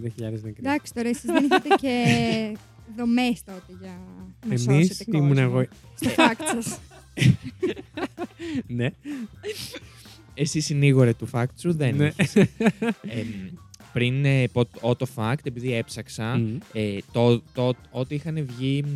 830.000 0.00 0.40
νεκροί. 0.42 0.54
Εντάξει, 0.58 0.92
τώρα 0.94 1.08
εσείς 1.08 1.24
δεν 1.24 1.44
είχατε 1.44 1.68
και 1.80 2.04
δομές 2.96 3.42
τότε 3.44 3.78
για 3.80 3.98
να 4.46 4.46
Εμείς 4.46 4.62
σώσετε 4.62 5.04
κόσμο. 5.04 5.24
ήμουν 5.24 5.38
εγώ. 5.38 5.66
Στο 5.94 6.10
fact 6.16 6.40
σας. 6.62 6.78
ναι. 8.66 8.90
Εσύ 10.34 10.60
συνήγορε 10.60 11.12
του 11.14 11.28
fact 11.32 11.44
σου, 11.58 11.72
δεν 11.72 11.96
ναι. 11.96 12.06
είχες. 12.18 12.34
Εμ, 13.02 13.26
πριν 13.92 14.24
ε, 14.24 14.48
πω 14.48 14.64
το 14.64 14.94
το 14.96 15.06
fact, 15.16 15.34
επειδή 15.42 15.74
έψαξα, 15.74 16.36
Μμ. 16.36 16.56
ε, 16.72 16.98
το, 17.12 17.40
το, 17.40 17.72
ότι 17.90 18.14
είχαν 18.14 18.46
βγει 18.46 18.82
μ, 18.82 18.86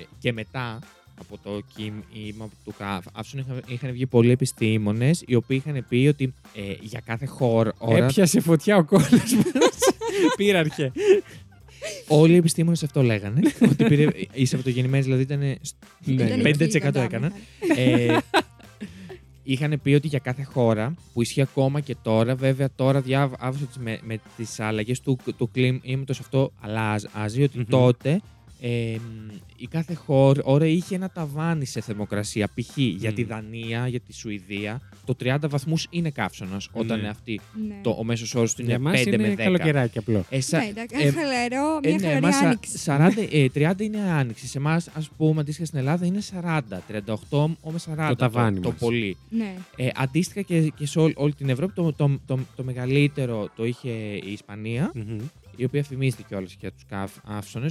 ε, 0.00 0.04
και 0.18 0.32
μετά 0.32 0.78
από 1.20 1.38
το 1.42 1.60
κύμα 1.76 2.48
του 2.64 2.74
καύσωνα 2.78 3.42
είχαν, 3.46 3.62
είχαν 3.66 3.90
βγει 3.92 4.06
πολλοί 4.06 4.30
επιστήμονες 4.30 5.22
οι 5.26 5.34
οποίοι 5.34 5.62
είχαν 5.66 5.84
πει 5.88 6.06
ότι 6.08 6.34
ε, 6.54 6.60
για 6.80 7.00
κάθε 7.04 7.26
χώρα 7.26 7.72
ώρα, 7.78 8.04
Έπιασε 8.04 8.40
φωτιά 8.40 8.76
ο 8.76 8.84
κόλλος 8.84 9.10
μας. 9.10 9.78
Πήραρχε. 10.36 10.92
όλοι 12.08 12.32
οι 12.32 12.36
επιστήμονες 12.36 12.82
αυτό 12.82 13.02
λέγανε 13.02 13.40
ότι 13.70 13.84
πήρε, 13.84 14.08
οι 14.32 14.44
σαββατογεννημένες 14.44 15.04
δηλαδή 15.04 15.22
ήταν 15.22 15.38
Ναι, 15.38 15.54
Ήταν 16.04 16.40
ναι. 16.40 16.48
εκεί 16.48 16.64
5% 16.78 16.80
κοντά 16.80 17.02
έκανα. 17.02 17.32
μετά. 17.68 17.80
ε, 17.80 18.18
είχαν 19.42 19.80
πει 19.82 19.94
ότι 19.94 20.06
για 20.08 20.18
κάθε 20.18 20.42
χώρα 20.42 20.94
που 21.12 21.22
ισχύει 21.22 21.40
ακόμα 21.40 21.80
και 21.80 21.96
τώρα, 22.02 22.34
βέβαια 22.34 22.68
τώρα 22.76 23.00
διάβασα 23.00 23.48
ότι 23.48 23.78
με, 23.80 23.98
με 24.02 24.18
τις 24.36 24.60
αλλαγές 24.60 25.00
του, 25.00 25.18
του 25.36 25.50
κλίματος 25.50 26.20
αυτό 26.20 26.52
αλλάζει, 26.60 27.42
ότι 27.42 27.58
Μμμ. 27.58 27.64
τότε 27.68 28.20
ε, 28.60 28.96
μ, 28.98 29.34
η 29.56 29.66
κάθε 29.66 29.94
χώρα 29.94 30.40
ώρα 30.44 30.66
είχε 30.66 30.94
ένα 30.94 31.10
ταβάνι 31.10 31.64
σε 31.66 31.80
θερμοκρασία. 31.80 32.46
Π.χ. 32.54 32.76
για 32.76 33.12
τη 33.12 33.22
Μμ. 33.24 33.26
Δανία, 33.28 33.88
για 33.88 34.00
τη 34.00 34.12
Σουηδία, 34.14 34.80
το 35.04 35.14
30 35.24 35.36
βαθμούς 35.48 35.86
είναι 35.90 36.10
καύσωνας, 36.10 36.68
όταν 36.72 37.00
Ναι. 37.00 37.08
αυτή 37.08 37.40
Ναι. 37.68 37.74
το, 37.82 37.90
ο 37.98 38.04
μέσος 38.04 38.34
όρος 38.34 38.54
του 38.54 38.62
Για 38.62 38.74
είναι 38.74 38.88
εμάς 38.88 39.00
5 39.02 39.06
είναι 39.06 39.16
με 39.28 39.34
10. 39.34 39.36
καλοκαιράκι 39.36 39.98
απλό. 39.98 40.24
Εσα, 40.30 40.58
Ναι, 40.58 40.64
εντάξει, 40.68 40.96
ε, 40.98 41.02
ένα 41.08 41.12
χαλαρό, 41.20 41.78
ε, 41.82 41.88
μια 41.88 41.96
ναι, 41.96 42.02
χαλαρή 42.02 42.16
εμάς 42.16 42.34
σα- 42.36 42.44
άνοιξη. 42.46 42.78
40, 42.78 43.28
ε, 43.30 43.48
30 43.48 43.82
είναι 43.84 44.00
άνοιξη. 44.00 44.46
Σε 44.46 44.58
εμάς, 44.58 44.88
ας 44.94 45.08
πούμε, 45.16 45.40
αντίστοιχα 45.40 45.66
στην 45.66 45.78
Ελλάδα 45.78 46.06
είναι 46.06 46.20
40. 46.20 46.82
38 46.88 47.70
με 47.72 47.78
40. 47.78 48.08
Το 48.08 48.16
ταβάνι 48.16 48.60
το, 48.60 48.68
μας. 48.68 48.78
πολύ. 48.78 49.16
Ναι. 49.30 49.54
Ε, 49.76 49.88
αντίστοιχα 49.94 50.40
και, 50.40 50.60
και 50.76 50.86
σε 50.86 50.98
όλη, 50.98 51.12
όλη 51.16 51.32
την 51.34 51.48
Ευρώπη, 51.48 51.72
το, 51.72 51.92
το, 51.92 52.18
το, 52.26 52.38
το 52.56 52.64
μεγαλύτερο 52.64 53.48
το 53.56 53.64
είχε 53.64 53.88
η 54.22 54.32
Ισπανία, 54.32 54.92
Μμμ. 54.94 55.18
Η 55.56 55.64
οποία 55.64 55.82
φημίζεται 55.82 56.22
κιόλας 56.28 56.56
για 56.60 56.72
τους 56.72 56.82
καύσονε. 56.88 57.66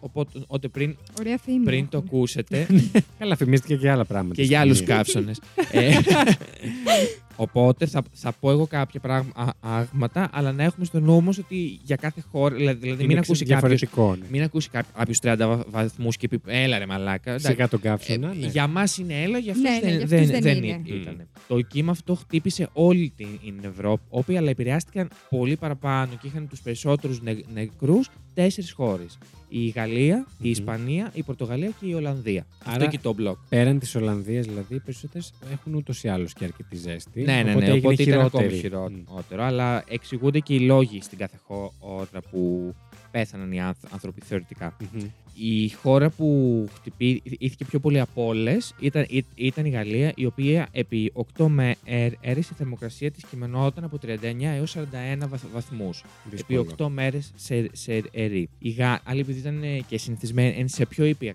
Οπότε, 0.00 0.38
οπότε 0.46 0.68
πριν, 0.68 0.96
Ωραία 1.20 1.38
φήμη. 1.38 1.64
πριν 1.64 1.88
το 1.88 1.96
έχουν. 1.96 2.08
ακούσετε, 2.08 2.66
Καλά, 3.18 3.36
φημίστηκε 3.36 3.74
και 3.74 3.80
για 3.80 3.92
άλλα 3.92 4.04
πράγματα. 4.04 4.34
και 4.34 4.42
για 4.42 4.60
άλλους 4.60 4.76
στην 4.76 4.88
καύσονε. 4.88 5.32
ε, 7.38 7.42
οπότε 7.42 7.86
θα, 7.86 8.02
θα 8.12 8.32
πω 8.32 8.50
εγώ 8.50 8.66
κάποια 8.66 9.00
πράγματα, 9.00 10.28
αλλά 10.32 10.52
να 10.52 10.62
έχουμε 10.62 10.84
στο 10.84 11.00
νου 11.00 11.22
μας 11.22 11.38
ότι 11.38 11.78
για 11.82 11.96
κάθε 11.96 12.24
χώρα. 12.30 12.54
Δηλαδή, 12.54 12.78
δηλαδή 12.78 13.02
Είναι 13.04 13.12
μην 13.14 13.22
ξε- 13.22 13.28
ακούσει 13.30 13.44
κάποιο. 13.44 13.68
διαφορετικό. 13.68 14.16
ναι. 14.16 14.26
Μην 14.30 14.42
ακούσει 14.42 14.68
κάποιους 14.96 15.18
30 15.22 15.60
βαθμούς 15.70 16.16
και 16.16 16.28
πει 16.28 16.40
Έλα 16.46 16.78
ρε 16.78 16.86
μαλάκα. 16.86 17.30
Εντάξει, 17.30 17.46
Σιγά 17.46 17.68
τον 17.68 17.80
καύσωνα. 17.80 18.30
Ε, 18.30 18.34
ναι. 18.34 18.46
Για 18.46 18.66
μας 18.66 18.98
είναι 18.98 19.22
έλα, 19.22 19.38
για 19.38 19.52
αυτούς 19.52 19.70
Ναι, 19.70 19.74
ναι, 19.74 19.80
δεν, 19.80 19.90
για 19.90 20.02
αυτούς 20.04 20.18
δεν, 20.18 20.26
δεν 20.28 20.40
δεν 20.42 20.56
είναι. 20.64 20.82
ήταν. 21.00 21.26
Το 21.48 21.60
κύμα 21.60 21.90
αυτό 21.90 22.14
χτύπησε 22.14 22.68
όλη 22.72 23.12
την 23.16 23.54
Ευρώπη, 23.64 24.36
αλλά 24.36 24.50
επηρεάστηκαν 24.50 25.08
πολύ 25.30 25.56
παραπάνω 25.56 26.12
και 26.20 26.26
είχαν 26.26 26.48
τους 26.48 26.60
περισσότερους 26.60 27.22
νε, 27.22 27.36
νεκρούς 27.54 28.08
τέσσερις 28.34 28.72
χώρες. 28.72 29.18
Η 29.48 29.68
Γαλλία, 29.68 30.16
η 30.16 30.34
Μμμ. 30.38 30.50
Ισπανία, 30.50 31.10
η 31.14 31.22
Πορτογαλία 31.22 31.70
και 31.80 31.86
η 31.86 31.94
Ολλανδία. 31.94 32.46
Αυτό 32.58 32.70
Άρα- 32.74 32.86
και 32.86 32.98
το 33.02 33.14
μπλοκ. 33.14 33.36
Πέραν 33.48 33.78
της 33.78 33.94
Ολλανδίας, 33.94 34.46
δηλαδή, 34.46 34.74
οι 34.74 34.80
περισσότερες 34.80 35.32
έχουν 35.52 35.74
ούτως 35.74 36.04
ή 36.04 36.08
άλλως 36.08 36.32
και 36.32 36.44
αρκετή 36.44 36.76
ζέστη. 36.76 37.22
Ναι, 37.22 37.32
ναι, 37.42 37.50
οπότε 37.50 37.64
ναι. 37.64 37.70
έγινε 37.72 37.78
Οπότε 37.86 38.02
ήταν 38.02 38.20
ακόμη 38.20 38.48
χειρότερη. 38.52 38.94
χειρότερο. 39.06 39.42
Αλλά 39.44 39.84
εξηγούνται 39.88 40.38
και 40.38 40.54
οι 40.54 40.60
λόγοι 40.60 41.00
στην 41.02 41.18
κάθε 41.18 41.36
χώρα 41.46 42.20
που 42.30 42.74
πέθαναν 43.16 43.52
οι 43.52 43.60
άνθρω- 43.60 43.92
άνθρωποι 43.92 44.20
θεωρητικά. 44.24 44.76
Μμμ. 44.92 45.04
Η 45.38 45.68
χώρα 45.68 46.10
που 46.10 46.28
χτυπήθηκε 46.74 47.64
πιο 47.64 47.78
πολύ 47.80 48.00
από 48.00 48.26
όλες 48.26 48.74
ήταν, 48.80 49.04
ή- 49.08 49.24
ήταν 49.34 49.64
η 49.64 49.68
Γαλλία, 49.68 50.12
η 50.16 50.26
οποία 50.26 50.68
επί 50.72 51.12
8 51.36 51.46
μέρε 51.48 52.10
η 52.34 52.42
θερμοκρασία 52.42 53.10
της 53.10 53.24
κειμενόταν 53.30 53.84
από 53.84 53.98
39 53.98 54.54
έως 54.54 54.76
41 54.76 55.28
βαθμούς. 55.52 56.04
Επί 56.26 56.36
Δύσκολο. 56.36 56.66
8 56.78 56.88
μέρες 56.88 57.32
σε, 57.36 57.68
σε 57.72 58.02
ερή. 58.12 58.48
Οι 58.58 58.70
Γάλλοι, 58.70 59.20
επειδή 59.20 59.38
ήταν 59.38 59.62
ε, 59.62 59.78
και 59.88 59.98
συνηθισμένοι 59.98 60.68
σε 60.68 60.86
πιο 60.86 61.04
ήπια 61.04 61.34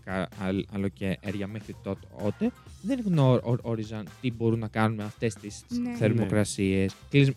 καλοκαίρια 0.71 1.47
μέχρι 1.47 1.75
τότε, 1.83 2.51
δεν 2.81 2.99
γνώριζαν 3.05 4.07
τι 4.21 4.31
μπορούν 4.31 4.59
να 4.59 4.67
κάνουν 4.67 4.97
με 4.97 5.03
αυτές 5.03 5.33
τις 5.35 5.63
Ναι. 5.69 5.95
θερμοκρασίες. 5.95 6.93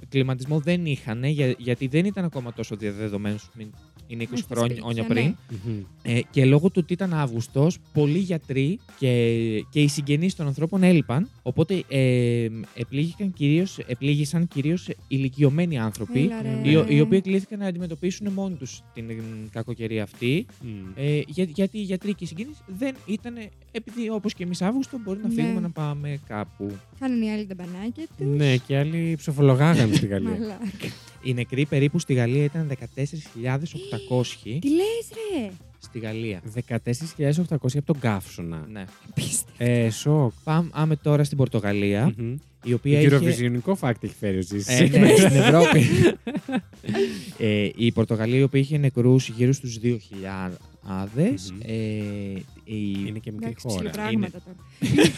Κλιματισμό 0.08 0.58
δεν 0.60 0.86
είχαν, 0.86 1.24
για- 1.24 1.54
γιατί 1.58 1.86
δεν 1.86 2.04
ήταν 2.04 2.24
ακόμα 2.24 2.52
τόσο 2.52 2.76
διαδεδομένος. 2.76 3.50
Είναι 4.06 4.22
20 4.24 4.26
Μες 4.30 4.38
στα 4.40 4.54
χρόνια 4.54 4.76
σπίτια, 4.76 5.04
πριν. 5.04 5.24
ναι. 5.24 5.72
Μμμ. 5.72 5.82
Ε, 6.02 6.20
και 6.30 6.44
λόγω 6.44 6.66
του 6.70 6.80
ότι 6.84 6.92
ήταν 6.92 7.14
Αύγουστος, 7.14 7.78
πολλοί 7.92 8.18
γιατροί 8.18 8.78
και, 8.98 9.08
και 9.70 9.80
οι 9.80 9.88
συγγενείς 9.88 10.34
των 10.34 10.46
ανθρώπων 10.46 10.82
έλειπαν. 10.82 11.28
Οπότε 11.42 11.82
ε, 11.88 12.48
επλήγηκαν 12.74 13.32
κυρίως, 13.32 13.78
επλήγησαν 13.86 14.48
κυρίως 14.48 14.88
ηλικιωμένοι 15.08 15.78
άνθρωποι, 15.78 16.20
Έλα, 16.20 16.42
ρε. 16.42 16.60
οι, 16.70 16.76
ο- 16.76 16.86
οι 16.88 17.00
οποίοι 17.00 17.20
κλήθηκαν 17.20 17.58
να 17.58 17.66
αντιμετωπίσουν 17.66 18.32
μόνοι 18.32 18.54
τους 18.54 18.82
την 18.94 19.10
ε, 19.10 19.14
κακοκαιρία 19.52 20.02
αυτή. 20.02 20.46
Μμ. 20.62 20.68
Ε, 20.94 21.20
για, 21.26 21.44
γιατί 21.44 21.78
οι 21.78 21.82
γιατροί 21.82 22.14
και 22.14 22.24
οι 22.24 22.26
συγγενείς 22.26 22.56
δεν 22.66 22.94
ήταν. 23.06 23.34
Επειδή 23.72 24.10
όπως 24.10 24.34
και 24.34 24.42
εμείς 24.42 24.62
Αύγουστο, 24.62 24.98
μπορεί 25.04 25.18
να 25.22 25.28
Ναι. 25.28 25.34
φύγουμε 25.34 25.60
να 25.60 25.70
πάμε 25.70 26.20
κάπου. 26.26 26.76
Κάνουν 26.98 27.22
οι 27.22 27.32
άλλοι 27.32 27.46
τα 27.46 27.54
μπανάκια 27.54 28.04
τους. 28.18 28.26
Ναι, 28.36 28.56
και 28.56 28.78
άλλοι 28.78 29.14
ψοφολογάγανε 29.16 29.94
στη 29.94 30.06
Γαλλία. 30.06 30.58
Μαλάκα. 31.24 31.30
Οι 31.30 31.34
νεκροί 31.34 31.66
περίπου 31.66 31.98
στη 31.98 32.14
Γαλλία 32.14 32.44
ήταν 32.44 32.70
14.800 32.70 34.24
Τι 34.42 34.68
λες, 34.70 35.08
ρε; 35.32 35.50
στη 35.78 35.98
Γαλλία. 35.98 36.42
14.800 36.68 37.48
από 37.48 37.84
τον 37.84 37.98
καύσωνα. 37.98 38.66
Ναι. 38.70 38.84
Απίστευτο. 39.10 39.64
Ε, 39.64 39.90
σοκ. 39.90 40.32
Πάμε 40.44 40.96
τώρα 40.96 41.24
στην 41.24 41.36
Πορτογαλία, 41.36 42.12
Μμμ. 42.16 42.36
η 42.64 42.72
οποία 42.72 43.00
είχε... 43.00 43.18
Eurovisionικό 43.18 43.74
fact 43.80 43.92
έχει 44.00 44.14
φέρει 44.18 44.38
ο 44.38 44.42
Ζήσης. 44.42 44.80
Ε, 44.80 44.98
ναι, 44.98 45.16
στην 45.16 45.36
Ευρώπη. 45.36 45.86
ε, 47.38 47.68
η 47.76 47.92
Πορτογαλία, 47.92 48.38
η 48.38 48.42
οποία 48.42 48.60
είχε 48.60 48.78
νεκρούς 48.78 49.28
γύρω 49.28 49.52
στους 49.52 49.78
2.000. 49.82 50.50
Μμμ. 50.86 51.60
ε, 51.62 51.74
η, 52.64 53.04
Είναι 53.06 53.18
και 53.18 53.32
μικρή 53.32 53.46
Εντάξει, 53.46 53.66
χώρα. 53.68 53.90
ψιλοπράγματα 53.90 54.40
τώρα. 54.44 54.56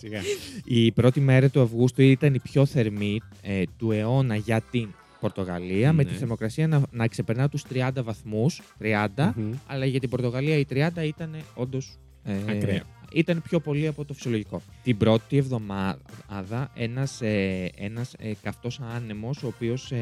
Σιγά. 0.00 0.20
η 0.64 0.92
πρώτη 0.92 1.20
μέρα 1.20 1.48
του 1.48 1.60
Αυγούστου 1.60 2.02
ήταν 2.02 2.34
η 2.34 2.38
πιο 2.38 2.66
θερμή 2.66 3.20
ε, 3.42 3.62
του 3.78 3.90
αιώνα 3.92 4.36
για 4.36 4.60
την 4.60 4.88
Πορτογαλία, 5.20 5.92
με 5.92 6.02
Ναι. 6.02 6.10
τη 6.10 6.16
θερμοκρασία 6.16 6.66
να, 6.68 6.82
να 6.90 7.06
ξεπερνά 7.08 7.48
τους 7.48 7.62
30 7.74 7.90
βαθμούς, 8.02 8.60
30, 8.80 9.06
Μμμ. 9.36 9.52
αλλά 9.66 9.84
για 9.84 10.00
την 10.00 10.08
Πορτογαλία 10.08 10.56
οι 10.56 10.64
30 10.70 10.88
ήταν 11.04 11.36
όντως 11.54 11.98
ε, 12.24 12.32
Ακραία. 12.48 12.82
Ήταν 13.12 13.42
πιο 13.42 13.60
πολύ 13.60 13.86
από 13.86 14.04
το 14.04 14.14
φυσιολογικό. 14.14 14.62
Την 14.82 14.96
πρώτη 14.96 15.36
εβδομάδα 15.36 16.70
ένας, 16.74 17.20
ε, 17.22 17.70
ένας 17.76 18.14
ε, 18.18 18.32
καυτός 18.42 18.80
άνεμος, 18.94 19.42
ο 19.42 19.46
οποίος 19.46 19.92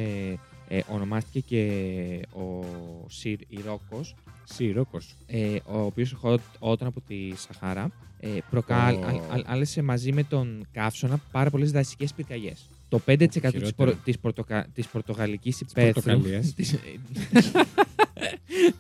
ε, 0.68 0.76
ε, 0.76 0.82
ονομάστηκε 0.88 1.40
και 1.40 2.20
ο 2.32 2.64
Σιρ 3.08 3.38
Ιρόκος, 3.48 4.14
Σιρόκος. 4.44 5.14
ε, 5.26 5.56
ο 5.66 5.78
οποίος 5.80 6.12
ερχόταν 6.12 6.88
από 6.88 7.00
τη 7.00 7.32
Σαχάρα, 7.36 7.90
ε, 8.20 8.28
προκάλεσε 8.50 9.82
μαζί 9.82 10.12
με 10.12 10.22
τον 10.22 10.66
καύσωνα 10.72 11.20
πάρα 11.32 11.50
πολλές 11.50 11.70
δασικές 11.72 12.12
πυρκαγιές. 12.14 12.64
Το 12.88 12.98
5% 12.98 13.28
της, 13.28 13.40
χειρότερο. 13.40 13.70
πορ, 13.76 13.94
της, 14.04 14.18
πορτοκα, 14.18 14.66
της 14.74 14.86
πορτογαλικής 14.86 15.60
υπαίθρου... 15.60 15.92
Πορτοκαλίας. 16.02 16.54
της- 16.54 16.78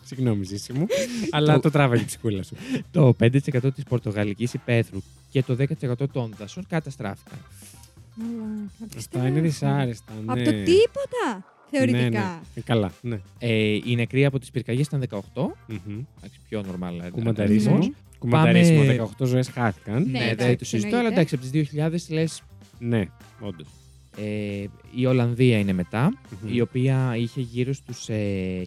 Συγγνώμη, 0.04 0.44
Ζήση 0.44 0.72
μου. 0.72 0.86
Αλλά 1.30 1.60
το 1.60 1.70
τράβαγε 1.70 2.02
η 2.02 2.04
ψυχούλα 2.04 2.42
σου. 2.42 2.56
το 2.90 3.14
5% 3.20 3.74
της 3.74 3.84
πορτογαλικής 3.88 4.54
υπαίθρου 4.54 4.98
και 5.30 5.42
το 5.42 5.56
10% 5.58 6.08
των 6.12 6.34
δασών 6.38 6.64
καταστράφηκαν. 6.68 7.38
Μαλάκα, 8.14 8.64
Αυτά 8.64 8.84
απίστευτα. 8.90 9.28
είναι 9.28 9.40
δυσάρεστα. 9.40 10.12
Ναι. 10.26 10.32
Από 10.32 10.42
το 10.44 10.50
τίποτα. 10.50 11.56
Θεωρητικά. 11.70 12.00
Ναι, 12.00 12.08
ναι. 12.08 12.38
Ε, 12.54 12.60
καλά, 12.64 12.92
ναι. 13.02 13.20
Ε, 13.38 13.78
οι 13.84 13.94
νεκροί 13.96 14.24
από 14.24 14.38
τις 14.38 14.50
πυρκαγιές 14.50 14.86
ήταν 14.86 15.00
18, 15.00 15.18
Μμμ. 15.66 15.98
εντάξει, 16.18 16.40
πιο 16.48 16.60
normal. 16.60 17.04
ε, 17.06 17.10
Κουμανταρίσιμο. 17.10 17.74
αριθμός. 17.74 17.96
Κουμανταρίσιμο. 18.18 18.78
Πάμε- 18.78 18.92
18 19.18 19.24
ζωές 19.26 19.48
χάθηκαν. 19.48 19.94
Ναι, 20.02 20.10
Ναι, 20.10 20.18
δεν 20.18 20.28
εντάξει, 20.28 20.56
το 20.56 20.64
συζητώ, 20.64 20.86
εννοείται. 20.96 21.06
αλλά 21.06 21.08
εντάξει, 21.08 21.34
από 21.34 21.42
τις 21.44 21.50
2000 21.50 22.08
λες 22.14 22.42
Ναι, 22.78 23.04
όντως. 23.40 23.66
Ε, 24.20 24.64
η 24.94 25.06
Ολλανδία 25.06 25.58
είναι 25.58 25.72
μετά, 25.72 26.18
η 26.52 26.60
οποία 26.60 27.16
είχε 27.16 27.40
γύρω 27.40 27.72
στους 27.72 28.08
ε, 28.08 28.66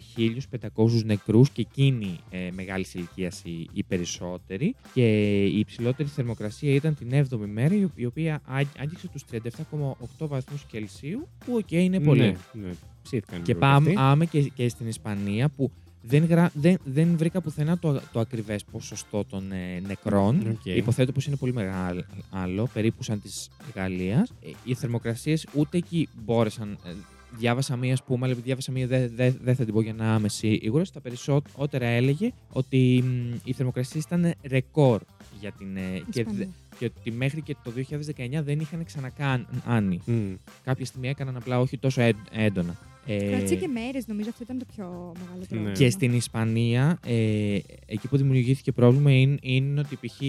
1.500 0.76 1.02
νεκρούς 1.04 1.50
και 1.50 1.60
εκείνη 1.60 2.18
ε, 2.30 2.48
μεγάλης 2.52 2.94
ηλικίας 2.94 3.42
οι, 3.44 3.68
οι 3.72 3.82
περισσότεροι 3.82 4.74
και 4.94 5.42
η 5.44 5.58
υψηλότερη 5.58 6.08
θερμοκρασία 6.08 6.74
ήταν 6.74 6.94
την 6.94 7.08
7η 7.30 7.46
μέρα 7.52 7.74
η, 7.74 7.88
η 7.94 8.04
οποία 8.06 8.40
άγ- 8.44 8.78
άγγιξε 8.78 9.08
τους 9.08 9.22
37,8 9.32 10.28
βαθμούς 10.28 10.64
Κελσίου 10.64 11.28
που 11.46 11.54
οκ 11.56 11.70
είναι 11.70 12.00
πολύ. 12.00 12.20
Ναι, 12.20 12.36
ναι. 12.52 12.70
Ψήθηκαν 13.02 13.38
Και 13.42 13.52
λίγο 13.52 13.58
πάμε 13.58 13.88
αυτοί. 13.88 14.00
άμε 14.00 14.26
και, 14.26 14.40
και 14.42 14.68
στην 14.68 14.86
Ισπανία 14.88 15.48
που 15.48 15.70
δεν, 16.02 16.24
γρα, 16.24 16.50
δεν, 16.54 16.76
δεν 16.84 17.16
βρήκα 17.16 17.40
πουθενά 17.40 17.78
το, 17.78 18.00
το 18.12 18.20
ακριβές 18.20 18.64
ποσοστό 18.64 19.24
των 19.24 19.52
ε, 19.52 19.80
νεκρών. 19.86 20.46
Οκ. 20.50 20.64
Υποθέτω 20.66 21.12
πως 21.12 21.26
είναι 21.26 21.36
πολύ 21.36 21.52
μεγάλο, 21.52 22.68
περίπου 22.72 23.02
σαν 23.02 23.20
της 23.20 23.50
Γαλλίας. 23.74 24.30
Ε, 24.42 24.50
οι 24.64 24.74
θερμοκρασίες 24.74 25.46
ούτε 25.54 25.76
εκεί 25.76 26.08
μπόρεσαν... 26.24 26.78
ε, 26.86 26.90
Διάβασα 27.38 27.76
μία, 27.76 27.92
ας 27.92 28.02
πούμε, 28.02 28.18
αλλά 28.22 28.30
επειδή 28.30 28.46
διάβασα 28.46 28.72
μία, 28.72 28.86
δεν 28.86 29.10
δε, 29.14 29.30
δεν 29.42 29.54
θα 29.56 29.64
την 29.64 29.74
πω 29.74 29.80
για 29.82 29.92
να 29.94 30.14
είμαι 30.18 30.28
σίγουρος. 30.28 30.88
Στα 30.88 31.00
περισσότερα 31.00 31.86
έλεγε 31.86 32.30
ότι 32.52 33.04
μ, 33.06 33.36
οι 33.44 33.52
θερμοκρασίες 33.52 34.04
ήταν 34.04 34.34
ρεκόρ 34.42 35.00
για 35.40 35.52
την. 35.52 35.76
ε, 35.76 35.80
και, 36.10 36.20
Ισπανία. 36.20 36.38
δε- 36.38 36.46
και 36.78 36.84
ότι 36.98 37.10
μέχρι 37.10 37.40
και 37.42 37.56
το 37.64 37.70
2019 37.70 38.42
δεν 38.42 38.60
είχαν 38.60 38.84
ξανακάνει. 38.84 40.00
Μμ. 40.06 40.32
Κάποια 40.64 40.84
στιγμή 40.84 41.08
έκαναν 41.08 41.36
απλά 41.36 41.60
όχι 41.60 41.78
τόσο 41.78 42.00
έντ- 42.02 42.26
έντονα. 42.32 42.76
Ε, 43.06 43.16
Κράτησε 43.28 43.54
και 43.54 43.68
μέρες, 43.68 44.06
νομίζω 44.06 44.28
αυτό 44.28 44.42
ήταν 44.42 44.58
το 44.58 44.64
πιο 44.76 44.84
μεγάλο 45.18 45.38
Ναι. 45.40 45.46
πρόβλημα. 45.46 45.72
και 45.72 45.90
στην 45.90 46.12
Ισπανία, 46.14 46.98
ε, 47.06 47.58
εκεί 47.86 48.08
που 48.08 48.16
δημιουργήθηκε 48.16 48.72
πρόβλημα 48.72 49.12
είναι, 49.12 49.36
είναι 49.40 49.80
ότι 49.80 49.96
π.χ. 50.06 50.20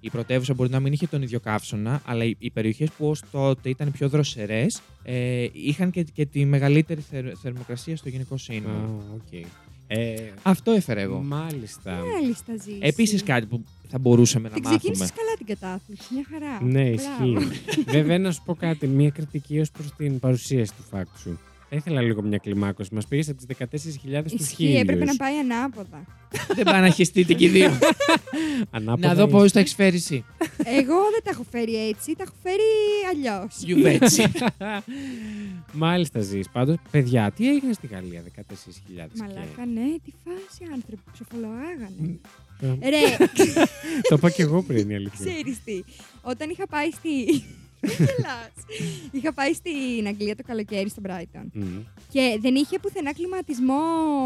η 0.00 0.10
πρωτεύουσα 0.10 0.54
μπορεί 0.54 0.70
να 0.70 0.80
μην 0.80 0.92
είχε 0.92 1.06
τον 1.06 1.22
ίδιο 1.22 1.40
καύσωνα, 1.40 2.02
αλλά 2.04 2.24
οι, 2.24 2.34
οι 2.38 2.50
περιοχές 2.50 2.90
που 2.90 3.08
ως 3.08 3.22
τότε 3.30 3.68
ήταν 3.68 3.90
πιο 3.92 4.08
δροσερές 4.08 4.80
ε, 5.02 5.46
είχαν 5.52 5.90
και, 5.90 6.02
και 6.02 6.26
τη 6.26 6.44
μεγαλύτερη 6.44 7.00
θερ- 7.00 7.32
θερμοκρασία 7.42 7.96
στο 7.96 8.08
γενικό 8.08 8.34
Α, 8.34 8.38
σύνολο. 8.38 9.04
οκ. 9.14 9.44
Ε, 9.92 10.14
Αυτό 10.42 10.70
έφερε 10.70 11.00
εγώ. 11.00 11.18
Μάλιστα. 11.22 12.02
Μάλιστα 12.20 12.52
ζήσει. 12.56 12.78
Επίσης 12.80 13.22
κάτι 13.22 13.46
που 13.46 13.64
θα 13.88 13.98
μπορούσαμε 13.98 14.48
να 14.48 14.54
Την 14.54 14.62
μάθουμε. 14.64 14.78
ξεκίνησε 14.92 15.12
καλά 15.16 15.36
την 15.36 15.46
κατάθλιψη. 15.46 16.06
Μια 16.14 16.24
χαρά. 16.30 16.62
Ναι, 16.62 16.90
Μπράβο. 16.90 17.38
ισχύει. 17.40 17.82
Βέβαια, 17.96 18.18
να 18.18 18.30
σου 18.32 18.42
πω 18.44 18.54
κάτι. 18.54 18.86
Μία 18.86 19.10
κριτική 19.10 19.60
ως 19.60 19.70
προς 19.70 19.92
την 19.96 20.18
παρουσίαση 20.18 20.72
του 20.76 20.82
φάκτου 20.90 21.18
σου. 21.18 21.38
Θα 21.72 21.76
ήθελα 21.76 22.00
λίγο 22.00 22.22
μια 22.22 22.38
κλιμάκωση. 22.38 22.94
Μας 22.94 23.06
πήγες 23.06 23.28
από 23.28 23.46
τις 23.46 23.56
14.000 24.04 24.22
στους 24.26 24.40
Ισχύει, 24.40 24.76
έπρεπε 24.76 25.04
να 25.04 25.16
πάει 25.16 25.38
ανάποδα. 25.38 26.04
Δεν 26.54 26.64
πάει 26.64 26.80
να 26.80 26.90
χεστείτε 26.90 27.32
και 27.34 27.44
οι 27.44 27.48
δύο. 27.48 27.70
Ανάποδα 28.70 29.08
να 29.08 29.14
δω 29.14 29.22
ή- 29.24 29.30
πώς 29.30 29.52
το 29.52 29.58
έχεις 29.58 29.74
φέρει 29.74 29.96
εσύ. 29.96 30.24
Εγώ 30.64 30.94
δεν 31.10 31.22
τα 31.24 31.30
έχω 31.30 31.44
φέρει 31.50 31.88
έτσι, 31.88 32.14
τα 32.16 32.22
έχω 32.22 32.34
φέρει 32.42 32.62
αλλιώς. 33.12 33.56
Γιουβέτσι. 33.64 34.22
Μάλιστα 35.72 36.20
ζεις. 36.20 36.48
Πάντως, 36.52 36.76
παιδιά, 36.90 37.30
τι 37.30 37.48
έγινε 37.48 37.72
στη 37.72 37.86
Γαλλία 37.86 38.22
14.000 38.36 38.42
Μαλάκα, 39.16 39.66
ναι, 39.74 39.94
τι 40.04 40.12
φάση 40.24 40.72
άνθρωποι, 40.74 41.02
ψοφολογάγανε. 41.12 42.18
και... 42.60 42.66
Ρε, 42.88 43.26
το 44.08 44.14
είπα 44.16 44.30
και 44.30 44.42
εγώ 44.42 44.62
πριν 44.62 44.90
η 44.90 44.94
αλήθεια. 44.94 45.26
ξέρεις 45.30 45.58
τι. 45.64 45.82
Όταν 46.22 46.50
είχα 46.50 46.66
πάει 46.66 46.90
στη. 46.90 47.42
Γελάς. 47.82 48.52
είχα 49.12 49.32
πάει 49.32 49.52
στην 49.52 50.06
Αγγλία 50.06 50.36
το 50.36 50.42
καλοκαίρι 50.46 50.88
στο 50.88 51.02
Brighton. 51.06 51.44
Μμ. 51.52 51.62
Και 52.12 52.38
δεν 52.40 52.54
είχε 52.54 52.78
πουθενά 52.78 53.12
κλιματισμό 53.14 53.74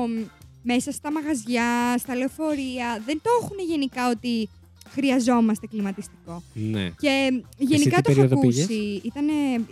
μ, 0.09 0.23
μέσα 0.63 0.93
στα 0.93 1.13
μαγαζιά, 1.13 1.95
στα 1.99 2.15
λεωφορεία. 2.17 3.03
Δεν 3.07 3.21
το 3.23 3.31
έχουν 3.43 3.57
γενικά 3.69 4.11
ότι 4.11 4.49
χρειαζόμαστε 4.91 5.67
κλιματιστικό. 5.67 6.43
Ναι, 6.55 6.89
Και 6.99 7.29
μ, 7.33 7.37
γενικά 7.59 7.97
τι 7.97 8.03
το 8.03 8.11
έχω 8.11 8.21
περίοδο 8.21 8.39
ακούσει. 8.39 9.01
Ήταν 9.05 9.27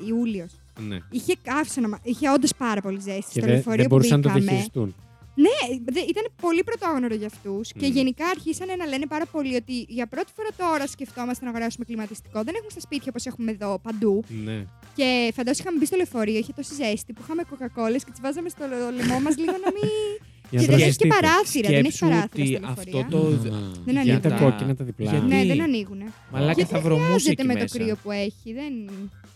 Ιούλιος. 0.08 0.50
ναι. 0.88 0.98
Είχε 1.10 1.34
καύσωνα, 1.42 1.98
είχε 2.02 2.30
όντως 2.30 2.50
πάρα 2.58 2.80
πολύ 2.80 3.00
ζέστη 3.00 3.20
Και 3.20 3.30
στο 3.30 3.40
δεν 3.40 3.48
λεωφορείο 3.50 3.76
δεν 3.76 3.86
που 3.88 3.94
μπορούσαν 3.94 4.16
να 4.16 4.22
το 4.22 4.28
μπήκαμε. 4.28 4.50
διαχειριστούν. 4.50 4.94
Ναι, 5.34 5.56
δε- 5.94 6.00
ήταν 6.12 6.24
πολύ 6.40 6.62
πρωτόγνωρο 6.64 7.14
για 7.14 7.26
αυτούς. 7.26 7.72
Και 7.72 7.86
Μμ. 7.88 7.92
γενικά 7.92 8.24
αρχίσανε 8.26 8.74
να 8.76 8.86
λένε 8.86 9.06
πάρα 9.06 9.26
πολύ 9.26 9.54
ότι 9.56 9.84
για 9.88 10.06
πρώτη 10.06 10.32
φορά 10.36 10.48
τώρα 10.56 10.86
σκεφτόμαστε 10.86 11.44
να 11.44 11.50
αγοράσουμε 11.50 11.84
κλιματιστικό. 11.84 12.38
Δεν 12.46 12.54
έχουμε 12.54 12.70
στα 12.70 12.80
σπίτια 12.80 13.06
όπως 13.08 13.26
έχουμε 13.26 13.50
εδώ 13.50 13.78
παντού. 13.82 14.24
Ναι. 14.44 14.58
Και 14.94 15.08
φαντάζομαι 15.36 15.60
είχαμε 15.64 15.78
μπει 15.78 15.86
στο 15.86 15.96
λεωφορείο, 15.96 16.38
είχε 16.38 16.52
τόση 16.52 16.74
ζέστη 16.74 17.12
που 17.12 17.20
είχαμε 17.24 17.42
κοκακόλε 17.50 17.98
και 17.98 18.10
τις 18.14 18.20
βάζαμε 18.20 18.48
στο 18.48 18.64
λαιμό 18.96 19.20
μας 19.20 19.34
λίγο 19.42 19.52
να 19.64 19.70
μην 19.76 19.88
Για 20.52 20.60
Και 20.60 20.66
να 20.70 20.76
δεν 20.76 20.86
έχει 20.86 20.96
και 20.96 21.06
δραστείτε. 21.08 21.14
παράθυρα. 21.16 21.68
Δεν 21.68 21.84
έχει 21.84 21.96
Σκέψου 21.96 22.04
παράθυρα 22.14 22.42
ότι 22.42 22.46
στη 22.46 22.64
αυτό 22.64 22.90
λεωφορεία. 22.90 23.06
το. 23.10 23.50
Δεν 23.84 23.92
Για 23.92 24.00
ανοίγουν. 24.00 24.20
τα 24.20 24.28
τα- 24.28 24.36
κόκκινα 24.42 24.74
τα 24.76 24.84
διπλά. 24.84 25.10
Γιατί- 25.10 25.26
Ναι, 25.34 25.44
δεν 25.44 25.60
ανοίγουν. 25.62 26.00
Μαλάκα 26.32 26.52
Και 26.52 26.64
θα 26.64 26.80
βρομούσε 26.80 27.06
Χρειάζεται 27.08 27.30
εκεί 27.32 27.44
με 27.50 27.54
το 27.54 27.60
μέσα. 27.60 27.78
κρύο 27.78 27.96
που 28.02 28.10
έχει. 28.10 28.48
Δεν, 28.60 28.72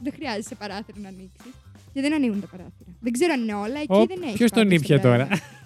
δεν 0.05 0.13
χρειάζεται 0.17 0.55
παράθυρο 0.55 0.99
να 1.03 1.09
ανοίξεις. 1.09 1.53
Και 1.93 2.01
δεν 2.01 2.13
ανοίγουν 2.15 2.41
τα 2.41 2.47
παράθυρα. 2.47 2.91
Δεν 3.01 3.13
ξέρω 3.13 3.33
αν 3.33 3.41
είναι 3.43 3.55
όλα. 3.55 3.79
Εκεί 3.85 3.87
Οπ, 4.03 4.09
δεν 4.09 4.21
έχει. 4.27 4.37
ποιος 4.37 4.51
τον 4.51 4.63
πάντως 4.63 4.79
ήπια 4.81 4.97
το 5.01 5.03
τώρα; 5.09 5.29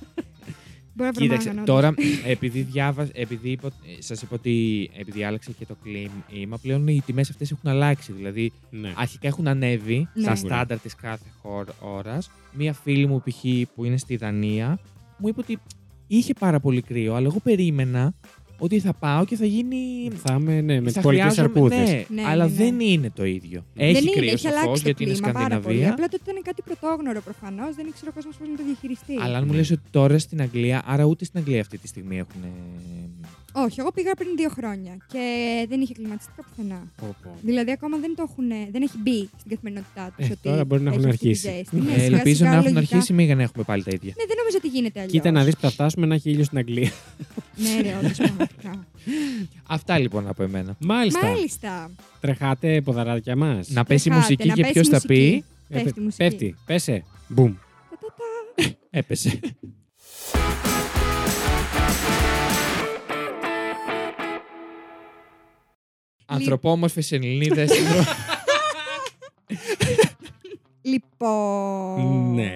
πράγμα. 1.00 1.12
Μπορεί 1.18 1.28
να 1.28 1.36
Κοίταξε, 1.36 1.62
βρωμάγαν, 1.62 1.64
τώρα 1.64 1.94
επειδή 2.34 2.60
διάβασα, 2.62 3.10
επειδή 3.14 3.50
είπα, 3.50 3.68
ε, 3.68 4.02
σας 4.02 4.22
είπα 4.22 4.34
ότι 4.34 4.90
επειδή 4.98 5.24
άλλαξε 5.24 5.52
και 5.58 5.66
το 5.66 5.76
κλίμα, 5.82 6.58
πλέον 6.62 6.88
οι 6.88 7.02
τιμές 7.06 7.30
αυτές 7.30 7.50
έχουν 7.50 7.70
αλλάξει. 7.70 8.12
Δηλαδή, 8.12 8.52
Ναι. 8.70 8.92
αρχικά 8.96 9.26
έχουν 9.28 9.48
ανέβει 9.48 10.08
Ναι. 10.14 10.22
στα 10.22 10.34
Σίγουρα. 10.34 10.54
στάνταρ 10.54 10.78
της 10.78 10.94
κάθε 10.94 11.24
ώρας. 11.80 12.30
Μία 12.52 12.72
φίλη 12.72 13.06
μου, 13.06 13.22
π.χ. 13.24 13.44
που 13.74 13.84
είναι 13.84 13.96
στη 13.96 14.16
Δανία, 14.16 14.78
μου 15.16 15.28
είπε 15.28 15.40
ότι 15.40 15.58
είχε 16.06 16.34
πάρα 16.38 16.60
πολύ 16.60 16.80
κρύο, 16.82 17.14
αλλά 17.14 17.26
εγώ 17.26 17.40
περίμενα 17.42 18.12
ότι 18.62 18.78
θα 18.80 18.92
πάω 18.94 19.24
και 19.24 19.36
θα 19.36 19.44
γίνει. 19.44 20.10
Θα 20.24 20.36
είμαι 20.40 20.60
ναι, 20.60 20.80
με 20.80 20.90
θα 20.90 20.92
τις 20.92 21.02
πολιτικές 21.02 21.32
χρειάζομαι- 21.32 21.56
αρκούδε. 21.56 22.04
Ναι, 22.08 22.22
Ναι, 22.22 22.28
αλλά 22.28 22.44
ναι, 22.44 22.50
ναι. 22.50 22.56
δεν 22.56 22.80
είναι 22.80 23.10
το 23.14 23.24
ίδιο. 23.24 23.64
Δεν 23.74 23.84
Έχει 23.88 23.92
δεν 23.92 24.02
είναι, 24.02 24.12
κρύο 24.12 24.32
έχει 24.32 24.46
αλλάξει 24.46 24.62
σαφώς 24.64 24.78
το 24.80 24.84
γιατί 24.88 25.02
είναι 25.02 25.12
κλίμα 25.12 25.32
πάρα 25.32 25.44
πολύ. 25.46 25.60
Σκανδιναβία. 25.60 25.92
Απλά 25.92 26.06
τότε 26.08 26.22
ήταν 26.30 26.42
κάτι 26.42 26.62
πρωτόγνωρο 26.62 27.20
προφανώς. 27.20 27.74
Δεν 27.76 27.86
ήξερε 27.88 28.10
ο 28.10 28.12
κόσμος 28.14 28.36
πώς 28.36 28.48
να 28.48 28.56
το 28.56 28.62
διαχειριστεί. 28.66 29.14
Αλλά 29.24 29.36
αν 29.38 29.44
μου 29.46 29.52
λες 29.52 29.70
ότι 29.70 29.82
τώρα 29.90 30.18
στην 30.18 30.40
Αγγλία, 30.40 30.82
άρα 30.86 31.04
ούτε 31.04 31.24
στην 31.24 31.38
Αγγλία 31.40 31.60
αυτή 31.60 31.78
τη 31.78 31.88
στιγμή 31.88 32.18
έχουν. 32.18 32.42
Όχι, 33.52 33.80
εγώ 33.80 33.92
πήγα 33.92 34.14
πριν 34.14 34.28
δύο 34.36 34.48
χρόνια 34.48 34.96
και 35.06 35.22
δεν 35.68 35.80
είχε 35.80 35.94
κλιματιστικά 35.94 36.42
πουθενά. 36.48 36.82
Πω, 37.00 37.16
πω. 37.22 37.30
Δηλαδή 37.42 37.70
ακόμα 37.70 37.96
δεν 37.98 38.14
το 38.16 38.26
έχουν, 38.30 38.48
δεν 38.72 38.82
έχει 38.82 38.98
μπει 39.02 39.28
στην 39.38 39.50
καθημερινότητά 39.50 40.12
τους. 40.16 40.28
Ε, 40.28 40.30
ότι 40.32 40.40
τώρα 40.42 40.64
μπορεί 40.64 40.82
να 40.82 40.90
έχει 40.90 40.98
έχουν 40.98 41.10
αυτή 41.10 41.20
τη 41.22 41.28
αρχίσει. 41.28 41.48
ζέστη. 41.56 41.76
Ναι, 41.76 41.92
Ε, 41.92 41.98
σιγά 41.98 42.16
ελπίζω 42.16 42.36
σιγά 42.36 42.50
να 42.50 42.56
έχουν 42.56 42.72
λογικά- 42.72 42.94
αρχίσει, 42.96 43.12
μην 43.12 43.36
να 43.36 43.42
έχουμε 43.42 43.64
πάλι 43.64 43.82
τα 43.82 43.90
ίδια. 43.94 44.14
Ναι, 44.16 44.24
δεν 44.26 44.36
νομίζω 44.38 44.56
ότι 44.56 44.68
γίνεται 44.68 44.98
αλλιώς. 45.00 45.12
Κοίτα 45.12 45.30
να 45.30 45.44
δεις 45.44 45.54
που 45.54 45.60
θα 45.60 45.70
φτάσουμε 45.70 46.06
να 46.06 46.14
έχει 46.14 46.30
ήλιο 46.30 46.44
στην 46.44 46.58
Αγγλία. 46.58 46.90
Ναι, 47.56 47.80
ρε, 47.82 47.96
όντως, 47.98 48.16
πραγματικά. 48.16 48.86
Αυτά 49.66 49.98
λοιπόν 49.98 50.28
από 50.28 50.42
εμένα. 50.42 50.76
Μάλιστα. 50.78 51.26
Μάλιστα. 51.26 51.90
Τρεχάτε 52.20 52.80
ποδαράκια 52.80 53.36
μας. 53.36 53.68
Να 53.68 53.84
πέσει 53.84 54.08
η 54.08 54.10
Τρεχάτε, 54.10 54.32
μουσική 54.32 54.48
να 54.48 54.54
και 54.54 54.60
πέσει 54.60 54.72
ποιος 54.72 54.88
θα 54.88 54.94
μουσική. 54.94 55.14
πει. 55.14 55.44
Πέφτει 55.74 56.00
η 56.00 56.02
μουσική. 56.02 56.22
Πέφτει. 56.22 56.54
Πέσε. 56.66 57.04
Μπουμ. 57.28 57.54
Τα-τα-τα. 57.90 58.74
Έπεσε. 58.90 59.38
Ανθρωπόμορφες 66.32 67.12
Ελληνίδες. 67.12 67.70
Λοιπόν. 70.82 72.34
Ναι. 72.34 72.54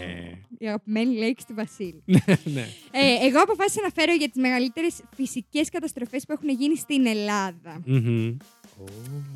Η 0.59 0.67
αγαπημένη 0.67 1.15
λέξη 1.17 1.47
του 1.47 1.55
Βασίλη. 1.55 2.03
ναι. 2.45 2.67
Ε, 2.91 3.27
εγώ 3.27 3.41
αποφάσισα 3.43 3.81
να 3.83 3.89
φέρω 3.95 4.13
για 4.15 4.29
τις 4.29 4.41
μεγαλύτερες 4.41 4.95
φυσικές 5.17 5.71
καταστροφές 5.71 6.25
που 6.27 6.33
έχουν 6.33 6.49
γίνει 6.49 6.77
στην 6.77 7.07
Ελλάδα. 7.07 7.81
Μμμ. 7.85 8.37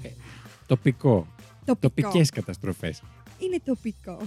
Ε, 0.03 0.09
Τοπικό. 0.67 1.27
Τοπικό. 1.65 1.89
Τοπικές 2.09 2.31
καταστροφές. 2.31 3.03
Είναι 3.39 3.61
τοπικό. 3.65 4.19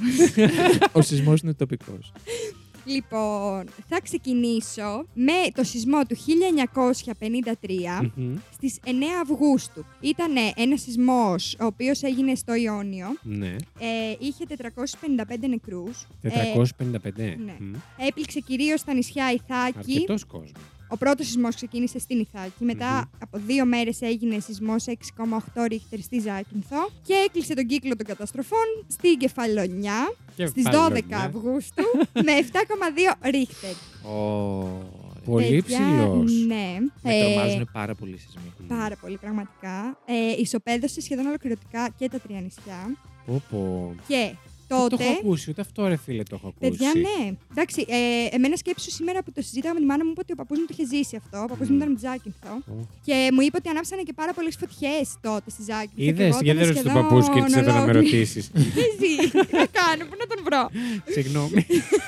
Ο 0.91 1.01
σεισμός 1.01 1.41
είναι 1.41 1.53
τοπικός. 1.53 2.11
Λοιπόν, 2.85 3.65
θα 3.87 4.01
ξεκινήσω 4.03 5.05
με 5.13 5.51
το 5.53 5.63
σεισμό 5.63 6.05
του 6.05 6.15
1953 6.15 8.11
στις 8.53 8.79
9 8.85 8.89
Αυγούστου. 9.21 9.85
Ήταν 9.99 10.31
ένας 10.55 10.81
σεισμός 10.81 11.55
ο 11.59 11.65
οποίος 11.65 12.03
έγινε 12.03 12.35
στο 12.35 12.55
Ιόνιο. 12.55 13.07
Ναι. 13.21 13.55
Ε, 13.79 14.15
είχε 14.19 14.45
455 14.45 15.47
νεκρούς. 15.47 16.07
455. 16.21 17.37
ναι. 17.45 17.55
Μμ. 17.59 17.73
Ε, 17.97 18.07
έπληξε 18.07 18.39
κυρίως 18.39 18.79
στα 18.79 18.93
νησιά 18.93 19.31
Ιθάκη. 19.31 19.77
Αρκετός 19.77 20.25
κόσμος. 20.25 20.51
Ο 20.93 20.97
πρώτος 20.97 21.25
σεισμός 21.25 21.55
ξεκίνησε 21.55 21.99
στην 21.99 22.19
Ιθάκη. 22.19 22.63
Μετά 22.63 22.91
Μμμ. 22.95 23.01
από 23.23 23.37
δύο 23.45 23.65
μέρες 23.65 24.01
έγινε 24.01 24.39
σεισμός 24.39 24.83
6,8 24.87 25.65
ρίχτερ 25.67 25.99
στη 25.99 26.19
Ζάκυνθο 26.19 26.89
και 27.03 27.13
έκλεισε 27.27 27.53
τον 27.53 27.65
κύκλο 27.65 27.95
των 27.95 28.05
καταστροφών 28.05 28.65
στην 28.87 29.17
Κεφαλονιά 29.17 30.13
στις 30.33 30.63
12 30.63 30.63
Κεφαλονιά. 30.63 31.17
Αυγούστου 31.17 31.83
με 32.13 32.31
7,2 32.51 33.29
ρίχτερ. 33.31 33.73
Πολύ 35.25 35.45
Παιδιά, 35.61 35.77
ψηλό. 35.77 36.23
Ναι. 36.47 36.77
Με 37.01 37.13
Ε, 37.15 37.23
τρομάζουν 37.33 37.69
πάρα 37.71 37.95
πολύ 37.95 38.17
σεισμοί. 38.17 38.53
Πάρα 38.67 38.95
πολύ, 39.01 39.17
πραγματικά. 39.17 39.97
Ε, 40.05 40.41
ισοπαίδωσε 40.41 41.01
σχεδόν 41.01 41.25
ολοκληρωτικά 41.25 41.89
και 41.97 42.09
τα 42.09 42.19
τρία 42.19 42.41
νησιά. 42.41 42.97
Πω, 43.25 43.41
πω. 43.49 43.95
Και 44.07 44.33
Δεν 44.75 44.83
Το 44.83 44.87
τότε. 44.89 45.03
έχω 45.03 45.13
ακούσει, 45.13 45.49
ούτε 45.49 45.61
αυτό 45.61 45.87
ρε 45.87 45.95
φίλε 45.95 46.23
το 46.23 46.35
έχω 46.35 46.47
ακούσει. 46.47 46.69
Παιδιά, 46.69 46.91
ναι. 46.95 47.35
Εντάξει, 47.51 47.85
ε, 47.87 48.35
εμένα 48.35 48.55
σκέψου 48.55 48.91
σήμερα 48.91 49.23
που 49.23 49.31
το 49.31 49.41
συζήταγα 49.41 49.73
με 49.73 49.79
τη 49.79 49.85
μάνα 49.85 50.03
μου, 50.05 50.11
είπε 50.11 50.19
ότι 50.23 50.31
ο 50.31 50.35
παππούς 50.35 50.57
μου 50.59 50.65
το 50.65 50.73
είχε 50.77 50.85
ζήσει 50.95 51.15
αυτό. 51.15 51.37
Ο 51.43 51.45
παππούς 51.51 51.67
μου 51.69 51.73
Μμ. 51.75 51.77
ήταν 51.77 51.89
με 51.91 51.95
τη 51.95 52.01
Ζάκυνθο. 52.07 52.53
Ω. 52.67 52.87
Και 53.05 53.29
μου 53.33 53.41
είπε 53.41 53.57
ότι 53.57 53.69
ανάψανε 53.69 54.01
και 54.01 54.13
πάρα 54.13 54.33
πολλές 54.33 54.55
φωτιές 54.59 55.05
τότε 55.21 55.49
στη 55.55 55.61
Ζάκυνθο. 55.69 55.95
και 55.95 56.03
Είδες, 56.05 56.27
εγώ 56.33 56.39
γιατί 56.41 56.59
δεν 56.59 56.67
ήταν 56.67 56.67
ρωτήσει 56.67 56.83
τον 56.83 56.91
σχεδόν 56.91 57.03
παππούς 57.09 57.25
σου 57.25 57.31
και 57.33 57.39
ήρθε 57.39 57.59
εδώ 57.59 57.71
να 57.73 57.79
με 57.85 57.91
ολόκληρη. 57.91 58.05
ρωτήσεις. 58.11 58.45
Εσύ, 58.55 59.11
τι 59.31 59.55
να 59.61 59.65
κάνω, 59.79 60.03
πού 60.09 60.15
να 60.21 60.25
τον 60.31 60.39
βρω; 60.47 60.63
Συγγνώμη. 61.15 61.61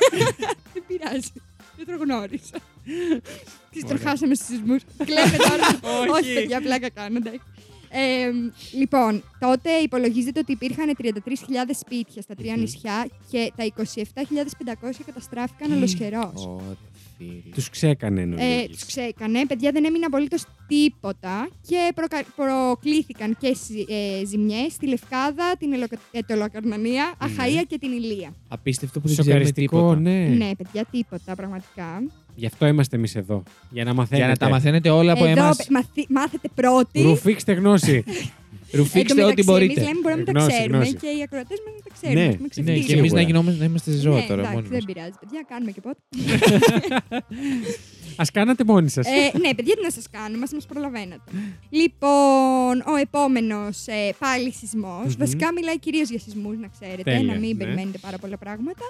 Δεν 0.74 0.84
πειράζει. 0.88 1.32
Δεν 1.78 1.86
τον 1.90 1.98
γνώρισα. 2.04 2.58
Τις 3.72 3.82
τον 3.82 3.96
Ωραία. 3.98 4.08
χάσαμε 4.10 4.34
στους 4.36 4.48
σεισμούς. 4.48 4.82
Κλαίμε 5.10 5.38
τώρα. 5.50 5.68
Όχι. 6.00 6.10
Όχι, 6.18 6.34
παιδιά, 6.34 6.62
πλάκα 6.62 6.90
κάνω, 6.90 7.18
εντάξει. 7.18 7.42
Ε, 7.96 8.32
λοιπόν, 8.78 9.24
τότε 9.40 9.72
υπολογίζεται 9.72 10.40
ότι 10.40 10.52
υπήρχαν 10.52 10.96
33.000 11.02 11.10
σπίτια 11.80 12.22
στα 12.22 12.36
τρία 12.36 12.54
Μμμ. 12.54 12.60
νησιά 12.62 13.08
και 13.32 13.52
τα 13.56 13.64
27.500 13.66 14.92
καταστράφηκαν 15.06 15.72
ολοσχερός. 15.72 16.34
Ωραία, 16.48 16.76
φίλοι. 17.18 17.44
Τους 17.54 17.70
ξέκανε 17.70 18.20
Ε, 18.20 18.24
εννοεί. 18.24 18.68
τους 18.72 18.86
ξέκανε. 18.86 19.46
Παιδιά 19.46 19.72
δεν 19.72 19.86
έμεινε 19.86 20.06
απολύτως 20.06 20.44
τίποτα 20.68 21.50
και 21.68 21.92
προκα... 21.96 22.24
προκλήθηκαν 22.36 23.38
και 23.40 23.54
ζη... 23.68 23.86
ε, 23.90 24.26
ζημιές 24.26 24.74
στη 24.74 24.88
Λευκάδα, 24.88 25.56
την 25.60 25.74
Ελοκα... 25.74 25.98
Ετωλοκαρνανία, 26.12 27.14
Αχαία 27.18 27.64
και 27.64 27.78
την 27.78 27.92
Ηλία. 27.92 28.36
Απίστευτο 28.48 29.00
που 29.00 29.08
δεν 29.08 29.16
ξέρουμε 29.18 29.34
Σοκαριστικό, 29.46 29.78
τίποτα. 29.78 30.00
ναι. 30.00 30.26
Ναι, 30.46 30.56
παιδιά, 30.56 30.86
τίποτα 30.92 31.36
πραγματικά. 31.36 32.04
Γι' 32.36 32.46
αυτό 32.46 32.68
είμαστε 32.68 32.96
εμείς 32.96 33.16
εδώ. 33.16 33.44
Για 33.70 33.84
να 33.84 33.94
μαθαίνετε. 33.94 34.26
Για 34.26 34.28
να 34.28 34.38
τα 34.38 34.50
μαθαίνετε 34.50 34.90
όλα 34.90 35.12
από 35.12 35.26
Εδώ 35.26 35.42
εμάς. 35.42 35.58
πε- 35.58 35.70
μαθη- 35.70 36.10
μάθετε 36.10 36.48
πρώτοι. 36.56 37.02
Ρουφήξτε 37.02 37.54
γνώση. 37.54 38.04
Ρουφήξτε 38.72 39.22
ό,τι 39.24 39.32
Εμείς 39.32 39.46
μπορείτε. 39.46 39.82
λέμε 39.82 40.00
μπορούμε 40.02 40.22
να 40.22 40.26
τα 40.26 40.32
Γνώση, 40.40 40.48
ξέρουμε 40.56 40.78
γνώση. 40.78 40.94
και 40.94 41.08
οι 41.08 41.22
ακροατές 41.24 41.58
μας 41.66 41.74
να 41.76 41.82
τα 41.84 41.90
ξέρουν. 41.94 42.16
Ναι, 42.16 42.22
να 42.26 42.32
έχουμε 42.32 42.48
ναι, 42.56 42.64
Ναι, 42.64 42.66
ξεφτύσει. 42.72 42.88
και 42.88 42.94
εμείς 43.00 43.12
να 43.12 43.18
Σίγουρα. 43.18 43.22
γινόμαστε 43.22 43.60
να 43.60 43.66
είμαστε 43.66 43.92
ζώα 43.92 44.16
Ναι, 44.20 44.26
τώρα 44.28 44.42
εντάξει, 44.42 44.56
μόνοι 44.56 44.68
δεν 44.68 44.82
μας. 44.84 44.94
πειράζει, 44.94 45.14
παιδιά, 45.20 45.42
κάνουμε 45.52 45.72
και 45.72 45.82
πότε. 45.82 46.00
Α 48.24 48.26
κάνατε 48.34 48.64
μόνοι 48.64 48.90
σας. 48.90 49.06
ε, 49.08 49.38
ναι, 49.44 49.54
παιδιά, 49.56 49.76
τι 49.76 49.82
να 49.84 49.92
σας 49.92 50.06
κάνουμε, 50.12 50.46
μας 50.54 50.66
προλαβαίνετε. 50.66 51.32
λοιπόν, 51.70 52.63
ο 52.92 52.96
επόμενος 52.96 53.88
ε, 53.88 54.14
πάλι 54.20 54.52
σεισμός. 54.52 55.06
Μμμ. 55.06 55.14
Βασικά 55.18 55.54
μιλάει 55.54 55.80
κυρίως 55.80 56.10
για 56.10 56.20
σεισμούς, 56.20 56.58
να 56.58 56.68
ξέρετε, 56.68 57.04
Τέλεια, 57.04 57.34
να 57.34 57.40
μην 57.40 57.50
ναι. 57.58 57.64
περιμένετε 57.64 57.98
πάρα 57.98 58.18
πολλά 58.18 58.38
πράγματα. 58.38 58.84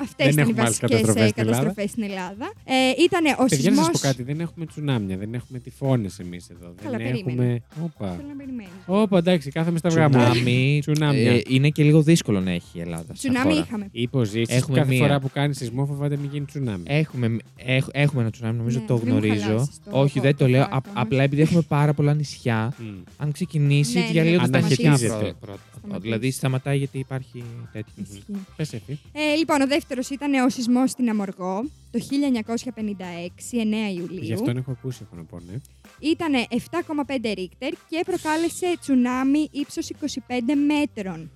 Αυτές 0.00 0.14
Δεν 0.16 0.28
ήταν 0.32 0.38
οι 0.38 0.40
έχουμε 0.50 0.60
άλλες 0.60 0.78
βασικές 0.80 0.90
καταστροφές 0.90 1.28
στην 1.30 1.42
Ελλάδα. 1.42 1.58
καταστροφέ 1.62 1.88
στην 1.88 2.02
Ελλάδα. 2.02 2.46
Ε, 2.64 3.02
ήταν 3.06 3.24
ο 3.24 3.44
Παιδιά, 3.48 3.70
να 3.70 3.76
σεισμό. 3.76 3.84
σας 3.84 3.90
πω 3.92 3.98
κάτι. 4.08 4.22
Δεν 4.22 4.40
έχουμε 4.40 4.66
τσουνάμια, 4.66 5.16
δεν 5.16 5.34
έχουμε 5.34 5.58
τυφώνες 5.58 6.18
εμείς 6.18 6.48
εδώ. 6.50 6.74
Καλά, 6.82 6.96
δεν 6.98 7.06
περίμενε. 7.10 7.32
έχουμε. 7.32 7.62
Όπα. 7.84 8.10
Θέλω 8.16 8.28
να 8.28 8.34
περιμένεις. 8.36 8.72
Όπα, 8.86 9.18
εντάξει, 9.18 9.50
κάθομαι 9.50 9.78
στα 9.78 9.88
αυγά 9.88 10.08
μου. 10.08 10.18
Τσουνάμι. 10.18 10.78
Τσουνάμια. 10.80 11.30
ε, 11.32 11.40
Είναι 11.48 11.68
και 11.68 11.82
λίγο 11.82 12.02
δύσκολο 12.02 12.40
να 12.40 12.50
έχει 12.50 12.78
η 12.78 12.80
Ελλάδα. 12.80 13.04
σαν 13.06 13.14
Τσουνάμι 13.14 13.50
χώρα. 13.52 13.64
είχαμε. 13.66 13.88
Είπε 13.92 14.16
ο 14.16 14.24
Ζήσης, 14.24 14.56
Έχουμε 14.56 14.78
κάθε 14.78 14.90
μία. 14.90 14.98
φορά 14.98 15.20
που 15.20 15.30
κάνεις 15.32 15.56
σεισμό 15.56 15.86
φοβάται 15.86 16.16
μην 16.16 16.30
γίνει 16.32 16.44
τσουνάμι. 16.44 16.82
Έχουμε, 16.86 17.36
έχ- 17.56 17.88
έχουμε 17.92 18.22
ένα 18.22 18.30
τσουνάμι, 18.30 18.56
νομίζω 18.58 18.78
Ναι, 18.78 18.86
το 18.86 18.94
μην 18.94 19.02
μου 19.06 19.10
γνωρίζω. 19.18 19.44
χαλάσεις 19.46 19.78
το- 19.84 20.00
Όχι, 20.00 20.20
δεν 20.20 20.32
το 20.36 20.44
το 20.44 20.50
λέω. 20.50 20.62
φάκο 20.62 20.76
απ- 20.76 20.86
μας. 20.86 20.94
απλά 20.96 21.22
επειδή 21.22 21.42
έχουμε 21.42 21.62
πάρα 21.68 21.92
πολλά 21.94 22.14
νησιά, 22.14 22.72
Μμ. 22.78 22.84
Αν 23.16 23.32
ξεκινήσει, 23.32 23.98
Ναι, 23.98 24.04
ναι, 24.04 24.10
διαλύονται 24.10 24.48
τα 24.48 24.58
αρχικά 24.58 24.88
αναχαιτίζεται. 24.88 25.18
πρώτα. 25.24 25.34
πρώτα. 25.40 25.60
Σταματήσει. 25.78 26.00
Δηλαδή 26.02 26.30
σταματάει 26.30 26.78
γιατί 26.78 26.98
υπάρχει 26.98 27.44
τέτοιο. 27.72 27.92
Ισχύει. 28.02 28.24
Πες, 28.56 28.72
Εφη. 28.72 28.98
Ε, 29.12 29.34
λοιπόν, 29.36 29.60
ο 29.60 29.66
δεύτερος 29.66 30.10
ήταν 30.10 30.34
ο 30.34 30.48
σεισμός 30.48 30.90
στην 30.90 31.08
Αμοργό 31.08 31.64
το 31.90 31.98
1956, 31.98 33.56
9 33.56 33.94
Ιουλίου. 33.96 34.22
Γι' 34.22 34.32
αυτόν 34.32 34.56
έχω 34.56 34.70
ακούσει, 34.70 35.00
έχω 35.06 35.16
να 35.16 35.22
πω, 35.24 35.40
ναι. 35.50 35.54
Ήταν 35.98 36.32
7,5 36.50 37.34
ρίχτερ 37.34 37.70
και 37.88 38.02
προκάλεσε 38.06 38.76
τσουνάμι 38.80 39.48
ύψος 39.52 39.88
25 39.88 40.54
μέτρων. 40.66 41.30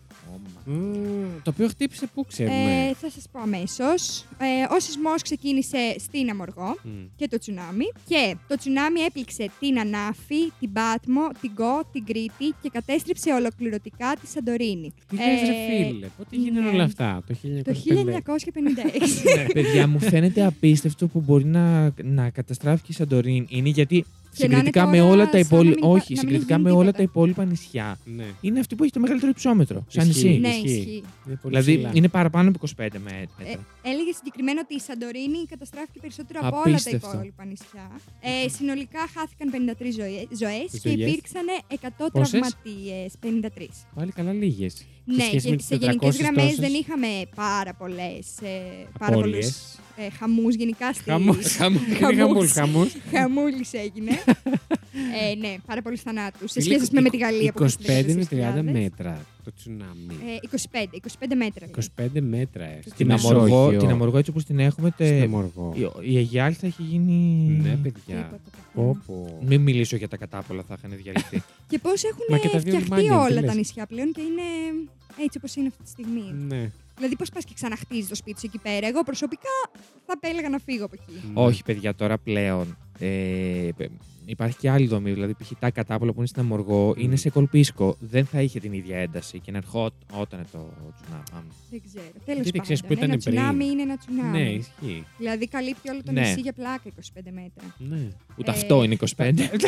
Μμμ, 0.64 1.42
Το 1.42 1.50
οποίο 1.50 1.68
χτύπησε 1.68 2.06
πού 2.14 2.24
ξέρουμε. 2.26 2.86
Ε, 2.88 2.94
θα 2.94 3.10
σας 3.10 3.24
πω 3.32 3.40
αμέσως. 3.40 4.24
Ε, 4.38 4.74
ο 4.74 4.80
σεισμός 4.80 5.22
ξεκίνησε 5.22 5.94
στην 5.98 6.30
Αμοργό 6.30 6.76
Μμ. 6.82 6.90
και 7.16 7.28
το 7.28 7.38
τσουνάμι 7.38 7.84
και 8.08 8.36
το 8.48 8.56
τσουνάμι 8.56 9.00
έπληξε 9.00 9.50
την 9.60 9.78
Ανάφη, 9.78 10.52
την 10.60 10.72
Πάτμο, 10.72 11.28
την 11.40 11.54
Κο, 11.54 11.80
την 11.92 12.04
Κρήτη 12.04 12.54
και 12.62 12.68
κατέστρεψε 12.72 13.32
ολοκληρωτικά 13.32 14.16
τη 14.20 14.26
Σαντορίνη. 14.26 14.92
Τι 15.08 15.16
λες 15.16 15.40
ρε 15.40 15.54
Ε, 15.54 15.84
φίλε, 15.86 16.06
πότε 16.16 16.36
γίνανε 16.36 16.66
ναι. 16.66 16.74
όλα 16.74 16.84
αυτά, 16.84 17.22
το 17.26 17.34
Το 17.64 17.72
1950. 17.72 19.48
1956. 19.48 19.52
Παιδιά, 19.52 19.88
μου 19.88 19.98
φαίνεται 20.00 20.44
απίστευτο 20.46 21.06
που 21.06 21.20
μπορεί 21.20 21.44
να, 21.44 21.92
να 22.02 22.30
καταστράφει 22.30 22.82
και 22.82 22.92
η 22.92 22.94
Σαντορίνη. 22.94 23.46
Είναι 23.48 23.68
γιατί 23.68 24.04
Συγκριτικά 24.40 24.80
είναι 24.82 24.90
με 24.90 24.96
τώρα 24.98 25.10
όλα 25.12 25.24
τα 25.24 25.30
σαν 25.30 25.40
υπόλοιπα. 25.40 25.64
να 25.64 25.68
μην 25.68 25.78
υπά- 25.78 26.02
Όχι, 26.02 26.14
να 26.14 26.20
μην 26.22 26.30
συγκριτικά 26.30 26.54
έχει 26.54 26.62
με 26.62 26.68
γίνει 26.70 26.80
όλα 26.82 26.90
τα 26.92 26.98
τίποτα. 26.98 27.18
υπόλοιπα 27.20 27.44
νησιά. 27.44 27.98
Ναι. 28.04 28.24
Είναι 28.40 28.60
αυτή 28.60 28.74
που 28.74 28.82
έχει 28.82 28.92
το 28.92 29.00
μεγαλύτερο 29.00 29.30
υψόμετρο. 29.34 29.84
Σαν 29.88 30.08
Ισχύει. 30.08 30.28
νησί. 30.28 30.38
Ναι, 30.40 30.48
Ισχύει. 30.48 30.68
ισχύει. 30.78 31.02
Είναι 31.26 31.38
πολύ 31.42 31.54
Δηλαδή 31.54 31.72
ψηλά. 31.74 31.90
είναι 31.94 32.08
παραπάνω 32.08 32.48
από 32.48 32.58
25 32.58 32.98
μέτρα. 32.98 33.42
Ε, 33.52 33.58
έλεγε 33.90 34.12
συγκεκριμένα 34.18 34.60
ότι 34.64 34.74
η 34.74 34.80
Σαντορίνη 34.80 35.40
καταστράφηκε 35.48 35.98
περισσότερο 36.00 36.38
από 36.42 36.56
όλα 36.56 36.64
τα 36.64 36.70
Απίστευτο. 36.70 37.10
υπόλοιπα 37.14 37.44
νησιά. 37.44 37.86
Ε, 38.20 38.48
συνολικά 38.48 38.98
χάθηκαν 39.14 39.46
53 39.50 39.90
ζωέ 40.00 40.26
και 40.30 40.36
Ζωές. 40.36 40.94
υπήρξαν 40.94 41.46
100 41.68 42.10
Πόσες; 42.12 42.30
τραυματίες. 42.30 43.12
53. 43.20 43.86
Πάλι 43.94 44.12
καλά 44.12 44.32
λίγες. 44.32 44.86
Ναι, 45.16 45.28
και 45.28 45.38
σε 45.40 45.74
γενικές 45.74 46.16
γραμμές 46.16 46.54
δεν 46.56 46.72
είχαμε 46.72 47.06
πάρα 47.34 47.74
πολλές. 47.74 48.26
Ε, 48.42 48.48
πάρα 48.98 49.12
πολλούς, 49.12 49.26
Απώλειες. 49.28 49.78
ε, 49.96 50.10
χαμούς 50.18 50.54
γενικά 50.54 50.92
στη. 50.92 51.10
Χαμός. 51.10 51.46
Χαμούς. 51.58 51.80
Χαμούλ, 51.98 52.46
χαμούλ. 52.48 52.88
Χαμούλης 53.12 53.72
έγινε. 53.72 54.10
ε, 55.30 55.34
ναι, 55.34 55.54
πάρα 55.66 55.82
πολλούς 55.82 56.00
θανάτους. 56.00 56.50
Σε 56.50 56.60
σχέση 56.60 56.88
με, 56.92 57.00
με 57.00 57.08
τη 57.10 57.16
Γαλλία 57.16 57.52
που 57.52 57.64
25 57.64 58.04
είναι 58.08 58.26
30 58.30 58.34
34.000. 58.58 58.62
μέτρα 58.72 59.26
το 59.44 59.52
τσουνάμι. 59.56 60.06
Ε, 60.10 60.58
25, 60.72 60.84
25 61.26 61.34
μέτρα. 61.36 61.66
λέει. 61.66 62.10
25 62.16 62.20
μέτρα. 62.20 62.64
ε. 62.64 62.78
Στην 62.80 62.92
Την 62.96 63.06
Μεσόγειο. 63.06 63.38
αμοργό, 63.44 63.76
την 63.78 63.88
αμοργό 63.90 64.18
έτσι 64.18 64.30
όπως 64.30 64.44
την 64.44 64.58
έχουμε, 64.58 64.90
τε- 64.90 65.06
Στην 65.08 65.22
Αμοργό. 65.22 65.74
η, 66.02 66.12
η 66.12 66.16
Αιγιάλ 66.18 66.54
θα 66.60 66.66
έχει 66.66 66.82
γίνει... 66.82 67.12
Ναι, 67.62 67.76
παιδιά. 67.82 68.16
Τίποτα, 68.22 68.40
Πω, 68.74 68.82
παιδιά. 68.86 69.02
πω. 69.06 69.38
Μην 69.46 69.60
μιλήσω 69.60 69.96
για 69.96 70.08
τα 70.08 70.16
κατάπολα, 70.16 70.62
θα 70.68 70.74
είχαν 70.78 70.98
διαλυθεί. 71.02 71.42
Και 71.70 71.78
πώς 71.78 72.02
Μα 72.30 72.38
και 72.38 72.48
τα 72.48 72.56
έχουν 72.56 72.60
δύο 72.70 72.78
φτιαχτεί 72.80 73.02
λιμάνια, 73.02 73.26
τι 73.26 73.32
όλα 73.32 73.40
τα 73.40 73.46
λες. 73.46 73.54
νησιά 73.54 73.86
πλέον 73.86 74.12
και 74.12 74.20
είναι 74.20 74.42
έτσι 75.24 75.38
όπως 75.38 75.54
είναι 75.56 75.66
αυτή 75.66 75.82
τη 75.82 75.88
στιγμή. 75.88 76.32
Ναι. 76.48 76.70
Δηλαδή, 76.96 77.16
πώς 77.16 77.30
πας 77.30 77.44
και 77.44 77.52
ξαναχτίζεις 77.54 78.08
το 78.08 78.14
σπίτι 78.14 78.40
σου 78.40 78.46
εκεί 78.46 78.58
πέρα; 78.58 78.86
Εγώ 78.86 79.02
προσωπικά 79.02 79.48
θα 80.06 80.12
επέλεγα 80.22 80.48
να 80.48 80.58
φύγω 80.58 80.84
από 80.84 80.94
εκεί. 81.02 81.20
Ναι. 81.26 81.32
Όχι, 81.34 81.62
παιδιά, 81.62 81.94
τώρα 81.94 82.18
πλέον. 82.18 82.76
Ε, 82.98 83.68
π- 83.76 83.90
υπάρχει 84.30 84.56
και 84.56 84.70
άλλη 84.70 84.86
δομή. 84.86 85.12
Δηλαδή, 85.12 85.34
π.χ. 85.34 85.50
τα 85.58 85.70
κατάπολα 85.70 86.10
που 86.12 86.18
είναι 86.18 86.26
στην 86.26 86.40
Αμοργό 86.42 86.86
Μμ. 86.96 87.00
είναι 87.02 87.16
σε 87.16 87.30
κολπίσκο. 87.30 87.96
Δεν 88.00 88.26
θα 88.26 88.40
είχε 88.40 88.60
την 88.60 88.72
ίδια 88.72 88.96
ένταση 88.98 89.38
και 89.38 89.50
να 89.50 89.56
ερχόταν 89.58 90.46
το 90.52 90.70
τσουνάμι. 91.02 91.48
Δεν 91.70 91.82
ξέρω. 91.86 92.04
Τέλος 92.24 92.42
Γιατί 92.42 92.50
πάντων. 92.50 92.62
ξέρεις 92.62 92.82
που 92.82 92.92
ήταν 92.92 93.10
ένα 93.10 93.18
πριν. 93.18 93.34
τσουνάμι 93.34 93.64
είναι 93.66 93.82
ένα 93.82 93.96
τσουνάμι. 93.96 94.38
Ναι, 94.42 94.50
ισχύει. 94.50 95.04
Δηλαδή, 95.18 95.48
καλύπτει 95.48 95.90
όλο 95.90 96.02
το 96.04 96.12
Ναι. 96.12 96.20
νησί 96.20 96.40
για 96.40 96.52
πλάκα 96.52 96.82
25 96.84 97.20
μέτρα. 97.24 97.74
Ναι. 97.78 98.08
Ούτε 98.38 98.50
Ε, 98.50 98.54
αυτό 98.54 98.82
είναι 98.82 98.94
25. 99.16 99.32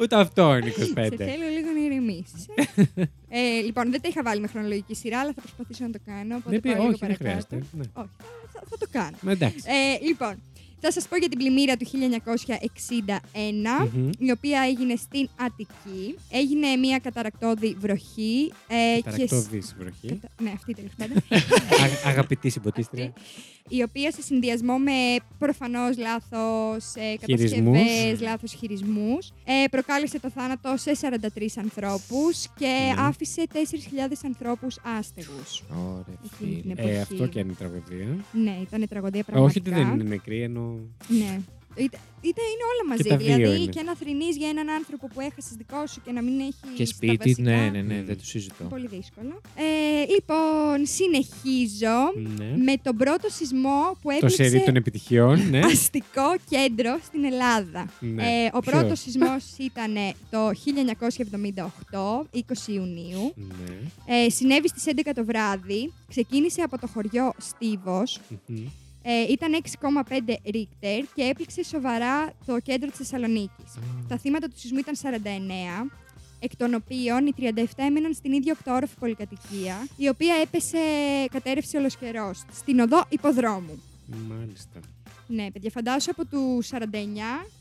Ούτε 0.00 0.16
αυτό 0.16 0.56
είναι 0.56 0.70
Σε 0.70 0.84
25. 0.94 0.94
θέλω 1.16 1.46
λίγο 1.54 1.70
να 1.74 1.80
ηρεμήσεις. 1.84 2.46
ε, 3.38 3.60
λοιπόν, 3.64 3.90
δεν 3.90 4.00
τα 4.00 4.08
είχα 4.08 4.22
βάλει 4.22 4.40
με 4.40 4.46
χρονολογική 4.46 4.94
σειρά, 4.94 5.18
αλλά 5.20 5.32
θα 5.34 5.40
προσπαθήσω 5.40 5.84
να 5.84 5.90
το 5.90 5.98
κάνω. 6.06 6.34
Οπότε 6.36 6.50
Δεν 6.50 6.60
πει, 6.60 6.68
πάω 6.68 6.76
λίγο 6.78 6.88
όχι, 6.88 6.98
δεν 6.98 7.16
παρακάτω. 7.16 7.46
χρειάζεται. 7.46 7.76
Ναι. 7.76 7.84
Όχι, 8.02 8.08
θα, 8.52 8.60
θα 8.70 8.78
το 8.78 8.86
κάνω. 8.90 9.16
Μα 9.20 9.30
εντάξει. 9.32 9.58
Ε, 9.64 10.04
λοιπόν, 10.06 10.34
θα 10.80 10.92
σας 10.92 11.08
πω 11.08 11.16
για 11.16 11.28
την 11.28 11.38
πλημμύρα 11.38 11.76
του 11.76 11.86
1961, 11.86 13.90
Μμμ. 13.94 14.10
η 14.18 14.30
οποία 14.30 14.60
έγινε 14.68 14.96
στην 14.96 15.28
Αττική. 15.36 16.14
Έγινε 16.30 16.76
μια 16.76 16.98
καταρακτώδη 16.98 17.76
βροχή. 17.80 18.52
Ε, 18.68 18.96
και... 18.96 19.02
Καταρακτώδης 19.02 19.74
βροχή. 19.78 20.08
Κατα- 20.08 20.28
Ναι, 20.42 20.50
αυτή 20.54 20.74
τέλος 20.74 20.90
πάντων. 20.96 21.16
Α- 22.04 22.08
Αγαπητή 22.08 22.48
συμποτίστρια. 22.50 23.12
η 23.68 23.82
οποία 23.82 24.10
σε 24.10 24.22
συνδυασμό 24.22 24.78
με 24.78 24.92
προφανώς 25.38 25.96
λάθος 25.98 26.94
ε, 26.94 27.16
Χειρισμούς. 27.24 27.76
κατασκευές, 27.78 28.20
λάθος 28.20 28.52
χειρισμούς, 28.52 29.32
ε, 29.44 29.64
προκάλεσε 29.70 30.20
το 30.20 30.30
θάνατο 30.30 30.74
σε 30.76 30.92
43 31.00 31.58
ανθρώπους 31.58 32.48
και 32.58 32.66
Ναι. 32.66 32.94
άφησε 33.02 33.42
4.000 33.52 34.24
ανθρώπους 34.24 34.78
άστεγους. 34.98 35.62
Ωραία, 35.70 36.18
Εκείνη 36.24 36.62
την 36.62 36.62
φίλε. 36.62 36.72
εποχή. 36.72 36.88
Ε, 36.96 37.00
αυτό 37.00 37.26
και 37.26 37.38
είναι 37.38 37.52
τραγωδία. 37.52 38.16
Ναι, 38.32 38.58
ήταν 38.62 38.88
τραγωδία 38.88 39.20
Ε, 39.20 39.22
πραγματικά. 39.22 39.40
Όχι 39.40 39.58
ότι 39.58 39.70
δεν 39.70 39.94
είναι 39.94 40.08
νεκροί, 40.08 40.42
ενώ. 40.42 40.69
Ναι. 41.08 41.40
Είτε, 41.76 41.98
είτε 42.20 42.40
είναι 42.52 42.64
όλα 42.72 42.88
μαζί. 42.88 43.08
τα 43.08 43.16
δύο 43.16 43.34
δηλαδή 43.36 43.62
είναι. 43.62 43.70
και 43.72 43.82
να 43.82 43.94
θρυνείς 43.96 44.36
για 44.36 44.48
έναν 44.48 44.68
άνθρωπο 44.68 45.06
που 45.14 45.20
έχασες 45.20 45.52
δικό 45.56 45.86
σου 45.86 46.00
και 46.04 46.12
να 46.12 46.22
μην 46.22 46.40
έχει. 46.40 46.74
Και 46.76 46.84
στα 46.84 46.94
σπίτι, 46.94 47.16
βασικά. 47.16 47.42
ναι, 47.42 47.68
ναι, 47.72 47.80
ναι, 47.82 48.00
Μμ. 48.00 48.04
δεν 48.06 48.16
το 48.16 48.24
συζητώ. 48.24 48.64
Πολύ 48.64 48.86
δύσκολο. 48.86 49.40
Ε, 49.54 50.04
λοιπόν, 50.14 50.86
συνεχίζω 50.86 51.98
Ναι. 52.38 52.56
με 52.64 52.74
τον 52.82 52.96
πρώτο 52.96 53.28
σεισμό 53.28 53.80
που 54.02 54.08
Το 54.08 54.14
έπληξε 54.16 54.44
σερί 54.48 54.62
των 54.64 54.76
επιτυχιών, 54.76 55.48
ναι. 55.50 55.58
αστικό 55.72 56.28
κέντρο 56.50 56.98
στην 57.04 57.24
Ελλάδα. 57.24 57.90
Ναι. 58.00 58.22
Ε, 58.22 58.50
ο 58.52 58.58
Ποιος; 58.60 58.74
πρώτος 58.74 58.98
σεισμός 59.00 59.44
ήταν 59.70 59.94
το 60.30 60.48
1978, 60.48 62.26
20 62.34 62.38
Ιουνίου. 62.66 63.32
Ναι. 63.36 63.76
Ε, 64.24 64.30
συνέβη 64.30 64.68
στις 64.68 64.84
11 64.86 65.10
το 65.14 65.24
βράδυ. 65.24 65.92
Ξεκίνησε 66.08 66.62
από 66.62 66.78
το 66.78 66.86
χωριό 66.86 67.32
Στίβος. 67.38 68.20
Μμμ. 68.46 68.56
Ε, 69.02 69.32
ήταν 69.32 69.52
6,5 69.52 70.34
Ρίκτερ 70.44 71.04
και 71.14 71.22
έπληξε 71.22 71.62
σοβαρά 71.64 72.32
το 72.46 72.58
κέντρο 72.60 72.88
της 72.88 72.98
Θεσσαλονίκης. 72.98 73.72
Τα 74.08 74.18
θύματα 74.18 74.48
του 74.48 74.58
σεισμού 74.58 74.78
ήταν 74.78 74.94
49, 75.02 75.90
εκ 76.38 76.56
των 76.56 76.74
οποίων 76.74 77.26
οι 77.26 77.32
37 77.38 77.64
έμεναν 77.76 78.14
στην 78.14 78.32
ίδια 78.32 78.52
οκτώροφη 78.58 78.94
πολυκατοικία, 78.98 79.86
η 79.96 80.08
οποία 80.08 80.34
έπεσε, 80.42 80.78
κατέρευσε 81.30 81.76
ολοσχερός, 81.76 82.42
στην 82.52 82.80
οδό 82.80 83.04
υποδρόμου. 83.08 83.82
Μάλιστα. 84.28 84.80
Ναι, 85.26 85.50
παιδιά, 85.50 85.70
φαντάσου 85.70 86.10
από 86.10 86.24
του 86.26 86.62
49, 86.70 86.76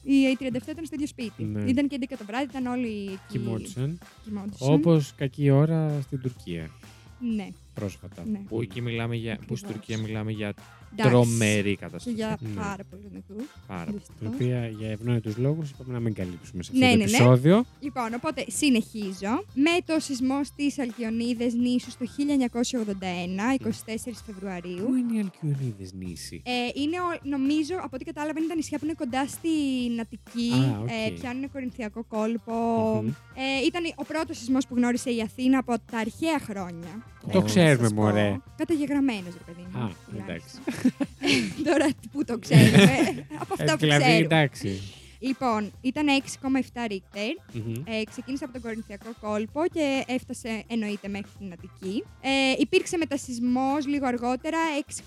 οι 0.04 0.38
37 0.40 0.44
ήταν 0.46 0.86
στο 0.86 0.96
ίδιο 0.96 1.08
σπίτι. 1.08 1.44
Ναι. 1.44 1.62
Ήταν 1.70 1.88
και 1.88 1.98
11 2.02 2.14
το 2.18 2.26
βράδυ, 2.26 2.44
ήταν 2.50 2.66
όλοι 2.66 2.88
εκεί. 3.06 3.20
Κοιμόντουσαν. 3.28 4.00
κοιμόντουσαν. 4.24 4.74
Όπως 4.74 5.14
κακή 5.18 5.50
ώρα 5.50 6.02
στην 6.02 6.22
Τουρκία. 6.22 6.70
Ναι, 7.36 7.48
πρόσφατα. 7.74 8.24
ναι. 8.32 8.38
Που 8.50 8.62
εκεί 8.62 8.82
μιλάμε 8.82 9.16
για. 9.16 9.36
Που 9.48 9.56
στην 9.56 9.70
Ακριβώς. 9.70 9.86
Τουρκία 9.88 9.98
μιλάμε 10.08 10.32
για 10.32 10.54
Εντάξει. 10.92 11.12
τρομερή 11.12 11.70
Και 11.70 11.76
καταστροφή. 11.76 12.16
για 12.18 12.38
Ναι. 12.42 12.50
πάρα 12.62 12.84
πολλούς 12.89 13.10
νεκρούς. 13.14 13.45
Πάρα 13.68 13.86
πολύ. 13.86 14.02
Την 14.20 14.28
οποία 14.34 14.68
για 14.68 14.90
ευνόητους 14.92 15.38
λόγους 15.38 15.70
είπαμε 15.70 15.94
να 15.94 16.00
μην 16.00 16.14
καλύψουμε 16.14 16.64
σε 16.64 16.72
αυτό 16.74 16.86
Ναι, 16.86 16.92
το 16.92 16.98
ναι, 16.98 17.04
ναι. 17.04 17.10
επεισόδιο. 17.10 17.66
Λοιπόν, 17.80 18.14
οπότε 18.16 18.46
συνεχίζω 18.48 19.34
με 19.54 19.72
το 19.86 20.00
σεισμό 20.00 20.44
στις 20.44 20.80
Αλκυονίδες 20.80 21.54
νήσους 21.54 21.89
το 22.00 22.06
1981, 22.06 23.54
24 23.54 24.24
Φεβρουαρίου. 24.26 24.86
Πού 24.86 24.96
είναι 24.96 25.14
οι 25.18 25.20
Αλκυονίδες 25.20 25.93
νήσοι. 25.93 26.41
Ε, 26.46 26.52
είναι, 26.82 26.98
ο- 27.00 27.20
νομίζω, 27.24 27.76
από 27.78 27.90
ό,τι 27.94 28.04
κατάλαβα, 28.06 28.40
είναι 28.40 28.48
τα 28.48 28.56
νησιά 28.56 28.78
που 28.80 28.86
είναι 28.86 28.94
κοντά 28.98 29.28
στην 29.28 30.00
Αττική. 30.02 30.52
Α, 30.54 30.80
οκ. 30.82 30.90
ε, 30.90 31.10
πιάνουν 31.20 31.52
κορινθιακό 31.52 32.04
κόλπο. 32.04 32.54
Μμμ. 33.04 33.08
Ε, 33.36 33.66
ήταν 33.66 33.84
ο 33.96 34.04
πρώτος 34.04 34.38
σεισμός 34.38 34.68
που 34.68 34.76
γνώρισε 34.76 35.10
η 35.10 35.22
Αθήνα 35.22 35.58
από 35.58 35.74
τα 35.92 35.98
αρχαία 35.98 36.40
χρόνια. 36.40 36.94
Το 37.22 37.28
Έχω 37.30 37.40
να 37.40 37.46
ξέρουμε, 37.46 37.88
σας 37.88 37.94
πω. 37.94 38.02
μωρέ. 38.02 38.38
Καταγεγραμμένος, 38.58 39.34
ρε 39.34 39.44
παιδί 39.46 39.66
μου. 39.72 39.80
Α, 39.84 39.90
τουλάχιστον. 40.10 40.24
εντάξει. 40.24 40.56
Τώρα 41.68 41.88
που 42.12 42.26
το 42.26 42.38
ξέρουμε. 42.40 43.26
από 43.40 43.54
αυτά 43.54 43.64
Ε, 43.64 43.72
που 43.72 43.78
δηλαδή, 43.78 44.04
ξέρουμε. 44.04 44.26
εντάξει. 44.26 44.82
Λοιπόν, 45.22 45.72
ήταν 45.82 46.06
6,7 46.42 46.86
Ρίκτερ. 46.88 47.32
Μμμ. 47.54 47.74
Ε, 47.86 48.04
ξεκίνησε 48.04 48.44
από 48.44 48.54
τον 48.54 48.62
Κορινθιακό 48.62 49.10
κόλπο 49.22 49.62
και 49.74 50.04
έφτασε 50.08 50.64
εννοείται 50.68 51.08
μέχρι 51.08 51.30
την 51.40 51.52
Αττική. 51.52 52.04
Ε, 52.22 52.30
υπήρξε 52.60 52.98
μετασυσμός 52.98 53.88
λίγο 53.88 54.06
αργότερα 54.08 54.58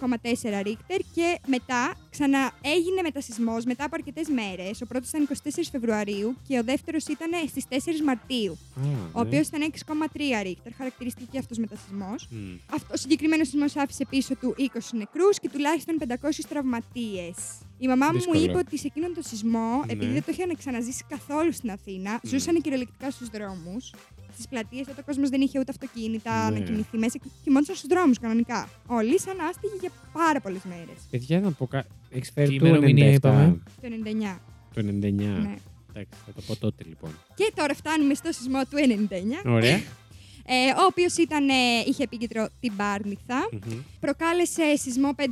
6,4 0.01 0.63
Ρίκτερ 0.63 0.99
και 1.15 1.39
μετά 1.47 1.95
ξανά 2.13 2.53
έγινε 2.63 3.03
μετασυσμός 3.03 3.65
μετά 3.65 3.85
από 3.85 3.95
αρκετές 3.95 4.29
μέρες. 4.29 4.81
Ο 4.83 4.87
πρώτος 4.87 5.09
ήταν 5.09 5.23
24 5.23 5.69
Φεβρουαρίου 5.71 6.37
και 6.49 6.59
ο 6.59 6.63
δεύτερος 6.65 7.07
ήταν 7.07 7.31
στις 7.49 7.65
4 7.69 7.75
Μαρτίου. 8.05 8.53
Α, 8.53 8.81
Ο 9.13 9.23
ναι. 9.23 9.27
οποίος 9.29 9.47
ήταν 9.47 9.63
6,3 9.63 10.43
Ρίκτερ, 10.43 10.73
χαρακτηριστική 10.75 11.29
και 11.33 11.39
αυτός 11.39 11.59
μετασυσμός. 11.59 12.29
Μμ. 12.31 12.37
Αυτό 12.75 12.93
ο 12.93 12.97
συγκεκριμένος 12.97 13.49
σεισμός 13.49 13.77
άφησε 13.77 14.05
πίσω 14.11 14.35
του 14.37 14.55
20 14.59 14.93
νεκρούς 14.93 15.39
και 15.41 15.49
τουλάχιστον 15.49 15.97
500 15.99 16.45
τραυματίες. 16.49 17.37
Η 17.79 17.87
μαμά 17.87 18.07
μου 18.07 18.13
Δύσκολο. 18.13 18.39
μου 18.39 18.45
είπε 18.45 18.59
ότι 18.59 18.79
σε 18.79 18.87
εκείνον 18.87 19.15
τον 19.15 19.23
σεισμό, 19.23 19.83
Ναι. 19.87 19.93
επειδή 19.93 20.13
δεν 20.13 20.25
το 20.25 20.33
είχαν 20.35 20.57
ξαναζήσει 20.57 21.05
καθόλου 21.09 21.53
στην 21.53 21.71
Αθήνα, 21.71 22.13
Μμ. 22.13 22.29
ζούσαν 22.29 22.61
κυριολεκτικά 22.61 23.11
στους 23.11 23.29
δρόμους. 23.29 23.93
Στις 24.33 24.49
πλατείες, 24.49 24.87
τότε 24.87 25.01
ο 25.01 25.05
κόσμος 25.07 25.29
δεν 25.29 25.41
είχε 25.41 25.59
ούτε 25.59 25.71
αυτοκίνητα 25.71 26.51
Ναι. 26.51 26.59
να 26.59 26.65
κινηθεί 26.65 26.99
μέσα. 26.99 27.19
Κοιμόντουσαν 27.45 27.75
στους 27.77 27.89
δρόμους 27.89 28.19
κανονικά. 28.19 28.69
Όλοι 28.87 29.21
σαν 29.21 29.37
άστιγοι 29.51 29.77
για 29.81 29.91
πάρα 30.13 30.41
πολλές 30.41 30.63
μέρες. 30.65 30.99
Παιδιά, 31.11 31.41
να 31.41 31.51
πω 31.53 31.67
κάτι. 31.67 31.89
Έχεις 32.11 32.31
φέρει 32.35 32.49
Τι 32.49 32.59
το 32.59 32.67
ημερομηνία 32.67 33.07
97. 33.11 33.15
είπαμε; 33.15 33.59
Το 33.81 33.89
99. 33.89 34.41
Το 34.75 34.81
99. 34.81 35.41
Ναι. 35.41 35.55
Εντάξει, 35.95 36.19
θα 36.27 36.33
το 36.35 36.43
πω 36.47 36.57
τότε 36.57 36.85
λοιπόν. 36.89 37.11
Και 37.35 37.53
τώρα 37.55 37.75
φτάνουμε 37.75 38.15
στο 38.15 38.33
σεισμό 38.33 38.61
του 38.71 38.77
99, 39.45 39.51
Ωραία. 39.51 39.81
ε, 40.47 40.71
ο 40.81 40.85
οποίος 40.89 41.17
είχε 41.87 42.03
επίκεντρο 42.03 42.49
την 42.61 42.77
Πάρνηθα. 42.77 43.49
Μμμ. 43.53 43.79
Προκάλεσε 44.01 44.77
σεισμό 44.77 45.15
5,9 45.17 45.25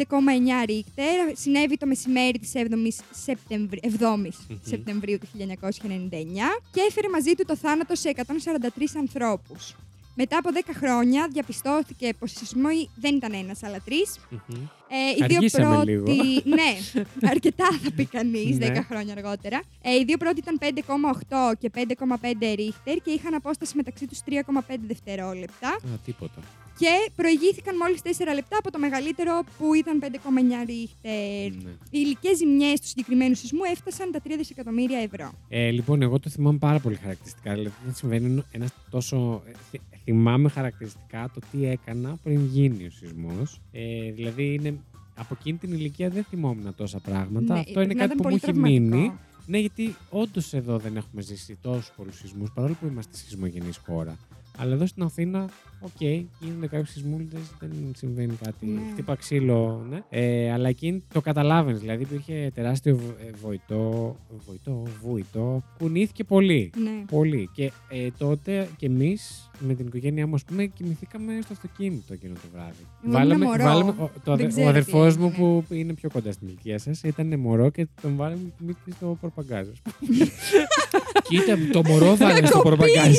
Ρίκτερ. 0.66 1.36
Συνέβη 1.36 1.76
το 1.76 1.86
μεσημέρι 1.86 2.38
της 2.38 2.52
7ης, 2.54 3.04
Σεπτεμβρι... 3.11 3.80
7ης 3.82 4.16
Μμμ. 4.16 4.58
Σεπτεμβρίου 4.62 5.18
του 5.18 5.26
1999 5.36 5.42
και 6.72 6.80
έφερε 6.88 7.08
μαζί 7.08 7.34
του 7.34 7.44
το 7.44 7.56
θάνατο 7.56 7.94
σε 7.94 8.12
143 8.16 8.22
ανθρώπους. 8.96 9.74
Μετά 10.22 10.38
από 10.38 10.50
10 10.54 10.70
χρόνια 10.74 11.28
διαπιστώθηκε 11.32 12.14
πως 12.18 12.32
οι 12.32 12.36
σεισμοί 12.36 12.88
δεν 12.94 13.16
ήταν 13.16 13.32
ένας 13.32 13.62
αλλά 13.62 13.80
τρεις. 13.84 14.18
Μμμ. 14.30 14.56
Ε, 14.88 15.10
οι 15.10 15.26
δύο 15.26 15.36
Αργήσαμε 15.36 15.74
πρώτοι, 15.74 15.90
λίγο. 15.90 16.42
ναι, 16.44 17.00
αρκετά 17.32 17.68
θα 17.82 17.90
πει 17.96 18.04
κανείς 18.04 18.58
Ναι. 18.58 18.66
10 18.78 18.80
χρόνια 18.88 19.14
αργότερα. 19.16 19.62
Ε, 19.82 19.94
οι 19.94 20.04
δύο 20.04 20.16
πρώτοι 20.16 20.38
ήταν 20.40 20.58
5,8 20.60 21.52
και 21.58 21.70
5,5 21.74 22.54
ρίχτερ 22.54 22.96
και 22.96 23.10
είχαν 23.10 23.34
απόσταση 23.34 23.76
μεταξύ 23.76 24.06
τους 24.06 24.18
3,5 24.30 24.76
δευτερόλεπτα. 24.86 25.68
Α, 25.68 25.98
τίποτα. 26.04 26.40
Και 26.80 27.10
προηγήθηκαν 27.16 27.76
μόλις 27.76 28.00
4 28.02 28.34
λεπτά 28.34 28.56
από 28.58 28.70
το 28.70 28.78
μεγαλύτερο 28.78 29.44
που 29.58 29.74
ήταν 29.74 30.00
5,9 30.02 30.06
ρίχτερ. 30.66 31.50
Ναι. 31.64 31.70
Οι 31.70 31.98
υλικές 32.04 32.36
ζημιές 32.36 32.80
του 32.80 32.86
συγκεκριμένου 32.86 33.34
σεισμού 33.34 33.60
έφτασαν 33.72 34.10
τα 34.12 34.20
3 34.24 34.30
δισεκατομμύρια 34.36 34.98
ευρώ. 34.98 35.32
Ε, 35.48 35.70
λοιπόν, 35.70 36.02
εγώ 36.02 36.18
το 36.20 36.30
θυμάμαι 36.30 36.58
πάρα 36.58 36.78
πολύ 36.78 36.94
χαρακτηριστικά. 36.96 37.52
Δηλαδή, 37.54 37.74
δεν 37.84 37.94
συμβαίνει 37.94 38.42
ένα 38.50 38.66
τόσο. 38.90 39.42
ε, 39.46 39.50
θυ- 39.70 39.82
θυμάμαι 40.04 40.48
χαρακτηριστικά 40.48 41.30
το 41.34 41.40
τι 41.50 41.66
έκανα 41.66 42.16
πριν 42.22 42.44
γίνει 42.46 42.86
ο 42.86 42.90
σεισμός. 42.90 43.60
Ε, 43.72 44.10
δηλαδή, 44.12 44.54
είναι, 44.54 44.78
από 45.16 45.36
εκείνη 45.40 45.58
την 45.58 45.72
ηλικία 45.72 46.08
δεν 46.08 46.24
θυμόμουν 46.24 46.74
τόσα 46.76 46.98
πράγματα. 46.98 47.54
Ναι, 47.54 47.60
Αυτό 47.60 47.80
είναι 47.80 47.94
πρέπει 47.94 47.94
να 47.94 48.00
κάτι 48.00 48.04
ήταν 48.04 48.16
που 48.16 48.22
μου 48.22 48.22
πολύ 48.22 48.34
έχει 48.34 48.44
τραυματικό. 48.44 48.96
μείνει. 48.96 49.12
Ναι, 49.46 49.58
γιατί 49.58 49.94
όντως 50.10 50.52
εδώ 50.54 50.78
δεν 50.78 50.96
έχουμε 50.96 51.22
ζήσει 51.22 51.58
τόσους 51.62 51.92
πολλούς 51.96 52.16
σεισμούς, 52.16 52.50
παρόλο 52.54 52.76
που 52.80 52.86
είμαστε 52.86 53.16
σεισμογενής 53.16 53.76
χώρα. 53.86 54.18
Αλλά 54.61 54.74
εδώ 54.74 54.86
στην 54.86 55.02
Αθήνα, 55.02 55.48
οκ, 55.80 56.00
γίνονται 56.40 56.66
κάποιοι 56.66 56.84
σεισμούλτε, 56.84 57.36
δεν 57.61 57.70
συμβαίνει 57.96 58.32
κάτι. 58.44 58.66
Ναι. 58.66 58.80
Χτύπα 58.92 59.14
ξύλο, 59.14 59.86
ναι. 59.90 59.98
Ε, 60.11 60.52
αλλά 60.52 60.68
εκείνη 60.68 61.02
το 61.12 61.20
καταλάβαινες. 61.20 61.80
Δηλαδή 61.80 62.02
υπήρχε 62.02 62.50
τεράστιο 62.54 62.96
βο- 62.96 63.14
ε, 63.26 63.30
βοητό, 63.42 64.16
βοητό, 64.46 64.82
βουητό. 65.02 65.62
Κουνήθηκε 65.78 66.24
πολύ. 66.24 66.70
Ναι. 66.82 67.04
Πολύ. 67.11 67.48
Και 67.52 67.64
ε, 67.88 68.08
τότε 68.18 68.68
κι 68.76 68.84
εμείς 68.84 69.50
με 69.58 69.74
την 69.74 69.86
οικογένειά 69.86 70.26
μου, 70.26 70.34
ας 70.34 70.44
πούμε, 70.44 70.66
κοιμηθήκαμε 70.66 71.38
στο 71.42 71.52
αυτοκίνητο 71.52 72.12
εκείνο 72.12 72.34
το 72.34 72.48
βράδυ. 72.52 72.86
Εγώ 73.06 73.34
ήμουν 73.34 73.46
μωρό. 73.46 73.94
ο, 73.98 74.11
το, 74.24 74.36
Δεν 74.36 74.46
αδε- 74.46 74.48
ξέρω 74.48 74.68
ο 74.68 74.72
τι 74.72 74.78
αδερφό 74.78 74.98
μου 74.98 75.26
έγινε. 75.26 75.62
που 75.68 75.74
είναι 75.74 75.92
πιο 75.94 76.11
κοντά 76.12 76.32
στην 76.32 76.48
ηλικία 76.48 76.78
σας 76.78 77.02
ήταν 77.02 77.38
μωρό 77.40 77.70
και 77.70 77.86
τον 78.02 78.16
βάλαμε 78.16 78.42
και 78.44 78.50
κοιμήθηκε 78.58 78.90
στο 78.96 79.16
πορτμπαγκάζ. 79.20 79.68
ας 79.68 79.80
πούμε. 79.82 80.16
Κοίτα, 81.28 81.56
το 81.72 81.82
μωρό 81.88 82.16
βάλε 82.16 82.46
στο 82.46 82.58
πορπαγκάζ. 82.58 83.16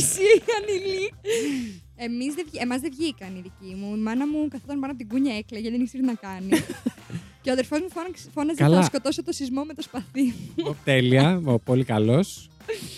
Κακοποίηση 1.32 1.52
ανηλίκη. 1.56 1.82
Εμείς 1.96 2.34
δεν, 2.34 2.46
βγ- 2.50 2.62
εμάς 2.62 2.80
δεν 2.82 2.92
βγήκαν 2.98 3.36
οι 3.36 3.42
δικοί 3.42 3.76
μου. 3.76 3.96
Η 3.96 4.00
μάνα 4.00 4.28
μου 4.28 4.48
καθόταν 4.48 4.80
πάνω 4.80 4.92
από 4.94 4.98
την 5.02 5.08
κούνια 5.12 5.36
έκλαιγε, 5.36 5.70
δεν 5.70 5.82
ήξερε 5.82 6.04
τι 6.04 6.08
να 6.10 6.14
κάνει. 6.14 6.50
και 7.42 7.50
ο 7.50 7.54
αδερφός 7.54 7.80
μου 7.82 7.90
φώναξε, 7.90 8.30
φώναζε 8.34 8.58
Καλά. 8.64 8.76
θα 8.80 8.84
σκοτώσω 8.84 9.24
το 9.24 9.32
σεισμό 9.32 9.64
με 9.64 9.74
το 9.74 9.82
σπαθί. 9.82 10.34
Ο, 10.70 10.76
Τέλεια, 10.84 11.42
ο, 11.54 11.60
πολύ 11.60 11.84
καλός. 11.84 12.50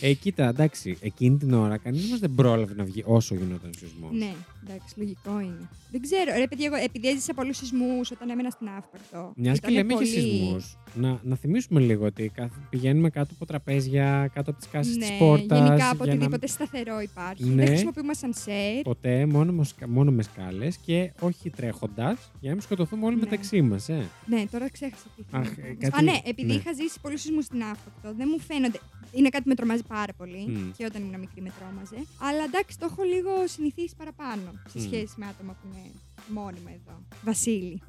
Ε, 0.02 0.14
κοίτα, 0.14 0.48
εντάξει, 0.48 0.98
εκείνη 1.02 1.38
την 1.38 1.54
ώρα 1.54 1.78
κανείς 1.78 2.10
μας 2.10 2.20
δεν 2.20 2.34
πρόλαβε 2.36 2.74
να 2.74 2.84
βγει 2.84 3.04
όσο 3.06 3.36
γινόταν 3.36 3.70
ο 3.70 3.78
σεισμός. 3.80 4.12
ναι, 4.14 4.34
εντάξει, 4.68 4.93
λογικό 4.99 5.39
είναι. 5.39 5.70
Δεν 5.91 6.01
ξέρω, 6.01 6.32
ρε 6.38 6.47
παιδιά, 6.47 6.66
εγώ 6.66 6.76
επειδή 6.76 7.07
έζησα 7.07 7.34
πολλούς 7.34 7.57
σεισμούς 7.57 8.11
όταν 8.11 8.30
έμενα 8.30 8.49
στην 8.49 8.68
Αύπαρτο. 8.68 9.34
Μιας 9.36 9.59
και 9.59 9.66
ήτανε 9.72 9.76
λέμε 9.78 9.93
πολύ- 9.93 10.07
για 10.07 10.22
σεισμούς, 10.22 10.78
να, 10.95 11.20
να 11.24 11.36
θυμίσουμε 11.36 11.80
λίγο 11.80 12.05
ότι 12.05 12.32
καθ- 12.36 12.53
πηγαίνουμε 12.70 13.09
κάτω 13.09 13.34
από 13.36 13.45
τραπέζια, 13.45 14.30
κάτω 14.34 14.49
από 14.51 14.59
τις 14.59 14.70
κάσεις 14.70 14.95
Ναι, 14.97 15.05
τη 15.05 15.11
πόρτας. 15.20 15.59
γενικά 15.59 15.89
από 15.89 16.03
οτιδήποτε 16.03 16.47
σταθερό 16.47 16.99
υπάρχει. 17.01 17.43
Ναι. 17.43 17.55
Δεν 17.55 17.68
χρησιμοποιούμε 17.68 18.14
σανσέρ. 18.14 18.82
Ποτέ 18.82 19.26
μόνο, 19.26 19.51
με 19.51 19.64
σκα- 19.64 19.88
μόνο 19.88 20.11
με 20.11 20.24
σκάλες 20.24 20.78
και 20.78 21.11
όχι 21.20 21.49
τρέχοντας 21.49 22.32
για 22.39 22.49
να 22.49 22.55
μην 22.55 22.61
σκοτωθούμε 22.61 23.05
όλοι 23.05 23.16
Ναι. 23.16 23.22
μεταξύ 23.22 23.61
μας. 23.61 23.89
Ε. 23.89 24.07
Ναι, 24.26 24.43
τώρα 24.51 24.70
ξέχασα 24.70 25.03
τι 25.16 25.24
θέλω 25.30 25.41
Αχ, 25.43 25.49
να 25.49 25.55
πω. 25.55 25.68
ε, 25.68 25.74
κάτι- 25.80 25.97
Α, 25.97 26.01
ναι, 26.01 26.18
επειδή 26.26 26.47
ναι. 26.47 26.53
είχα 26.53 26.74
ζήσει 26.74 26.99
πολλούς 27.01 27.22
σεισμούς 27.22 27.45
στην 27.45 27.61
Αύπακτο, 27.64 28.14
δεν 28.18 28.28
μου 28.32 28.39
φαίνονται. 28.39 28.80
Είναι 29.16 29.30
κάτι 29.30 29.43
που 29.43 29.49
με 29.49 29.55
τρομάζει 29.55 29.84
πάρα 29.88 30.14
πολύ. 30.18 30.45
Μμ. 30.47 30.72
Και 30.78 30.86
όταν 30.86 31.01
ήμουν 31.01 31.20
μικρή 31.20 31.41
με 31.41 31.51
τρόμαζε. 31.59 31.95
Αλλά 32.30 32.43
εντάξει, 32.43 32.80
το 32.80 32.88
έχω 32.91 33.03
λίγο 33.03 33.32
συνηθίσει 33.47 33.95
παραπάνω 33.97 34.53
σε 34.70 34.78
Μμ. 34.80 34.82
σχέση 34.82 35.14
με 35.16 35.26
άτομα 35.26 35.56
που 35.62 35.68
είναι 35.72 35.91
μόνιμα 36.34 36.70
εδώ. 36.70 37.01
Βασίλη. 37.24 37.82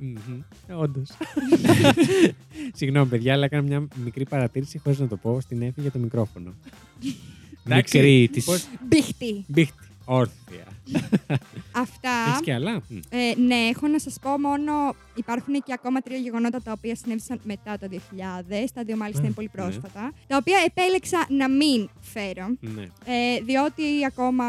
Όντως. 0.77 1.11
Συγγνώμη, 2.79 3.09
παιδιά, 3.09 3.33
αλλά 3.33 3.45
έκανα 3.45 3.63
μια 3.63 3.89
μικρή 4.05 4.25
παρατήρηση 4.29 4.79
χωρίς 4.79 4.99
να 4.99 5.09
το 5.09 5.17
πω 5.17 5.41
στην 5.41 5.63
Εύη 5.63 5.81
για 5.81 5.91
το 5.91 5.99
μικρόφωνο. 5.99 6.55
Εντάξει, 7.67 7.97
Μικρή 7.99 8.29
της. 8.33 8.45
πώς- 8.45 8.67
Μπιχτή. 8.89 9.45
Μπίχτη. 10.07 10.33
Όρθια. 10.45 10.67
Αυτά. 11.83 12.11
Έχεις 12.29 12.41
και 12.41 12.55
άλλα; 12.55 12.83
Μμ. 12.89 12.97
Ε, 13.09 13.35
ναι, 13.37 13.55
έχω 13.55 13.87
να 13.87 13.99
σας 13.99 14.19
πω 14.23 14.39
μόνο. 14.39 14.73
Υπάρχουν 15.15 15.55
και 15.55 15.73
ακόμα 15.73 16.01
τρία 16.01 16.17
γεγονότα 16.19 16.63
τα 16.63 16.73
οποία 16.73 16.95
συνέβησαν 16.95 17.41
μετά 17.45 17.79
το 17.79 17.89
2000. 17.91 17.99
Τα 18.75 18.83
δύο 18.85 18.97
μάλιστα 18.97 19.23
Α, 19.23 19.25
είναι 19.25 19.35
πολύ 19.35 19.51
ναι. 19.55 19.63
πρόσφατα. 19.63 20.13
Τα 20.27 20.37
οποία 20.37 20.59
επέλεξα 20.67 21.27
να 21.29 21.49
μην 21.49 21.89
φέρω. 22.01 22.47
Ναι. 22.61 22.83
Ε, 22.83 23.41
διότι 23.45 23.83
ακόμα 24.07 24.45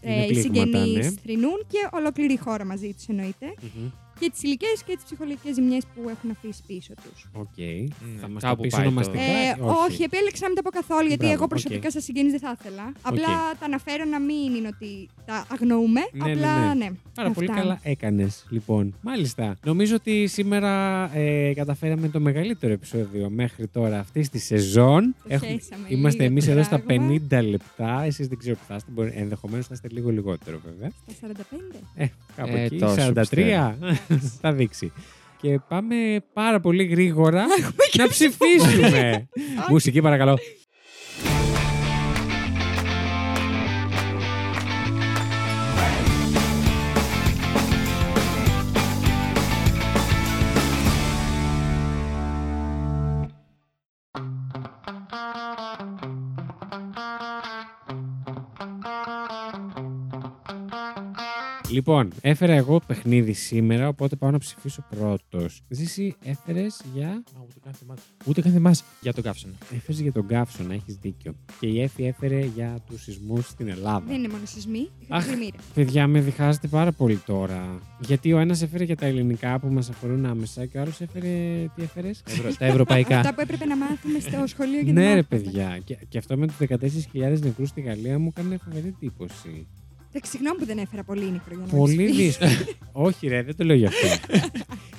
Είναι 0.00 0.14
ε, 0.14 0.24
οι 0.24 0.26
πλήγματα, 0.26 0.40
συγγενείς 0.40 1.10
ναι. 1.10 1.20
θρηνούν 1.22 1.66
και 1.68 1.88
ολόκληρη 1.92 2.32
η 2.32 2.36
χώρα 2.36 2.64
μαζί 2.64 2.92
τους 2.92 3.06
εννοείται. 3.06 3.54
Μμμ. 3.60 3.90
Και 4.20 4.30
τις 4.30 4.42
υλικές 4.42 4.68
και 4.86 4.94
τις 4.96 5.04
ψυχολογικές 5.04 5.54
ζημιές 5.54 5.84
που 5.94 6.08
έχουν 6.08 6.30
αφήσει 6.30 6.62
πίσω 6.66 6.92
τους. 7.04 7.18
Οκ. 7.32 7.58
Ναι, 7.58 8.20
Θα 8.20 8.28
μας 8.28 8.42
το 8.42 8.48
κάπου 8.48 8.62
πεις 8.62 8.72
πάει 8.74 8.82
το- 8.82 8.88
ονομαστικά. 8.88 9.22
Ε, 9.22 9.56
όχι. 9.86 10.02
επέλεξα 10.02 10.42
να 10.42 10.48
μην 10.50 10.56
τα 10.56 10.62
πω 10.62 10.70
καθόλου, 10.70 11.06
γιατί 11.06 11.16
Μπράβο, 11.24 11.34
εγώ 11.34 11.42
οκ. 11.44 11.48
προσωπικά 11.48 11.90
στα 11.90 12.00
συγγενείς 12.00 12.30
δεν 12.36 12.40
θα 12.40 12.56
ήθελα. 12.60 12.92
Απλά 13.02 13.32
τα 13.60 13.64
αναφέρω 13.70 14.04
να 14.04 14.20
μην 14.20 14.54
είναι 14.54 14.68
ότι 14.74 15.08
τα 15.26 15.46
αγνοούμε. 15.52 16.00
Ναι, 16.12 16.24
ναι, 16.24 16.32
απλά 16.32 16.74
ναι. 16.74 16.84
ναι. 16.84 16.90
Πάρα 17.14 17.30
πολύ 17.30 17.48
Αυτά. 17.50 17.60
καλά 17.60 17.80
έκανες, 17.82 18.46
λοιπόν. 18.48 18.94
Μάλιστα. 19.02 19.56
Νομίζω 19.64 19.94
ότι 19.94 20.26
σήμερα 20.26 20.72
ε, 21.16 21.52
καταφέραμε 21.54 22.08
το 22.08 22.20
μεγαλύτερο 22.20 22.72
επεισόδιο 22.72 23.30
μέχρι 23.30 23.66
τώρα 23.66 23.98
αυτής 23.98 24.28
της 24.28 24.44
σεζόν. 24.44 25.14
Το 25.22 25.28
χέσαμε 25.38 25.86
είμαστε 25.88 26.18
λίγο 26.22 26.32
εμείς 26.32 26.44
το 26.44 26.50
εδώ 26.50 26.62
στα 26.62 26.78
πράγμα. 26.78 27.14
50 27.30 27.42
λεπτά. 27.50 28.02
Εσείς 28.04 28.28
δεν 28.28 28.38
ξέρω 28.38 28.54
που 28.56 28.62
θα 28.68 28.74
είστε. 28.74 29.12
Ενδεχομένως 29.20 29.66
θα 29.66 29.74
είστε 29.74 29.88
λίγο 29.90 30.10
λιγότερο, 30.10 30.60
βέβαια. 30.64 30.90
Στα 31.12 31.26
45. 31.28 31.78
Ε, 31.94 32.06
κάπου 32.36 32.52
Ε, 32.56 32.62
εκεί. 32.62 32.78
τόσο 32.78 32.94
43. 32.94 33.74
θα 34.40 34.52
δείξει. 34.52 34.92
Και 35.40 35.60
πάμε 35.68 35.96
πάρα 36.32 36.60
πολύ 36.60 36.84
γρήγορα 36.84 37.44
να 37.98 38.08
ψηφίσουμε. 38.08 39.28
Μουσική, 39.70 40.00
παρακαλώ. 40.00 40.38
Λοιπόν, 61.78 62.08
έφερα 62.20 62.52
εγώ 62.52 62.80
παιχνίδι 62.86 63.32
σήμερα, 63.32 63.88
οπότε 63.88 64.16
πάω 64.16 64.30
να 64.30 64.38
ψηφίσω 64.38 64.84
πρώτος. 64.90 65.62
Ζήση, 65.68 66.14
έφερες 66.24 66.80
για; 66.94 67.08
Α, 67.08 67.40
Ούτε 67.48 67.58
καν 67.64 67.72
θυμάσαι. 67.74 68.02
Ούτε 68.26 68.40
καν 68.40 68.52
θυμάσαι 68.52 68.82
για 69.00 69.12
τον 69.12 69.22
καύσωνα. 69.22 69.54
Έφερες 69.74 70.00
για 70.00 70.12
τον 70.12 70.26
καύσωνα, 70.26 70.74
έχεις 70.74 70.94
δίκιο. 70.96 71.34
Και 71.60 71.66
η 71.66 71.82
Εφη 71.82 72.04
έφερε 72.04 72.40
για 72.54 72.78
τους 72.86 73.02
σεισμούς 73.02 73.46
στην 73.48 73.68
Ελλάδα. 73.68 74.04
Δεν 74.06 74.14
είναι 74.16 74.28
μόνο 74.28 74.42
σεισμοί. 74.46 74.88
Αχ. 75.08 75.22
Είχα 75.24 75.30
πλημμύρα. 75.34 75.56
Παιδιά, 75.74 76.06
με 76.06 76.20
διχάζετε 76.20 76.68
πάρα 76.68 76.92
πολύ 76.92 77.16
τώρα. 77.16 77.80
Γιατί 78.00 78.32
ο 78.32 78.38
ένας 78.38 78.62
έφερε 78.62 78.84
για 78.84 78.96
τα 78.96 79.06
ελληνικά 79.06 79.58
που 79.58 79.68
μας 79.68 79.88
αφορούν 79.90 80.26
άμεσα 80.26 80.66
και 80.66 80.78
ο 80.78 80.80
άλλος 80.80 81.00
έφερε. 81.00 81.28
Τι 81.76 81.82
έφερες; 81.82 82.22
Τα 82.58 82.64
ευρωπαϊκά. 82.72 83.18
Αυτά 83.18 83.34
που 83.34 83.40
έπρεπε 83.40 83.64
να 83.64 83.76
μάθουμε 83.76 84.18
στο 84.20 84.46
σχολείο 84.46 84.80
για 84.80 84.92
Ναι, 84.92 85.00
ρε 85.00 85.06
μάθαμε. 85.08 85.22
παιδιά. 85.28 85.78
Και, 85.84 85.98
και 86.08 86.18
αυτό 86.18 86.36
με 86.36 86.46
τους 86.46 86.56
14.000 86.68 87.38
νεκρούς 87.40 87.68
στη 87.68 87.80
Γαλλία 87.80 88.18
μου 88.18 88.32
έκανε 88.36 88.58
φοβερή 88.64 88.86
εντύπωση. 89.00 89.66
Εντάξει, 90.20 90.30
συγγνώμη 90.36 90.58
που 90.58 90.66
δεν 90.66 90.78
έφερα 90.78 91.02
πολύ 91.04 91.22
νεκρό 91.22 91.54
για 91.54 91.64
να 91.72 91.78
Πολύ 91.78 91.94
με 91.94 92.04
ψηφίσει. 92.04 92.26
δύσκολο. 92.26 92.50
Όχι, 92.92 93.28
ρε, 93.28 93.42
δεν 93.42 93.56
το 93.56 93.64
λέω 93.64 93.76
γι' 93.76 93.86
αυτό. 93.86 94.06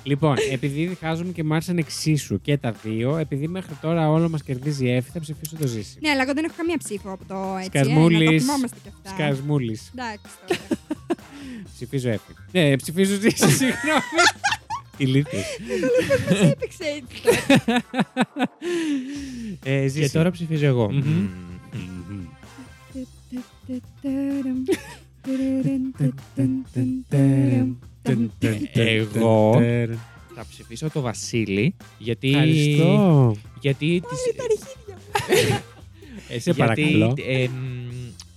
λοιπόν, 0.04 0.36
επειδή 0.52 0.86
διχάζομαι 0.86 1.32
και 1.32 1.44
μ' 1.44 1.52
άρεσαν 1.54 1.78
εξίσου 1.78 2.42
και 2.42 2.58
τα 2.58 2.72
δύο, 2.84 3.18
επειδή 3.18 3.48
μέχρι 3.48 3.74
τώρα 3.82 4.10
όλο 4.10 4.30
μα 4.30 4.38
κερδίζει 4.38 4.86
η 4.86 4.92
Εφη, 4.92 5.10
θα 5.12 5.20
ψηφίσω 5.20 5.56
το 5.60 5.68
ζήσει. 5.68 5.98
Ναι, 6.02 6.10
αλλά 6.10 6.22
εγώ 6.22 6.34
δεν 6.34 6.44
έχω 6.44 6.54
καμία 6.58 6.78
ψήφο 6.78 7.12
από 7.12 7.26
το 7.28 7.56
έτσι. 7.58 7.70
Σκασμούλης. 7.70 8.20
Ε, 8.20 8.24
να 8.24 8.32
το 8.32 8.40
θυμόμαστε 8.40 8.78
κι 8.84 8.90
αυτά. 8.96 9.10
Σκασμούλη. 9.10 9.80
Εντάξει 9.94 10.26
τώρα. 10.48 10.62
Ψηφίζω 11.76 12.10
Εφη. 12.10 12.34
Ναι, 12.52 12.76
ψηφίζω 12.76 13.14
ζήσει, 13.20 13.50
συγγνώμη. 13.50 14.02
Ηλίθιος. 14.98 15.44
Πώς 16.30 16.40
έπαιξε 16.40 16.84
έτσι 16.84 17.22
τώρα. 17.24 17.82
Ε, 19.64 19.82
Και 19.82 19.88
ζήσει. 19.88 20.12
τώρα 20.12 20.32
ψηφίζω 20.32 20.66
εγώ. 20.66 20.92
Μμμ. 25.28 26.12
Μμμ. 26.36 27.76
Μμμ. 28.08 28.30
Εγώ 28.74 29.52
θα 30.36 30.46
ψηφίσω 30.50 30.90
το 30.90 31.02
Βασίλη 31.02 31.76
γιατί. 31.98 32.28
Ευχαριστώ. 32.30 33.36
Γιατί. 33.62 34.02
της- 34.10 34.36
τα 34.36 34.44
αρχίδια 34.44 34.96
μου. 35.58 35.64
Ε, 36.32 36.40
Σε 36.40 36.52
γιατί, 36.52 36.60
παρακαλώ. 36.60 37.14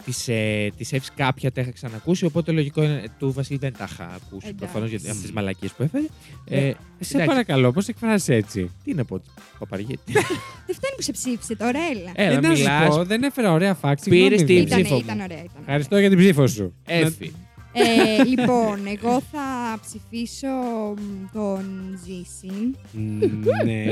Ε, 0.06 0.10
μ, 0.10 0.10
Της, 0.10 0.28
ε, 0.28 0.70
της 0.76 0.92
Εύης 0.92 1.10
κάποια 1.16 1.52
τα 1.52 1.60
είχα 1.60 1.70
ξανακούσει, 1.70 2.24
οπότε 2.24 2.52
λογικό 2.52 2.82
είναι, 2.82 3.02
του 3.18 3.32
Βασίλη 3.32 3.58
δεν 3.58 3.72
τα 3.78 3.88
είχα 3.90 4.04
ακούσει 4.04 4.46
Εντάξει. 4.46 4.54
προφανώς 4.54 4.90
γιατί 4.90 5.10
από 5.10 5.20
τις 5.20 5.32
μαλακίες 5.32 5.72
που 5.72 5.82
έφερε. 5.82 6.04
Ε, 6.44 6.66
Ε, 6.68 6.74
Σε 7.00 7.14
εντάξει. 7.14 7.26
παρακαλώ, 7.26 7.72
πώς 7.72 7.88
εκφράζεις 7.88 8.28
έτσι; 8.28 8.70
τι 8.84 8.94
να 8.94 9.04
πω, 9.04 9.22
παπαριέ. 9.58 9.86
Δεν 10.66 10.74
φτάνει 10.74 10.94
που 10.96 11.02
σε 11.02 11.12
ψήφισε 11.12 11.56
τώρα, 11.56 11.78
έλα. 11.92 12.10
Έλα, 12.14 12.36
Ε, 12.36 12.40
να 12.40 12.54
σου 12.54 12.62
μιλάς, 12.62 12.96
πω, 12.96 13.04
δεν 13.04 13.22
έφερα 13.22 13.52
ωραία 13.52 13.74
φάξη. 13.74 14.10
Πήρες 14.10 14.38
συγγνώμη, 14.38 14.64
την 14.66 14.68
βέβαια. 14.68 14.78
Ήταν, 14.78 14.82
ψήφο 14.82 14.94
μου. 14.94 15.02
ήταν 15.04 15.20
ωραία. 15.20 15.38
Ήταν 15.44 15.56
Ευχαριστώ 15.60 15.98
για 15.98 16.08
την 16.08 16.18
ψήφο 16.18 16.46
σου. 16.46 16.74
Έφη. 16.86 17.32
Ε, 17.74 18.24
λοιπόν, 18.24 18.78
εγώ 18.86 19.20
θα 19.32 19.78
ψηφίσω 19.80 20.48
μ, 20.96 21.32
τον 21.32 21.64
Ζήση. 22.04 22.70
Μ, 22.92 23.18
Ναι. 23.64 23.84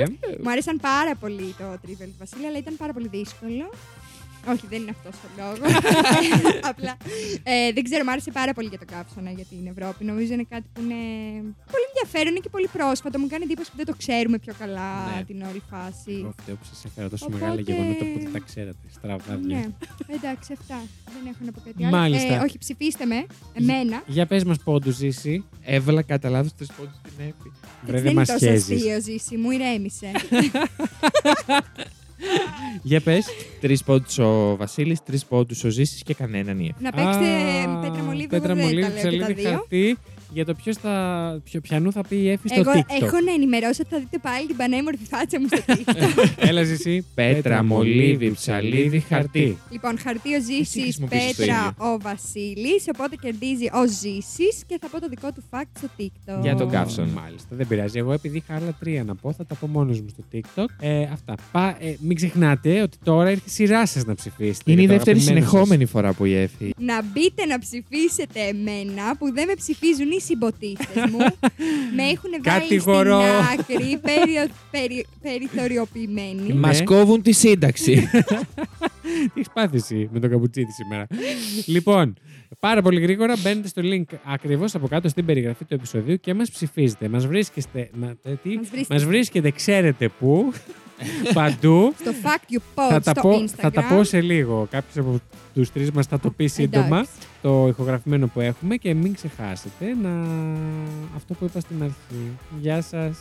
Μου 0.42 0.50
άρεσαν 0.50 0.76
πάρα 0.80 1.14
πολύ 1.20 1.54
το 1.58 1.64
Trivial 1.72 2.06
του 2.12 2.14
Βασίλη, 2.18 2.46
αλλά 2.46 2.58
ήταν 2.58 2.74
πάρα 2.76 2.92
πολύ 2.92 3.08
δύσκολο. 3.08 3.70
Όχι, 4.48 4.66
δεν 4.68 4.80
είναι 4.82 4.90
αυτός 4.96 5.14
ο 5.24 5.28
λόγος. 5.38 5.74
Απλά 6.70 6.96
ε, 7.42 7.72
δεν 7.72 7.82
ξέρω, 7.84 8.04
μου 8.04 8.10
άρεσε 8.10 8.30
πάρα 8.30 8.52
πολύ 8.52 8.68
για 8.68 8.78
το 8.78 8.84
καύσωνα 8.92 9.30
για 9.30 9.44
την 9.44 9.66
Ευρώπη. 9.76 10.04
Νομίζω 10.04 10.32
είναι 10.32 10.46
κάτι 10.48 10.66
που 10.72 10.80
είναι 10.80 11.00
πολύ 11.72 11.84
ενδιαφέρον 11.92 12.30
είναι 12.32 12.38
και 12.44 12.48
πολύ 12.48 12.68
πρόσφατο. 12.72 13.18
Μου 13.18 13.26
κάνει 13.26 13.44
εντύπωση 13.44 13.70
που 13.70 13.76
δεν 13.76 13.86
το 13.86 13.94
ξέρουμε 14.02 14.38
πιο 14.38 14.54
καλά 14.58 14.90
Ναι. 15.16 15.24
την 15.24 15.42
όλη 15.42 15.62
φάση. 15.70 16.12
Εγώ 16.22 16.34
φταίω 16.40 16.54
που 16.54 16.64
σας 16.72 16.84
έφερα 16.84 17.08
τόσο 17.08 17.24
Οπότε- 17.28 17.42
μεγάλα 17.42 17.60
γεγονότα 17.60 18.04
που 18.12 18.18
δεν 18.22 18.32
τα 18.32 18.38
ξέρατε. 18.48 18.84
Στραβάδια. 18.96 19.56
Ναι, 19.56 19.64
εντάξει, 20.18 20.52
αυτά. 20.58 20.78
Δεν 21.14 21.22
έχω 21.32 21.42
να 21.44 21.52
πω 21.52 21.60
κάτι 21.64 21.84
άλλο. 21.84 21.96
Μάλιστα. 21.96 22.34
Ε, 22.34 22.38
όχι, 22.38 22.58
ψηφίστε 22.58 23.04
με. 23.04 23.26
Εμένα. 23.54 24.02
Για 24.06 24.26
πες 24.26 24.44
μας 24.44 24.58
πόντους 24.64 24.94
ζήσει. 24.96 25.44
Έβαλα 25.62 26.02
κατά 26.02 26.28
λάθος 26.30 26.54
τρεις 26.54 26.68
πόντους 26.76 26.96
στην 26.96 27.12
Εφη. 27.18 27.50
Βρε, 27.82 27.92
δεν 27.92 28.02
δεν 28.02 28.10
είναι 28.10 28.14
μας 28.20 28.28
τόσο 28.28 28.46
χέζεις. 28.46 28.76
αστείο, 28.76 29.00
Ζήση. 29.00 29.36
Μου 29.36 29.50
ηρέμησε. 29.50 30.10
Για 32.82 33.00
πες. 33.00 33.26
Τρεις 33.60 33.84
πόντους 33.84 34.18
ο 34.18 34.56
Βασίλης, 34.56 35.02
τρεις 35.02 35.24
πόντους 35.24 35.64
ο 35.64 35.68
Ζήσης 35.70 36.02
και 36.02 36.14
κανέναν 36.14 36.58
η 36.58 36.66
Εφη. 36.74 36.82
να 36.82 36.90
παίξετε 36.90 37.26
πέτρα 37.80 38.02
μολύβι, 38.04 38.28
εγώ 38.30 38.42
Πέτρα 38.42 38.54
δεν 38.54 38.56
τα 38.56 38.62
μολύβι, 38.62 38.80
λέω 38.80 38.88
και 38.90 38.94
τα 38.94 38.98
ψαλίδι, 39.08 39.32
δύο. 39.32 39.50
χαρτί. 39.50 39.96
Για 40.32 40.44
το 40.44 40.54
ποιος 40.54 40.76
θα. 40.76 41.40
Ποιο, 41.44 41.60
ποιανού 41.60 41.92
θα 41.92 42.02
πει 42.08 42.16
η 42.16 42.30
Εφη 42.30 42.48
στο 42.48 42.60
Εγώ 42.60 42.72
TikTok. 42.74 43.02
έχω 43.02 43.20
να 43.24 43.32
ενημερώσω 43.32 43.82
ότι 43.84 43.94
θα 43.94 43.98
δείτε 43.98 44.18
πάλι 44.18 44.46
την 44.46 44.56
πανέμορφη 44.56 45.04
φάτσα 45.10 45.40
μου 45.40 45.46
στο 45.46 45.58
TikTok. 45.66 46.24
Έλα 46.48 46.60
εσύ. 46.60 47.06
Πέτρα, 47.14 47.64
μολύβι, 47.64 48.30
ψαλίδι, 48.32 49.00
χαρτί. 49.00 49.58
λοιπόν, 49.70 49.98
χαρτί 49.98 50.34
ο 50.34 50.40
Ζήσης, 50.40 50.82
χρησιμοποιήσεις 50.82 51.36
το 51.36 51.42
πέτρα 51.42 51.54
ίδιο. 51.76 51.92
ο 51.94 51.98
Βασίλης. 52.00 52.84
Οπότε 52.94 53.16
κερδίζει 53.16 53.64
ο 53.64 53.86
Ζήσης 53.86 54.62
και 54.66 54.78
θα 54.80 54.88
πω 54.88 55.00
το 55.00 55.08
δικό 55.08 55.32
του 55.32 55.42
fact 55.50 55.70
στο 55.78 55.88
TikTok. 55.98 56.40
Για 56.42 56.56
τον 56.56 56.66
Ω, 56.68 56.70
καύσωνα. 56.70 57.08
Μάλιστα, 57.22 57.56
δεν 57.56 57.66
πειράζει. 57.66 57.98
Εγώ 57.98 58.12
επειδή 58.12 58.36
είχα 58.36 58.54
άλλα 58.54 58.76
τρία 58.80 59.04
να 59.04 59.14
πω, 59.14 59.32
θα 59.32 59.46
τα 59.46 59.54
πω 59.54 59.66
μόνος 59.66 60.00
μου 60.00 60.08
στο 60.08 60.22
TikTok. 60.32 60.64
Ε, 60.80 61.02
αυτά. 61.02 61.34
Πα, 61.52 61.76
ε, 61.80 61.94
μην 62.12 62.18
ξεχνάτε 62.18 62.82
ότι 62.82 62.96
τώρα 63.04 63.30
ήρθε 63.30 63.42
η 63.46 63.50
σειρά 63.50 63.86
σας 63.86 64.04
να 64.04 64.14
ψηφίσετε. 64.14 64.72
Είναι 64.72 64.80
η 64.80 64.84
για 64.84 64.92
το 64.92 64.96
δεύτερη 64.96 65.18
αγαπημένο 65.18 65.40
σας. 65.44 65.50
συνεχόμενη 65.50 65.84
φορά 65.86 66.12
που 66.12 66.24
η 66.24 66.34
Εφη. 66.36 66.74
Να 66.78 67.02
μπείτε 67.02 67.44
να 67.46 67.58
ψηφίσετε 67.58 68.40
εμένα 68.40 69.16
που 69.18 69.32
δεν 69.32 69.46
με 69.46 69.54
ψηφίζουν 69.54 70.10
οι 70.10 70.20
συμποτίστες 70.20 71.10
μου. 71.10 71.18
με 71.96 72.02
έχουν 72.02 72.30
βάλει 72.44 72.60
Κατηγορώ. 72.60 73.20
στην 73.20 73.60
άκρη, 73.60 73.98
περιο, 74.02 74.46
περι, 74.70 75.06
περιθωριοποιημένοι. 75.22 76.46
Ναι. 76.46 76.54
Μα 76.54 76.82
κόβουν 76.82 77.22
τη 77.22 77.32
σύνταξη. 77.32 77.94
Τι 79.34 79.40
έχει 79.40 79.50
πάθει 79.54 79.76
εσύ 79.76 80.08
με 80.12 80.20
τον 80.20 80.30
καπουτσίτη 80.30 80.72
σήμερα. 80.72 81.06
λοιπόν, 81.66 82.14
πάρα 82.60 82.82
πολύ 82.82 83.00
γρήγορα 83.00 83.34
μπαίνετε 83.42 83.68
στο 83.68 83.82
link 83.84 84.16
ακριβώς 84.24 84.74
από 84.74 84.88
κάτω 84.88 85.08
στην 85.08 85.24
περιγραφή 85.24 85.64
του 85.64 85.74
επεισοδίου 85.74 86.16
και 86.20 86.34
μας 86.34 86.50
ψηφίζετε. 86.50 87.08
Μας 87.08 87.26
βρίσκεστε. 87.26 87.90
Μα, 87.94 88.14
ε, 88.22 88.32
τι, 88.42 88.48
Μας 88.56 88.68
βρίσκετε. 88.68 88.94
μας 88.94 89.04
βρίσκετε, 89.04 89.50
ξέρετε 89.50 90.08
πού. 90.18 90.52
Παντού. 91.34 91.94
Στο 92.00 92.10
fact 92.22 92.52
you 92.52 92.58
post 92.74 92.88
θα, 92.90 93.00
τα 93.00 93.10
στο 93.10 93.20
πω, 93.20 93.30
Instagram. 93.30 93.56
θα 93.56 93.70
τα 93.70 93.82
πω 93.82 94.04
σε 94.04 94.20
λίγο. 94.20 94.66
Κάποιος 94.70 95.06
από 95.06 95.20
τους 95.54 95.72
τρεις 95.72 95.90
μας 95.90 96.06
θα 96.06 96.20
το 96.20 96.30
πει 96.30 96.46
σύντομα. 96.46 96.86
Εντάξει. 96.86 97.10
Το 97.42 97.66
ηχογραφημένο 97.68 98.26
που 98.26 98.40
έχουμε 98.40 98.76
και 98.76 98.94
μην 98.94 99.14
ξεχάσετε 99.14 99.96
να. 100.02 100.10
Αυτό 101.16 101.34
που 101.34 101.44
είπα 101.44 101.60
στην 101.60 101.82
αρχή. 101.82 102.36
Γεια 102.60 102.82
σας. 102.82 103.16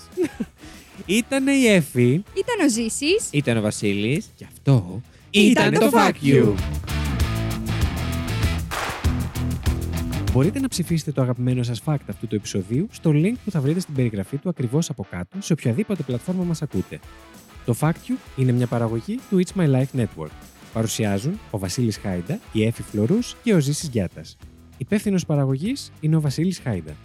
Ήταν 1.06 1.48
η 1.48 1.66
Εφη. 1.66 2.24
Ήταν 2.34 2.66
ο 2.66 2.70
Ζήσης. 2.70 3.30
Ήταν 3.32 3.58
ο 3.58 3.62
Βασίλης. 3.62 4.30
Γι' 4.38 4.44
αυτό 4.44 5.02
Ήταν 5.30 5.74
το 5.74 5.90
Fuck 5.94 6.26
You. 6.26 6.54
Μπορείτε 10.34 10.60
να 10.60 10.68
ψηφίσετε 10.68 11.12
το 11.12 11.22
αγαπημένο 11.22 11.64
σας 11.64 11.82
fact 11.86 12.06
αυτού 12.10 12.28
του 12.28 12.36
επεισοδίου 12.36 12.88
στο 12.92 13.12
link 13.14 13.34
που 13.46 13.52
θα 13.52 13.62
βρείτε 13.62 13.80
στην 13.80 13.94
περιγραφή 13.94 14.38
του 14.38 14.50
ακριβώς 14.50 14.90
από 14.90 15.06
κάτω 15.10 15.38
σε 15.40 15.54
οποιαδήποτε 15.54 16.04
πλατφόρμα 16.04 16.44
μας 16.44 16.62
ακούτε. 16.62 17.00
Το 17.70 17.76
Fact 17.80 18.08
You 18.08 18.16
είναι 18.36 18.52
μια 18.52 18.68
παραγωγή 18.68 19.20
του 19.30 19.42
It's 19.44 19.62
My 19.62 19.76
Life 19.76 20.02
Network. 20.02 20.32
Παρουσιάζουν 20.74 21.40
ο 21.52 21.58
Βασίλης 21.58 21.98
Χάιντα, 21.98 22.40
η 22.52 22.66
Έφη 22.66 22.82
Φλωρούς 22.82 23.36
και 23.44 23.54
ο 23.54 23.60
Ζήσης 23.60 23.90
Γιάτας. 23.90 24.38
Υπεύθυνος 24.78 25.26
παραγωγής 25.26 25.92
είναι 26.00 26.16
ο 26.16 26.22
Βασίλης 26.22 26.60
Χάιντα. 26.60 26.96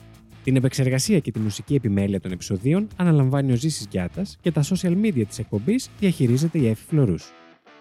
Την 0.44 0.56
επεξεργασία 0.56 1.18
και 1.18 1.30
τη 1.30 1.38
μουσική 1.38 1.74
επιμέλεια 1.74 2.20
των 2.20 2.32
επεισοδίων 2.32 2.88
αναλαμβάνει 2.96 3.52
ο 3.52 3.56
Ζήσης 3.56 3.86
Γιάτας 3.90 4.36
και 4.40 4.52
τα 4.52 4.62
social 4.62 5.04
media 5.04 5.22
της 5.28 5.38
εκπομπής 5.38 5.90
διαχειρίζεται 5.98 6.58
η 6.58 6.68
Έφη 6.68 6.84
Φλωρούς. 6.88 7.32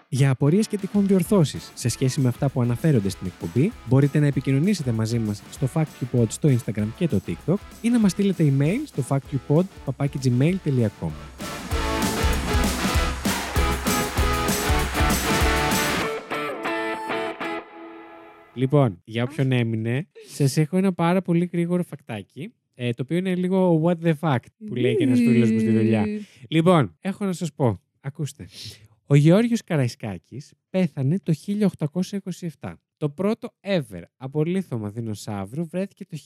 Για 0.08 0.30
απορίες 0.30 0.68
και 0.68 0.78
τυχόν 0.78 1.06
διορθώσεις 1.06 1.72
σε 1.74 1.88
σχέση 1.88 2.20
με 2.20 2.28
αυτά 2.28 2.48
που 2.48 2.62
αναφέρονται 2.62 3.08
στην 3.08 3.26
εκπομπή, 3.26 3.72
μπορείτε 3.88 4.18
να 4.18 4.26
επικοινωνήσετε 4.26 4.92
μαζί 4.92 5.18
μας 5.18 5.42
στο 5.50 5.68
FactUpod 5.74 6.26
στο 6.28 6.48
Instagram 6.48 6.86
και 6.96 7.08
το 7.08 7.20
TikTok 7.26 7.56
ή 7.80 7.88
να 7.88 7.98
μας 7.98 8.10
στείλετε 8.10 8.52
email 8.58 8.78
στο 8.84 9.04
factupod.gmail.com 9.08 11.53
Λοιπόν, 18.54 19.00
για 19.04 19.22
όποιον 19.22 19.52
έμεινε, 19.52 20.06
σας 20.26 20.56
έχω 20.56 20.76
ένα 20.76 20.92
πάρα 20.92 21.22
πολύ 21.22 21.48
γρήγορο 21.52 21.82
φακτάκι, 21.82 22.52
ε, 22.74 22.92
το 22.92 23.02
οποίο 23.02 23.16
είναι 23.16 23.34
λίγο 23.34 23.82
what 23.84 24.06
the 24.06 24.12
fact 24.20 24.46
που 24.66 24.74
λέει 24.74 24.96
και 24.96 25.04
ένας 25.04 25.18
φίλος 25.18 25.50
μου 25.50 25.58
στη 25.58 25.70
δουλειά. 25.70 26.06
Λοιπόν, 26.48 26.96
έχω 27.00 27.24
να 27.24 27.32
σας 27.32 27.52
πω. 27.52 27.80
Ακούστε. 28.00 28.48
Ο 29.06 29.14
Γεώργιος 29.14 29.64
Καραϊσκάκης 29.64 30.52
πέθανε 30.70 31.18
το 31.22 31.32
1827. 32.60 32.72
Το 32.96 33.10
πρώτο 33.10 33.54
ever 33.60 34.02
απολύθωμα 34.16 34.90
δεινοσαύρου 34.90 35.66
βρέθηκε 35.66 36.04
το 36.04 36.16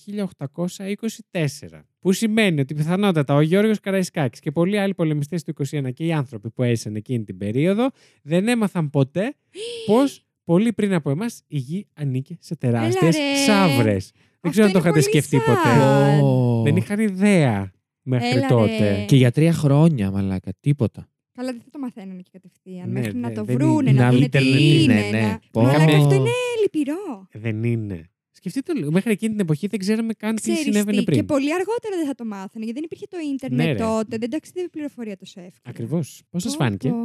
1824. 1.30 1.84
Που 2.00 2.12
σημαίνει 2.12 2.60
ότι 2.60 2.74
πιθανότατα 2.74 3.34
ο 3.34 3.40
Γιώργος 3.40 3.80
Καραϊσκάκης 3.80 4.40
και 4.40 4.50
πολλοί 4.50 4.78
άλλοι 4.78 4.94
πολεμιστές 4.94 5.42
του 5.42 5.54
21 5.70 5.92
και 5.92 6.04
οι 6.04 6.12
άνθρωποι 6.12 6.50
που 6.50 6.62
έζησαν 6.62 6.96
εκείνη 6.96 7.24
την 7.24 7.38
περίοδο 7.38 7.90
δεν 8.22 8.48
έμαθαν 8.48 8.90
ποτέ 8.90 9.34
πως 9.86 10.27
πολύ 10.52 10.72
πριν 10.72 10.94
από 10.94 11.10
εμάς 11.10 11.42
η 11.46 11.58
γη 11.58 11.86
ανήκε 11.94 12.36
σε 12.40 12.56
τεράστιες 12.56 13.16
ρε. 13.16 13.34
σαύρες. 13.46 14.12
Δεν 14.40 14.50
ξέρω 14.50 14.66
αν 14.66 14.72
το 14.72 14.78
είναι 14.78 14.88
είχατε 14.88 14.90
πολύ 14.90 15.02
σκεφτεί 15.02 15.36
sad. 15.36 15.46
ποτέ. 15.46 16.18
Πω. 16.20 16.62
Δεν 16.64 16.76
είχαν 16.76 16.98
ιδέα 17.00 17.72
μέχρι 18.02 18.28
Έλα, 18.28 18.46
τότε. 18.48 18.78
ρε. 18.78 19.04
Και 19.04 19.16
για 19.16 19.30
τρία 19.30 19.52
χρόνια, 19.52 20.10
μαλάκα, 20.10 20.50
τίποτα. 20.60 21.08
Καλά, 21.32 21.50
δεν 21.52 21.60
θα 21.64 21.70
το 21.70 21.78
μαθαίνουν 21.78 22.22
και 22.22 22.30
κατευθείαν. 22.32 22.90
Ναι, 22.90 23.00
μέχρι 23.00 23.18
ναι, 23.18 23.28
να 23.28 23.32
το 23.34 23.44
δεν 23.44 23.56
βρούνε, 23.56 23.90
είναι- 23.90 23.98
να 24.00 24.04
να 24.06 24.10
δούνε 24.12 24.28
τι 24.28 24.38
ίντερνετ 24.38 24.60
είναι. 24.60 24.92
είναι, 24.92 25.10
ναι. 25.10 25.20
να- 25.20 25.40
Πω. 25.50 25.62
Μαλάκα, 25.62 25.82
Είχαμε- 25.82 26.02
αυτό 26.02 26.14
είναι 26.14 26.30
λυπηρό. 26.62 27.26
Δεν 27.32 27.62
είναι. 27.64 28.10
Σκεφτείτε 28.38 28.72
το 28.72 28.78
λίγο. 28.78 28.90
Μέχρι 28.90 29.12
εκείνη 29.12 29.30
την 29.30 29.40
εποχή 29.40 29.66
δεν 29.66 29.78
ξέραμε 29.78 30.12
καν 30.12 30.34
τι 30.34 30.40
Ξέρεις 30.40 30.60
συνέβαινε 30.60 30.98
τι, 30.98 31.04
πριν. 31.04 31.18
και 31.18 31.24
πολύ 31.24 31.54
αργότερα 31.54 31.96
δεν 31.96 32.06
θα 32.06 32.14
το 32.14 32.24
μάθανε, 32.24 32.64
γιατί 32.64 32.72
δεν 32.72 32.82
υπήρχε 32.84 33.06
το 33.10 33.16
ίντερνετ 33.32 33.66
Ναι, 33.66 33.72
ρε. 33.72 33.78
τότε. 33.78 34.16
Δεν 34.16 34.30
ταξίδευε 34.30 34.68
πληροφορία 34.68 35.16
τόσο 35.16 35.40
εύκολα. 35.40 35.62
Ακριβώς. 35.68 36.22
Πώς 36.30 36.42
σας 36.42 36.56
Πω, 36.56 36.62
φάνηκε; 36.64 36.88
πω. 36.88 36.96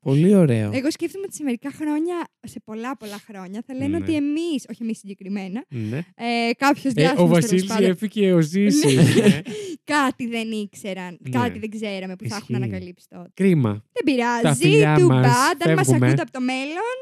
Πολύ 0.00 0.34
ωραίο. 0.34 0.70
Εγώ 0.74 0.90
σκέφτομαι 0.90 1.24
ότι 1.26 1.34
σε 1.34 1.42
μερικά 1.42 1.70
χρόνια, 1.70 2.14
σε 2.42 2.60
πολλά 2.64 2.96
πολλά 2.96 3.20
χρόνια, 3.26 3.62
θα 3.66 3.74
λένε 3.74 3.86
Ναι. 3.88 3.96
ότι 3.96 4.14
εμείς, 4.16 4.64
όχι 4.70 4.82
εμείς 4.82 4.98
συγκεκριμένα, 4.98 5.64
Ναι. 5.68 5.96
ε, 5.98 6.50
κάποιος 6.56 6.84
Ε, 6.84 6.90
διάσημος 6.90 7.22
ο 7.22 7.26
Βασίλης 7.26 7.70
έφυγε 7.78 8.32
ο 8.32 8.40
Ζήση. 8.40 8.96
κάτι 9.94 10.26
δεν 10.26 10.50
ήξεραν, 10.50 11.18
Ναι. 11.20 11.38
κάτι 11.38 11.58
δεν 11.58 11.70
ξέραμε 11.70 12.16
που 12.16 12.28
θα 12.28 12.36
έχουν 12.36 12.54
Ισχύει. 12.54 12.64
ανακαλύψει 12.64 13.06
τότε. 13.08 13.30
Κρίμα. 13.34 13.70
Δεν 13.70 13.82
Τα 13.92 14.02
πειράζει, 14.42 14.62
φιλιά 14.68 14.96
του 14.98 15.06
μας, 15.06 15.26
bad. 15.26 15.56
Αν 15.68 15.74
μας 15.74 15.86
φεύγουμε. 15.86 16.06
ακούτε 16.06 16.22
από 16.22 16.32
το 16.32 16.40
μέλλον, 16.40 16.96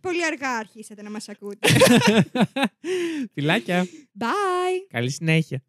πολύ 0.00 0.24
αργά 0.24 0.50
αρχίσατε 0.50 1.02
να 1.02 1.10
μας 1.10 1.28
ακούτε. 1.28 1.68
Φιλάκια. 3.34 3.86
Bye! 4.18 4.88
Καλή 4.90 5.10
συνέχεια. 5.10 5.62